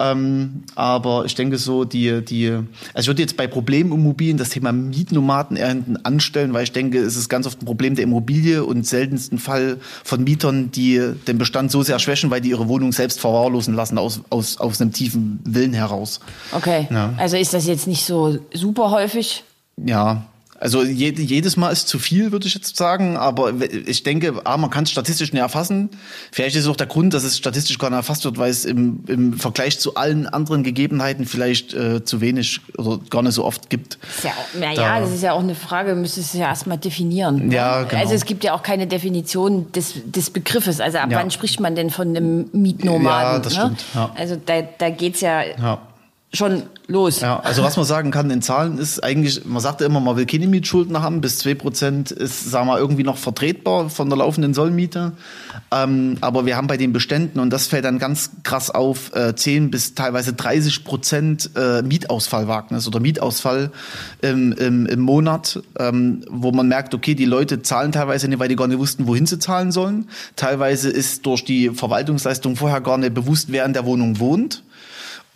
Ähm, 0.00 0.62
aber 0.76 1.24
ich 1.24 1.34
denke 1.34 1.58
so, 1.58 1.84
die, 1.84 2.24
die, 2.24 2.50
also 2.94 3.00
ich 3.00 3.06
würde 3.08 3.22
jetzt 3.22 3.36
bei 3.36 3.48
Problemimmobilien 3.48 4.38
das 4.38 4.50
Thema 4.50 4.70
Mietnomaden 4.70 5.56
eher 5.56 5.68
hinten 5.68 5.96
anstellen, 5.96 6.52
weil 6.52 6.62
ich 6.62 6.70
denke, 6.70 6.98
es 6.98 7.16
ist 7.16 7.28
ganz 7.28 7.48
oft 7.48 7.60
ein 7.60 7.64
Problem 7.64 7.96
der 7.96 8.04
Immobilie 8.04 8.64
und 8.64 8.86
seltensten 8.86 9.38
Fall 9.38 9.78
von 10.04 10.22
Mietern, 10.22 10.70
die 10.70 11.14
den 11.26 11.38
Bestand 11.38 11.72
so 11.72 11.82
sehr 11.82 11.98
schwächen, 11.98 12.30
weil 12.30 12.40
die 12.40 12.50
ihre 12.50 12.68
Wohnung 12.68 12.92
selbst 12.92 13.18
verwahrlosen 13.18 13.74
lassen 13.74 13.98
aus, 13.98 14.20
aus, 14.30 14.58
aus 14.58 14.80
einem 14.80 14.92
tiefen 14.92 15.40
Willen 15.44 15.72
heraus. 15.72 16.20
Okay. 16.52 16.86
Ja. 16.90 17.14
Also 17.16 17.36
ist 17.36 17.52
das 17.52 17.66
jetzt 17.66 17.88
nicht 17.88 18.04
so 18.04 18.38
super 18.54 18.92
häufig? 18.92 19.42
Ja, 19.84 20.26
Also 20.60 20.82
jed 20.82 21.18
jedes 21.18 21.56
Mal 21.56 21.70
ist 21.70 21.86
zu 21.86 22.00
viel, 22.00 22.32
würde 22.32 22.48
ich 22.48 22.54
jetzt 22.54 22.76
sagen. 22.76 23.16
Aber 23.16 23.52
ich 23.60 24.02
denke, 24.02 24.44
A, 24.44 24.56
man 24.56 24.70
kann 24.70 24.84
es 24.84 24.90
statistisch 24.90 25.32
nicht 25.32 25.40
erfassen. 25.40 25.90
Vielleicht 26.32 26.56
ist 26.56 26.64
es 26.64 26.68
auch 26.68 26.76
der 26.76 26.88
Grund, 26.88 27.14
dass 27.14 27.22
es 27.22 27.38
statistisch 27.38 27.78
gar 27.78 27.90
nicht 27.90 27.98
erfasst 27.98 28.24
wird, 28.24 28.38
weil 28.38 28.50
es 28.50 28.64
im, 28.64 29.04
im 29.06 29.34
Vergleich 29.34 29.78
zu 29.78 29.94
allen 29.94 30.26
anderen 30.26 30.64
Gegebenheiten 30.64 31.26
vielleicht 31.26 31.74
äh, 31.74 32.04
zu 32.04 32.20
wenig 32.20 32.60
oder 32.76 32.98
gar 33.08 33.22
nicht 33.22 33.34
so 33.34 33.44
oft 33.44 33.70
gibt. 33.70 33.98
Ja, 34.24 34.32
naja, 34.58 34.74
da, 34.74 35.00
das 35.00 35.12
ist 35.12 35.22
ja 35.22 35.32
auch 35.32 35.42
eine 35.42 35.54
Frage, 35.54 35.94
müsste 35.94 36.20
es 36.20 36.32
ja 36.32 36.48
erstmal 36.48 36.78
definieren. 36.78 37.48
Ne? 37.48 37.54
Ja, 37.54 37.84
genau. 37.84 38.02
Also 38.02 38.14
es 38.14 38.24
gibt 38.24 38.42
ja 38.42 38.54
auch 38.54 38.64
keine 38.64 38.88
Definition 38.88 39.70
des, 39.72 39.94
des 40.06 40.30
Begriffes. 40.30 40.80
Also 40.80 40.98
ab 40.98 41.12
ja. 41.12 41.18
wann 41.18 41.30
spricht 41.30 41.60
man 41.60 41.76
denn 41.76 41.90
von 41.90 42.08
einem 42.08 42.50
Mietnomaden? 42.52 43.34
Ja, 43.34 43.38
das 43.38 43.54
ne? 43.54 43.60
stimmt. 43.60 43.84
Ja. 43.94 44.10
Also 44.16 44.36
da, 44.44 44.62
da 44.62 44.90
geht's 44.90 45.20
ja, 45.20 45.42
ja 45.44 45.82
schon 46.32 46.64
los. 46.88 47.20
Ja, 47.20 47.40
also 47.40 47.62
was 47.62 47.76
man 47.76 47.86
sagen 47.86 48.10
kann 48.10 48.30
in 48.30 48.42
Zahlen 48.42 48.76
ist 48.76 49.02
eigentlich, 49.02 49.46
man 49.46 49.62
sagt 49.62 49.80
ja 49.80 49.86
immer, 49.86 50.00
man 50.00 50.16
will 50.16 50.26
keine 50.26 50.46
Mietschulden 50.46 51.00
haben, 51.00 51.22
bis 51.22 51.40
2% 51.40 52.12
ist, 52.12 52.50
sagen 52.50 52.66
wir, 52.66 52.78
irgendwie 52.78 53.02
noch 53.02 53.16
vertretbar 53.16 53.88
von 53.88 54.10
der 54.10 54.18
laufenden 54.18 54.52
Sollmiete. 54.52 55.12
Ähm, 55.70 56.18
aber 56.20 56.44
wir 56.44 56.56
haben 56.56 56.66
bei 56.66 56.76
den 56.76 56.92
Beständen, 56.92 57.40
und 57.40 57.50
das 57.50 57.66
fällt 57.66 57.86
dann 57.86 57.98
ganz 57.98 58.30
krass 58.42 58.70
auf, 58.70 59.14
äh, 59.14 59.34
10 59.34 59.70
bis 59.70 59.94
teilweise 59.94 60.34
30 60.34 60.84
Prozent 60.84 61.50
äh, 61.56 61.80
Mietausfallwagnis 61.80 62.86
oder 62.86 63.00
Mietausfall 63.00 63.70
im, 64.20 64.52
im, 64.52 64.84
im 64.84 65.00
Monat, 65.00 65.62
ähm, 65.78 66.24
wo 66.30 66.52
man 66.52 66.68
merkt, 66.68 66.94
okay, 66.94 67.14
die 67.14 67.24
Leute 67.24 67.62
zahlen 67.62 67.92
teilweise 67.92 68.28
nicht, 68.28 68.38
weil 68.38 68.48
die 68.48 68.56
gar 68.56 68.68
nicht 68.68 68.78
wussten, 68.78 69.06
wohin 69.06 69.24
sie 69.24 69.38
zahlen 69.38 69.72
sollen. 69.72 70.08
Teilweise 70.36 70.90
ist 70.90 71.24
durch 71.24 71.44
die 71.44 71.70
Verwaltungsleistung 71.70 72.56
vorher 72.56 72.82
gar 72.82 72.98
nicht 72.98 73.14
bewusst, 73.14 73.46
wer 73.50 73.64
in 73.64 73.72
der 73.72 73.86
Wohnung 73.86 74.18
wohnt. 74.18 74.62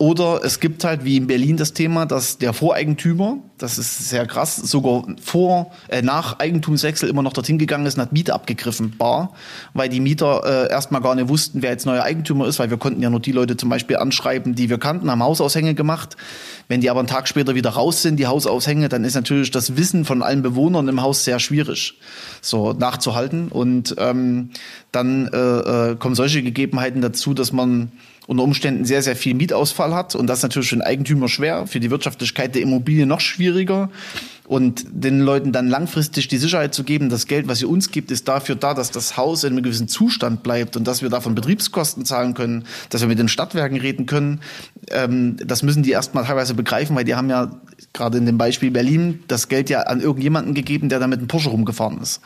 Oder 0.03 0.41
es 0.43 0.59
gibt 0.59 0.83
halt 0.83 1.05
wie 1.05 1.15
in 1.15 1.27
Berlin 1.27 1.55
das 1.55 1.71
Thema, 1.71 2.05
dass 2.05 2.37
der 2.37 2.51
Voreigentümer, 2.51 3.37
das 3.57 3.77
ist 3.77 4.09
sehr 4.09 4.25
krass, 4.25 4.57
sogar 4.57 5.05
vor, 5.21 5.71
äh, 5.87 6.01
nach 6.01 6.39
Eigentumswechsel 6.39 7.07
immer 7.07 7.21
noch 7.21 7.31
dorthin 7.31 7.57
gegangen 7.57 7.85
ist 7.85 7.95
und 7.95 8.01
hat 8.01 8.11
Miete 8.11 8.33
abgegriffen, 8.33 8.97
bar, 8.97 9.31
weil 9.73 9.87
die 9.87 10.01
Mieter 10.01 10.41
äh, 10.43 10.69
erstmal 10.69 10.99
gar 10.99 11.15
nicht 11.15 11.29
wussten, 11.29 11.61
wer 11.61 11.71
jetzt 11.71 11.85
neuer 11.85 12.03
Eigentümer 12.03 12.47
ist, 12.47 12.59
weil 12.59 12.69
wir 12.69 12.75
konnten 12.75 13.01
ja 13.01 13.09
nur 13.09 13.21
die 13.21 13.31
Leute 13.31 13.55
zum 13.55 13.69
Beispiel 13.69 13.95
anschreiben, 13.95 14.55
die 14.55 14.69
wir 14.69 14.77
kannten, 14.77 15.09
haben 15.09 15.23
Hausaushänge 15.23 15.73
gemacht. 15.73 16.17
Wenn 16.67 16.81
die 16.81 16.89
aber 16.89 16.99
einen 16.99 17.07
Tag 17.07 17.29
später 17.29 17.55
wieder 17.55 17.69
raus 17.69 18.01
sind, 18.01 18.17
die 18.17 18.27
Hausaushänge, 18.27 18.89
dann 18.89 19.05
ist 19.05 19.15
natürlich 19.15 19.51
das 19.51 19.77
Wissen 19.77 20.03
von 20.03 20.21
allen 20.21 20.41
Bewohnern 20.41 20.89
im 20.89 21.01
Haus 21.01 21.23
sehr 21.23 21.39
schwierig, 21.39 21.97
so 22.41 22.73
nachzuhalten. 22.73 23.47
Und 23.47 23.95
ähm, 23.99 24.49
dann 24.91 25.27
äh, 25.27 25.37
äh, 25.91 25.95
kommen 25.95 26.15
solche 26.15 26.43
Gegebenheiten 26.43 26.99
dazu, 26.99 27.33
dass 27.33 27.53
man 27.53 27.93
unter 28.27 28.43
Umständen 28.43 28.85
sehr, 28.85 29.01
sehr 29.01 29.15
viel 29.15 29.33
Mietausfall 29.33 29.93
hat. 29.93 30.15
Und 30.15 30.27
das 30.27 30.43
natürlich 30.43 30.69
für 30.69 30.75
den 30.75 30.81
Eigentümer 30.81 31.27
schwer, 31.27 31.67
für 31.67 31.79
die 31.79 31.91
Wirtschaftlichkeit 31.91 32.55
der 32.55 32.61
Immobilie 32.61 33.05
noch 33.05 33.19
schwieriger. 33.19 33.89
Und 34.45 34.85
den 34.89 35.21
Leuten 35.21 35.53
dann 35.53 35.69
langfristig 35.69 36.27
die 36.27 36.37
Sicherheit 36.37 36.73
zu 36.73 36.83
geben, 36.83 37.09
das 37.09 37.27
Geld, 37.27 37.47
was 37.47 37.61
ihr 37.61 37.69
uns 37.69 37.91
gibt, 37.91 38.11
ist 38.11 38.27
dafür 38.27 38.55
da, 38.55 38.73
dass 38.73 38.91
das 38.91 39.15
Haus 39.15 39.45
in 39.45 39.53
einem 39.53 39.63
gewissen 39.63 39.87
Zustand 39.87 40.43
bleibt 40.43 40.75
und 40.75 40.85
dass 40.85 41.01
wir 41.01 41.09
davon 41.09 41.33
Betriebskosten 41.33 42.03
zahlen 42.03 42.33
können, 42.33 42.65
dass 42.89 42.99
wir 42.99 43.07
mit 43.07 43.19
den 43.19 43.29
Stadtwerken 43.29 43.79
reden 43.79 44.05
können. 44.05 44.41
Ähm, 44.91 45.37
das 45.37 45.63
müssen 45.63 45.81
die 45.81 45.91
erstmal 45.91 46.25
teilweise 46.25 46.55
begreifen, 46.55 46.93
weil 46.95 47.05
die 47.05 47.15
haben 47.15 47.29
ja 47.29 47.51
gerade 47.93 48.17
in 48.17 48.25
dem 48.25 48.37
Beispiel 48.37 48.69
Berlin 48.69 49.23
das 49.29 49.47
Geld 49.47 49.69
ja 49.69 49.81
an 49.81 50.01
irgendjemanden 50.01 50.53
gegeben, 50.53 50.89
der 50.89 50.99
da 50.99 51.07
mit 51.07 51.19
einem 51.19 51.27
Porsche 51.27 51.49
rumgefahren 51.49 52.01
ist. 52.01 52.21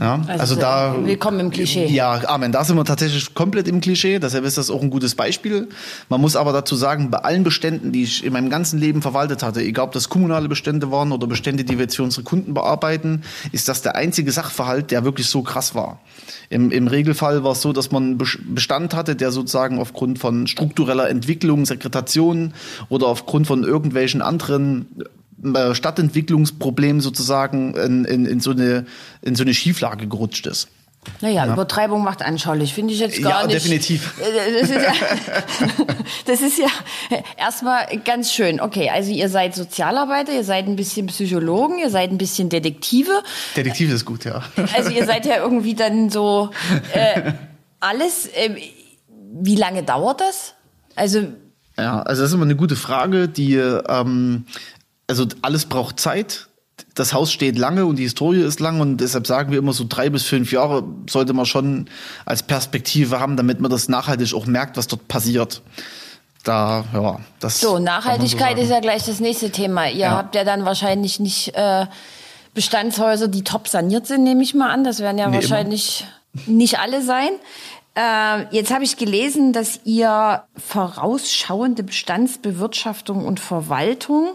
Ja, 0.00 0.22
also, 0.26 0.40
also 0.40 0.56
da, 0.56 0.94
willkommen 1.02 1.40
im 1.40 1.50
Klischee. 1.50 1.86
Ja, 1.86 2.20
Amen. 2.28 2.52
Da 2.52 2.62
sind 2.62 2.76
wir 2.76 2.84
tatsächlich 2.84 3.34
komplett 3.34 3.66
im 3.66 3.80
Klischee. 3.80 4.18
Deshalb 4.18 4.44
ist 4.44 4.58
das 4.58 4.70
auch 4.70 4.82
ein 4.82 4.90
gutes 4.90 5.14
Beispiel. 5.14 5.68
Man 6.08 6.20
muss 6.20 6.36
aber 6.36 6.52
dazu 6.52 6.76
sagen, 6.76 7.10
bei 7.10 7.18
allen 7.18 7.42
Beständen, 7.42 7.90
die 7.90 8.02
ich 8.02 8.24
in 8.24 8.32
meinem 8.32 8.50
ganzen 8.50 8.78
Leben 8.78 9.02
verwaltet 9.02 9.42
hatte, 9.42 9.62
egal 9.62 9.86
ob 9.86 9.92
das 9.92 10.08
kommunale 10.08 10.48
Bestände 10.48 10.90
waren 10.90 11.10
oder 11.10 11.26
Bestände, 11.26 11.47
die 11.56 11.68
wir 11.68 11.84
jetzt 11.84 11.96
für 11.96 12.02
unsere 12.02 12.22
Kunden 12.22 12.54
bearbeiten, 12.54 13.22
ist 13.52 13.68
das 13.68 13.82
der 13.82 13.96
einzige 13.96 14.32
Sachverhalt, 14.32 14.90
der 14.90 15.04
wirklich 15.04 15.28
so 15.28 15.42
krass 15.42 15.74
war. 15.74 16.00
Im, 16.50 16.70
im 16.70 16.86
Regelfall 16.86 17.44
war 17.44 17.52
es 17.52 17.62
so, 17.62 17.72
dass 17.72 17.90
man 17.90 18.18
Bestand 18.18 18.94
hatte, 18.94 19.16
der 19.16 19.30
sozusagen 19.30 19.78
aufgrund 19.78 20.18
von 20.18 20.46
struktureller 20.46 21.08
Entwicklung, 21.08 21.66
Sekretation 21.66 22.54
oder 22.88 23.06
aufgrund 23.06 23.46
von 23.46 23.64
irgendwelchen 23.64 24.22
anderen 24.22 24.86
äh, 25.42 25.74
Stadtentwicklungsproblemen 25.74 27.00
sozusagen 27.00 27.74
in, 27.74 28.04
in, 28.04 28.26
in, 28.26 28.40
so 28.40 28.50
eine, 28.50 28.86
in 29.22 29.34
so 29.34 29.44
eine 29.44 29.54
Schieflage 29.54 30.06
gerutscht 30.06 30.46
ist. 30.46 30.68
Naja, 31.20 31.46
ja. 31.46 31.52
Übertreibung 31.52 32.02
macht 32.04 32.22
anschaulich, 32.22 32.74
finde 32.74 32.92
ich 32.92 33.00
jetzt 33.00 33.22
gar 33.22 33.42
ja, 33.42 33.46
nicht. 33.46 33.54
Ja, 33.54 33.60
definitiv. 33.60 34.14
Das 34.26 34.62
ist 34.62 34.70
ja, 34.70 34.92
das 36.26 36.40
ist 36.42 36.58
ja 36.58 36.68
erstmal 37.36 37.86
ganz 38.04 38.32
schön. 38.32 38.60
Okay, 38.60 38.90
also 38.90 39.10
ihr 39.10 39.28
seid 39.28 39.54
Sozialarbeiter, 39.54 40.32
ihr 40.32 40.44
seid 40.44 40.66
ein 40.66 40.76
bisschen 40.76 41.06
Psychologen, 41.06 41.78
ihr 41.78 41.90
seid 41.90 42.10
ein 42.10 42.18
bisschen 42.18 42.48
Detektive. 42.48 43.22
Detektive 43.56 43.92
ist 43.94 44.04
gut, 44.04 44.24
ja. 44.24 44.42
Also 44.74 44.90
ihr 44.90 45.06
seid 45.06 45.26
ja 45.26 45.36
irgendwie 45.36 45.74
dann 45.74 46.10
so 46.10 46.50
äh, 46.92 47.32
alles. 47.80 48.26
Äh, 48.26 48.56
wie 49.40 49.56
lange 49.56 49.82
dauert 49.82 50.20
das? 50.20 50.54
Also 50.94 51.28
ja, 51.76 52.02
also 52.02 52.22
das 52.22 52.30
ist 52.30 52.34
immer 52.34 52.44
eine 52.44 52.56
gute 52.56 52.76
Frage, 52.76 53.28
die 53.28 53.54
ähm, 53.54 54.46
also 55.06 55.26
alles 55.42 55.66
braucht 55.66 56.00
Zeit. 56.00 56.47
Das 56.98 57.12
Haus 57.12 57.30
steht 57.30 57.56
lange 57.56 57.86
und 57.86 57.96
die 57.96 58.02
Historie 58.02 58.40
ist 58.40 58.58
lang 58.58 58.80
und 58.80 58.96
deshalb 58.96 59.26
sagen 59.26 59.52
wir 59.52 59.58
immer 59.58 59.72
so 59.72 59.84
drei 59.88 60.10
bis 60.10 60.24
fünf 60.24 60.50
Jahre 60.50 60.82
sollte 61.08 61.32
man 61.32 61.46
schon 61.46 61.88
als 62.24 62.42
Perspektive 62.42 63.20
haben, 63.20 63.36
damit 63.36 63.60
man 63.60 63.70
das 63.70 63.88
nachhaltig 63.88 64.34
auch 64.34 64.46
merkt, 64.46 64.76
was 64.76 64.88
dort 64.88 65.06
passiert. 65.06 65.62
Da, 66.42 66.84
ja, 66.92 67.20
das. 67.38 67.60
So, 67.60 67.78
Nachhaltigkeit 67.78 68.56
so 68.56 68.62
ist 68.62 68.70
ja 68.70 68.80
gleich 68.80 69.04
das 69.04 69.20
nächste 69.20 69.50
Thema. 69.50 69.88
Ihr 69.88 69.98
ja. 69.98 70.10
habt 70.16 70.34
ja 70.34 70.42
dann 70.42 70.64
wahrscheinlich 70.64 71.20
nicht 71.20 71.54
äh, 71.54 71.86
Bestandshäuser, 72.54 73.28
die 73.28 73.44
top 73.44 73.68
saniert 73.68 74.08
sind, 74.08 74.24
nehme 74.24 74.42
ich 74.42 74.54
mal 74.54 74.70
an. 74.70 74.82
Das 74.82 74.98
werden 74.98 75.18
ja 75.18 75.28
nee, 75.28 75.36
wahrscheinlich 75.36 76.04
immer. 76.46 76.56
nicht 76.56 76.80
alle 76.80 77.02
sein. 77.02 77.30
Äh, 77.94 78.46
jetzt 78.50 78.72
habe 78.72 78.82
ich 78.82 78.96
gelesen, 78.96 79.52
dass 79.52 79.80
ihr 79.84 80.42
vorausschauende 80.56 81.84
Bestandsbewirtschaftung 81.84 83.24
und 83.24 83.38
Verwaltung 83.38 84.30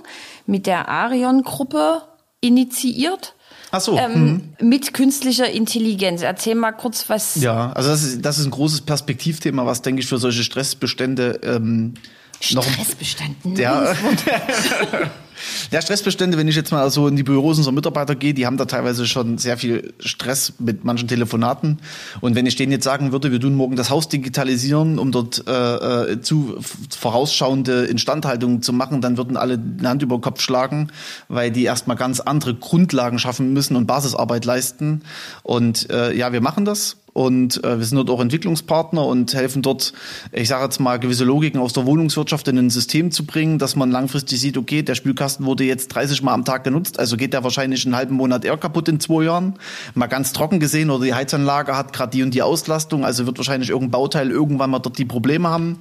mit 0.45 0.65
der 0.65 0.87
Arion-Gruppe 0.87 2.03
initiiert. 2.43 3.35
Ach 3.71 3.81
so. 3.81 3.97
Ähm, 3.97 4.53
mhm. 4.59 4.69
Mit 4.69 4.93
künstlicher 4.93 5.49
Intelligenz. 5.49 6.21
Erzähl 6.21 6.55
mal 6.55 6.73
kurz 6.73 7.09
was. 7.09 7.35
Ja, 7.35 7.71
also 7.73 7.89
das 7.89 8.03
ist, 8.03 8.21
das 8.23 8.37
ist 8.37 8.45
ein 8.45 8.51
großes 8.51 8.81
Perspektivthema, 8.81 9.65
was, 9.65 9.81
denke 9.81 10.01
ich, 10.01 10.07
für 10.07 10.19
solche 10.19 10.43
Stressbestände 10.43 11.39
ähm, 11.43 11.95
Stressbestände. 12.39 13.61
Ja. 13.61 13.95
Ja, 15.71 15.81
Stressbestände, 15.81 16.37
wenn 16.37 16.47
ich 16.47 16.55
jetzt 16.55 16.71
mal 16.71 16.89
so 16.89 17.07
in 17.07 17.15
die 17.15 17.23
Büros 17.23 17.57
unserer 17.57 17.73
Mitarbeiter 17.73 18.15
gehe, 18.15 18.33
die 18.33 18.45
haben 18.45 18.57
da 18.57 18.65
teilweise 18.65 19.07
schon 19.07 19.37
sehr 19.37 19.57
viel 19.57 19.93
Stress 19.99 20.53
mit 20.59 20.83
manchen 20.83 21.07
Telefonaten. 21.07 21.79
Und 22.21 22.35
wenn 22.35 22.45
ich 22.45 22.55
denen 22.55 22.71
jetzt 22.71 22.83
sagen 22.83 23.11
würde, 23.11 23.31
wir 23.31 23.39
tun 23.39 23.55
morgen 23.55 23.75
das 23.75 23.89
Haus 23.89 24.07
digitalisieren, 24.09 24.99
um 24.99 25.11
dort 25.11 25.47
äh, 25.47 26.11
äh 26.11 26.21
zu 26.21 26.57
vorausschauende 26.97 27.85
Instandhaltung 27.85 28.61
zu 28.61 28.73
machen, 28.73 29.01
dann 29.01 29.17
würden 29.17 29.37
alle 29.37 29.55
eine 29.55 29.89
Hand 29.89 30.01
über 30.01 30.17
den 30.17 30.21
Kopf 30.21 30.41
schlagen, 30.41 30.89
weil 31.27 31.51
die 31.51 31.63
erstmal 31.63 31.97
ganz 31.97 32.19
andere 32.19 32.55
Grundlagen 32.55 33.19
schaffen 33.19 33.53
müssen 33.53 33.75
und 33.75 33.87
Basisarbeit 33.87 34.45
leisten. 34.45 35.01
Und 35.43 35.89
äh, 35.89 36.13
ja, 36.15 36.31
wir 36.31 36.41
machen 36.41 36.65
das. 36.65 36.97
Und 37.13 37.63
äh, 37.63 37.77
wir 37.77 37.85
sind 37.85 37.97
dort 37.97 38.09
auch 38.09 38.19
Entwicklungspartner 38.19 39.05
und 39.05 39.33
helfen 39.33 39.61
dort, 39.61 39.93
ich 40.31 40.47
sage 40.47 40.63
jetzt 40.63 40.79
mal, 40.79 40.99
gewisse 40.99 41.23
Logiken 41.23 41.59
aus 41.59 41.73
der 41.73 41.85
Wohnungswirtschaft 41.85 42.47
in 42.47 42.57
ein 42.57 42.69
System 42.71 43.11
zu 43.11 43.25
bringen, 43.25 43.59
dass 43.59 43.75
man 43.75 43.91
langfristig 43.91 44.39
sieht, 44.39 44.57
okay, 44.57 44.81
der 44.81 44.95
Spülkasten 44.95 45.45
wurde 45.45 45.63
jetzt 45.63 45.89
30 45.89 46.23
Mal 46.23 46.33
am 46.33 46.43
Tag 46.43 46.63
genutzt, 46.63 46.99
also 46.99 47.15
geht 47.15 47.33
der 47.33 47.43
wahrscheinlich 47.43 47.85
einen 47.85 47.95
halben 47.95 48.15
Monat 48.15 48.45
eher 48.45 48.57
kaputt 48.57 48.89
in 48.89 48.99
zwei 48.99 49.25
Jahren. 49.25 49.53
Mal 49.93 50.07
ganz 50.07 50.33
trocken 50.33 50.59
gesehen, 50.59 50.89
oder 50.89 51.05
die 51.05 51.13
Heizanlage 51.13 51.77
hat 51.77 51.93
gerade 51.93 52.11
die 52.11 52.23
und 52.23 52.33
die 52.33 52.41
Auslastung, 52.41 53.05
also 53.05 53.27
wird 53.27 53.37
wahrscheinlich 53.37 53.69
irgendein 53.69 53.91
Bauteil 53.91 54.31
irgendwann 54.31 54.71
mal 54.71 54.79
dort 54.79 54.97
die 54.97 55.05
Probleme 55.05 55.49
haben. 55.49 55.77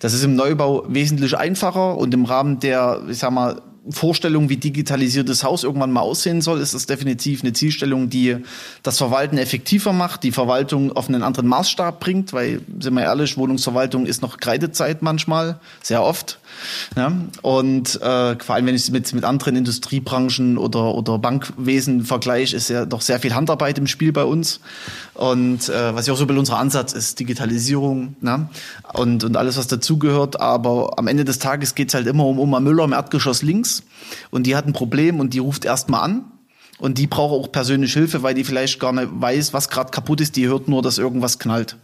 Das 0.00 0.14
ist 0.14 0.24
im 0.24 0.34
Neubau 0.34 0.84
wesentlich 0.88 1.36
einfacher 1.36 1.96
und 1.96 2.12
im 2.12 2.24
Rahmen 2.24 2.58
der, 2.58 3.02
ich 3.08 3.18
sag 3.18 3.30
mal, 3.30 3.62
Vorstellung, 3.90 4.48
wie 4.48 4.56
digitalisiertes 4.56 5.42
Haus 5.42 5.64
irgendwann 5.64 5.90
mal 5.90 6.02
aussehen 6.02 6.40
soll, 6.40 6.60
ist 6.60 6.72
das 6.72 6.86
definitiv 6.86 7.42
eine 7.42 7.52
Zielstellung, 7.52 8.10
die 8.10 8.36
das 8.82 8.98
Verwalten 8.98 9.38
effektiver 9.38 9.92
macht, 9.92 10.22
die 10.22 10.30
Verwaltung 10.30 10.92
auf 10.92 11.08
einen 11.08 11.22
anderen 11.22 11.48
Maßstab 11.48 11.98
bringt, 11.98 12.32
weil, 12.32 12.60
sind 12.78 12.94
wir 12.94 13.02
ehrlich, 13.02 13.36
Wohnungsverwaltung 13.36 14.06
ist 14.06 14.22
noch 14.22 14.36
Kreidezeit 14.36 15.02
manchmal, 15.02 15.58
sehr 15.82 16.02
oft. 16.02 16.38
Ja? 16.96 17.12
Und 17.42 18.00
äh, 18.00 18.38
vor 18.38 18.54
allem, 18.54 18.66
wenn 18.66 18.74
ich 18.74 18.82
es 18.82 18.90
mit, 18.90 19.12
mit 19.12 19.24
anderen 19.24 19.56
Industriebranchen 19.56 20.58
oder, 20.58 20.94
oder 20.94 21.18
Bankwesen 21.18 22.04
vergleiche, 22.04 22.56
ist 22.56 22.68
ja 22.68 22.84
doch 22.84 23.00
sehr 23.00 23.20
viel 23.20 23.34
Handarbeit 23.34 23.78
im 23.78 23.86
Spiel 23.86 24.12
bei 24.12 24.24
uns. 24.24 24.60
Und 25.14 25.68
äh, 25.68 25.94
was 25.94 26.06
ja 26.06 26.12
auch 26.12 26.16
so 26.16 26.26
ein 26.26 26.38
unser 26.38 26.58
Ansatz 26.58 26.92
ist, 26.92 27.20
Digitalisierung 27.20 28.16
ne? 28.20 28.48
und, 28.94 29.24
und 29.24 29.36
alles, 29.36 29.56
was 29.56 29.66
dazugehört. 29.66 30.40
Aber 30.40 30.98
am 30.98 31.06
Ende 31.06 31.24
des 31.24 31.38
Tages 31.38 31.74
geht 31.74 31.88
es 31.88 31.94
halt 31.94 32.06
immer 32.06 32.26
um 32.26 32.38
Oma 32.38 32.60
Müller 32.60 32.84
im 32.84 32.92
Erdgeschoss 32.92 33.42
links. 33.42 33.82
Und 34.30 34.46
die 34.46 34.56
hat 34.56 34.66
ein 34.66 34.72
Problem 34.72 35.20
und 35.20 35.34
die 35.34 35.38
ruft 35.38 35.64
erstmal 35.64 36.02
an 36.02 36.24
und 36.82 36.98
die 36.98 37.06
braucht 37.06 37.32
auch 37.32 37.52
persönliche 37.52 38.00
Hilfe, 38.00 38.24
weil 38.24 38.34
die 38.34 38.42
vielleicht 38.42 38.80
gar 38.80 38.92
nicht 38.92 39.08
weiß, 39.08 39.52
was 39.52 39.68
gerade 39.68 39.92
kaputt 39.92 40.20
ist. 40.20 40.34
Die 40.34 40.48
hört 40.48 40.66
nur, 40.66 40.82
dass 40.82 40.98
irgendwas 40.98 41.38
knallt. 41.38 41.76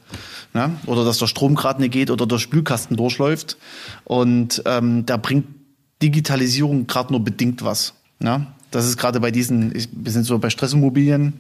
Ne? 0.55 0.73
Oder 0.87 1.05
dass 1.05 1.19
der 1.19 1.29
Strom 1.29 1.55
gerade 1.55 1.81
nicht 1.81 1.93
geht 1.93 2.11
oder 2.11 2.27
der 2.27 2.39
Spülkasten 2.39 2.97
durchläuft. 2.97 3.59
Und 4.03 4.61
ähm, 4.67 5.07
da 5.07 5.17
bringt 5.17 5.47
Digitalisierung 6.03 6.89
gerade 6.89 7.13
nur 7.13 7.23
bedingt 7.23 7.63
was. 7.63 7.95
Ne? 8.19 8.49
Das 8.73 8.87
ist 8.87 8.97
gerade 8.97 9.21
bei 9.21 9.31
diesen, 9.31 9.73
wir 9.73 10.11
sind 10.11 10.25
so 10.25 10.37
bei 10.41 10.51
Stressimmobilien, 10.51 11.35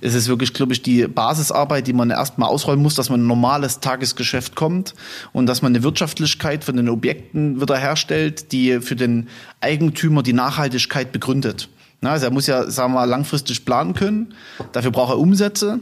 ist 0.00 0.14
es 0.14 0.26
wirklich, 0.26 0.54
glaube 0.54 0.72
ich, 0.72 0.80
die 0.80 1.06
Basisarbeit, 1.06 1.86
die 1.86 1.92
man 1.92 2.08
erstmal 2.08 2.48
ausräumen 2.48 2.82
muss, 2.82 2.94
dass 2.94 3.10
man 3.10 3.20
ein 3.20 3.26
normales 3.26 3.80
Tagesgeschäft 3.80 4.54
kommt 4.54 4.94
und 5.34 5.44
dass 5.44 5.60
man 5.60 5.72
eine 5.72 5.82
Wirtschaftlichkeit 5.82 6.64
von 6.64 6.78
den 6.78 6.88
Objekten 6.88 7.60
wiederherstellt, 7.60 8.50
die 8.50 8.80
für 8.80 8.96
den 8.96 9.28
Eigentümer 9.60 10.22
die 10.22 10.32
Nachhaltigkeit 10.32 11.12
begründet. 11.12 11.68
Also 12.12 12.26
er 12.26 12.32
muss 12.32 12.46
ja, 12.46 12.70
sagen 12.70 12.92
wir 12.92 13.00
mal, 13.00 13.04
langfristig 13.04 13.64
planen 13.64 13.94
können. 13.94 14.34
Dafür 14.72 14.90
braucht 14.90 15.12
er 15.12 15.18
Umsätze. 15.18 15.80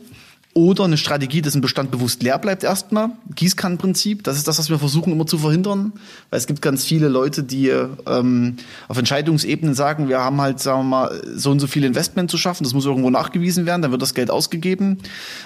Oder 0.55 0.85
eine 0.85 0.99
Strategie, 0.99 1.41
dass 1.41 1.55
ein 1.55 1.63
Bestand 1.63 1.91
bewusst 1.91 2.23
leer 2.23 2.39
bleibt 2.39 2.63
erstmal. 2.63 3.09
Gießkannenprinzip, 3.35 4.23
das 4.23 4.37
ist 4.37 4.47
das, 4.47 4.59
was 4.59 4.69
wir 4.69 4.79
versuchen 4.79 5.11
immer 5.11 5.27
zu 5.27 5.39
verhindern. 5.39 5.95
Weil 6.29 6.39
es 6.39 6.47
gibt 6.47 6.61
ganz 6.61 6.85
viele 6.85 7.09
Leute, 7.09 7.43
die 7.43 7.69
ähm, 7.71 8.57
auf 8.87 8.99
Entscheidungsebenen 8.99 9.75
sagen, 9.75 10.11
wir 10.11 10.21
haben 10.21 10.39
halt, 10.43 10.61
sagen 10.61 10.81
wir 10.81 10.85
mal, 10.85 11.23
so 11.35 11.51
und 11.51 11.59
so 11.59 11.67
viel 11.67 11.85
Investment 11.85 12.31
zu 12.31 12.37
schaffen, 12.37 12.65
das 12.65 12.75
muss 12.75 12.85
irgendwo 12.85 13.09
nachgewiesen 13.09 13.65
werden, 13.65 13.81
dann 13.81 13.93
wird 13.93 14.03
das 14.03 14.13
Geld 14.13 14.31
ausgegeben. 14.31 14.99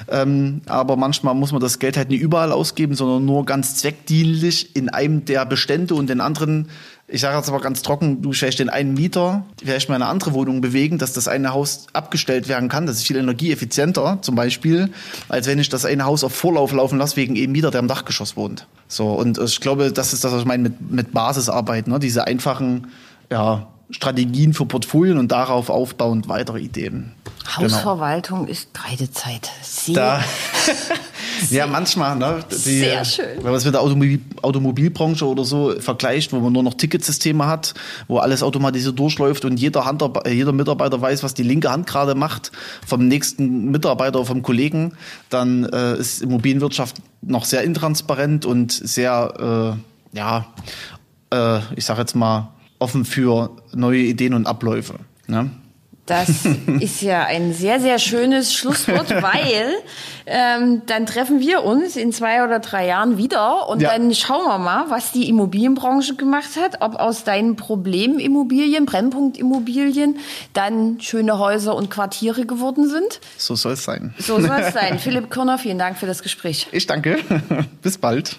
Ähm, 0.08 0.62
aber 0.66 0.96
manchmal 0.96 1.36
muss 1.36 1.52
man 1.52 1.60
das 1.60 1.78
Geld 1.78 1.96
halt 1.96 2.10
nicht 2.10 2.20
überall 2.20 2.50
ausgeben, 2.50 2.96
sondern 2.96 3.24
nur 3.24 3.46
ganz 3.46 3.76
zweckdienlich 3.76 4.74
in 4.74 4.88
einem 4.88 5.24
der 5.24 5.46
Bestände 5.46 5.94
und 5.94 6.10
den 6.10 6.20
anderen 6.20 6.68
ich 7.08 7.20
sage 7.20 7.36
jetzt 7.36 7.48
aber 7.48 7.60
ganz 7.60 7.82
trocken, 7.82 8.20
du 8.20 8.32
vielleicht 8.32 8.58
den 8.58 8.68
einen 8.68 8.94
Mieter 8.94 9.44
vielleicht 9.62 9.88
mal 9.88 9.96
in 9.96 10.02
eine 10.02 10.10
andere 10.10 10.32
Wohnung 10.32 10.60
bewegen, 10.60 10.98
dass 10.98 11.12
das 11.12 11.28
eine 11.28 11.52
Haus 11.52 11.86
abgestellt 11.92 12.48
werden 12.48 12.68
kann. 12.68 12.86
Das 12.86 12.96
ist 12.96 13.06
viel 13.06 13.16
energieeffizienter 13.16 14.18
zum 14.22 14.34
Beispiel, 14.34 14.90
als 15.28 15.46
wenn 15.46 15.60
ich 15.60 15.68
das 15.68 15.84
eine 15.84 16.04
Haus 16.04 16.24
auf 16.24 16.34
Vorlauf 16.34 16.72
laufen 16.72 16.98
lasse 16.98 17.16
wegen 17.16 17.36
eben 17.36 17.52
Mieter, 17.52 17.70
der 17.70 17.80
im 17.80 17.88
Dachgeschoss 17.88 18.36
wohnt. 18.36 18.66
So, 18.88 19.12
und 19.12 19.38
ich 19.38 19.60
glaube, 19.60 19.92
das 19.92 20.12
ist 20.12 20.24
das, 20.24 20.32
was 20.32 20.40
ich 20.40 20.46
meine 20.46 20.64
mit, 20.64 20.90
mit 20.90 21.12
Basisarbeit, 21.12 21.86
ne? 21.86 22.00
diese 22.00 22.26
einfachen 22.26 22.88
ja, 23.30 23.68
Strategien 23.90 24.52
für 24.52 24.66
Portfolien 24.66 25.18
und 25.18 25.30
darauf 25.30 25.70
aufbauend 25.70 26.28
weitere 26.28 26.58
Ideen. 26.58 27.12
Genau. 27.56 27.72
Hausverwaltung 27.72 28.40
genau. 28.40 28.50
ist 28.50 28.74
Kreidezeit. 28.74 29.50
Sehr 29.62 29.94
da. 29.94 30.24
ja, 31.50 31.66
manchmal. 31.66 32.16
Ne, 32.16 32.40
die, 32.50 32.54
Sehr 32.54 33.04
schön. 33.04 33.36
Wenn 33.36 33.44
man 33.44 33.54
es 33.54 33.64
mit 33.64 33.74
der 33.74 33.82
Automobil 33.82 34.20
Automobilbranche 34.42 35.26
oder 35.26 35.44
so 35.44 35.74
vergleicht, 35.80 36.32
wo 36.32 36.40
man 36.40 36.52
nur 36.52 36.62
noch 36.62 36.74
Ticketsysteme 36.74 37.46
hat, 37.46 37.74
wo 38.08 38.18
alles 38.18 38.42
automatisiert 38.42 38.98
durchläuft 38.98 39.44
und 39.44 39.58
jeder, 39.58 39.84
Hand, 39.84 40.02
jeder 40.26 40.52
Mitarbeiter 40.52 41.00
weiß, 41.00 41.22
was 41.22 41.34
die 41.34 41.42
linke 41.42 41.70
Hand 41.70 41.86
gerade 41.86 42.14
macht, 42.14 42.52
vom 42.86 43.06
nächsten 43.08 43.70
Mitarbeiter, 43.70 44.24
vom 44.24 44.42
Kollegen, 44.42 44.92
dann 45.30 45.64
äh, 45.64 45.96
ist 45.96 46.22
Immobilienwirtschaft 46.22 46.96
noch 47.22 47.44
sehr 47.44 47.62
intransparent 47.62 48.44
und 48.46 48.72
sehr, 48.72 49.76
äh, 50.14 50.16
ja, 50.16 50.46
äh, 51.32 51.60
ich 51.74 51.84
sage 51.84 52.00
jetzt 52.00 52.14
mal, 52.14 52.52
offen 52.78 53.04
für 53.04 53.50
neue 53.74 54.00
Ideen 54.00 54.34
und 54.34 54.46
Abläufe. 54.46 54.94
Ne? 55.26 55.50
Das 56.06 56.46
ist 56.80 57.02
ja 57.02 57.24
ein 57.24 57.52
sehr, 57.52 57.80
sehr 57.80 57.98
schönes 57.98 58.54
Schlusswort, 58.54 59.10
weil 59.22 59.74
ähm, 60.24 60.82
dann 60.86 61.04
treffen 61.06 61.40
wir 61.40 61.64
uns 61.64 61.96
in 61.96 62.12
zwei 62.12 62.44
oder 62.44 62.60
drei 62.60 62.86
Jahren 62.86 63.18
wieder 63.18 63.68
und 63.68 63.82
ja. 63.82 63.90
dann 63.90 64.14
schauen 64.14 64.46
wir 64.46 64.58
mal, 64.58 64.86
was 64.88 65.12
die 65.12 65.28
Immobilienbranche 65.28 66.14
gemacht 66.14 66.56
hat, 66.56 66.80
ob 66.80 66.94
aus 66.94 67.24
deinen 67.24 67.56
Problemimmobilien, 67.56 68.86
Brennpunktimmobilien, 68.86 70.18
dann 70.52 71.00
schöne 71.00 71.38
Häuser 71.38 71.74
und 71.74 71.90
Quartiere 71.90 72.46
geworden 72.46 72.88
sind. 72.88 73.20
So 73.36 73.56
soll 73.56 73.72
es 73.72 73.84
sein. 73.84 74.14
So 74.18 74.40
soll 74.40 74.60
es 74.60 74.74
sein. 74.74 74.98
Philipp 75.00 75.30
Körner, 75.30 75.58
vielen 75.58 75.78
Dank 75.78 75.98
für 75.98 76.06
das 76.06 76.22
Gespräch. 76.22 76.68
Ich 76.70 76.86
danke. 76.86 77.18
Bis 77.82 77.98
bald. 77.98 78.38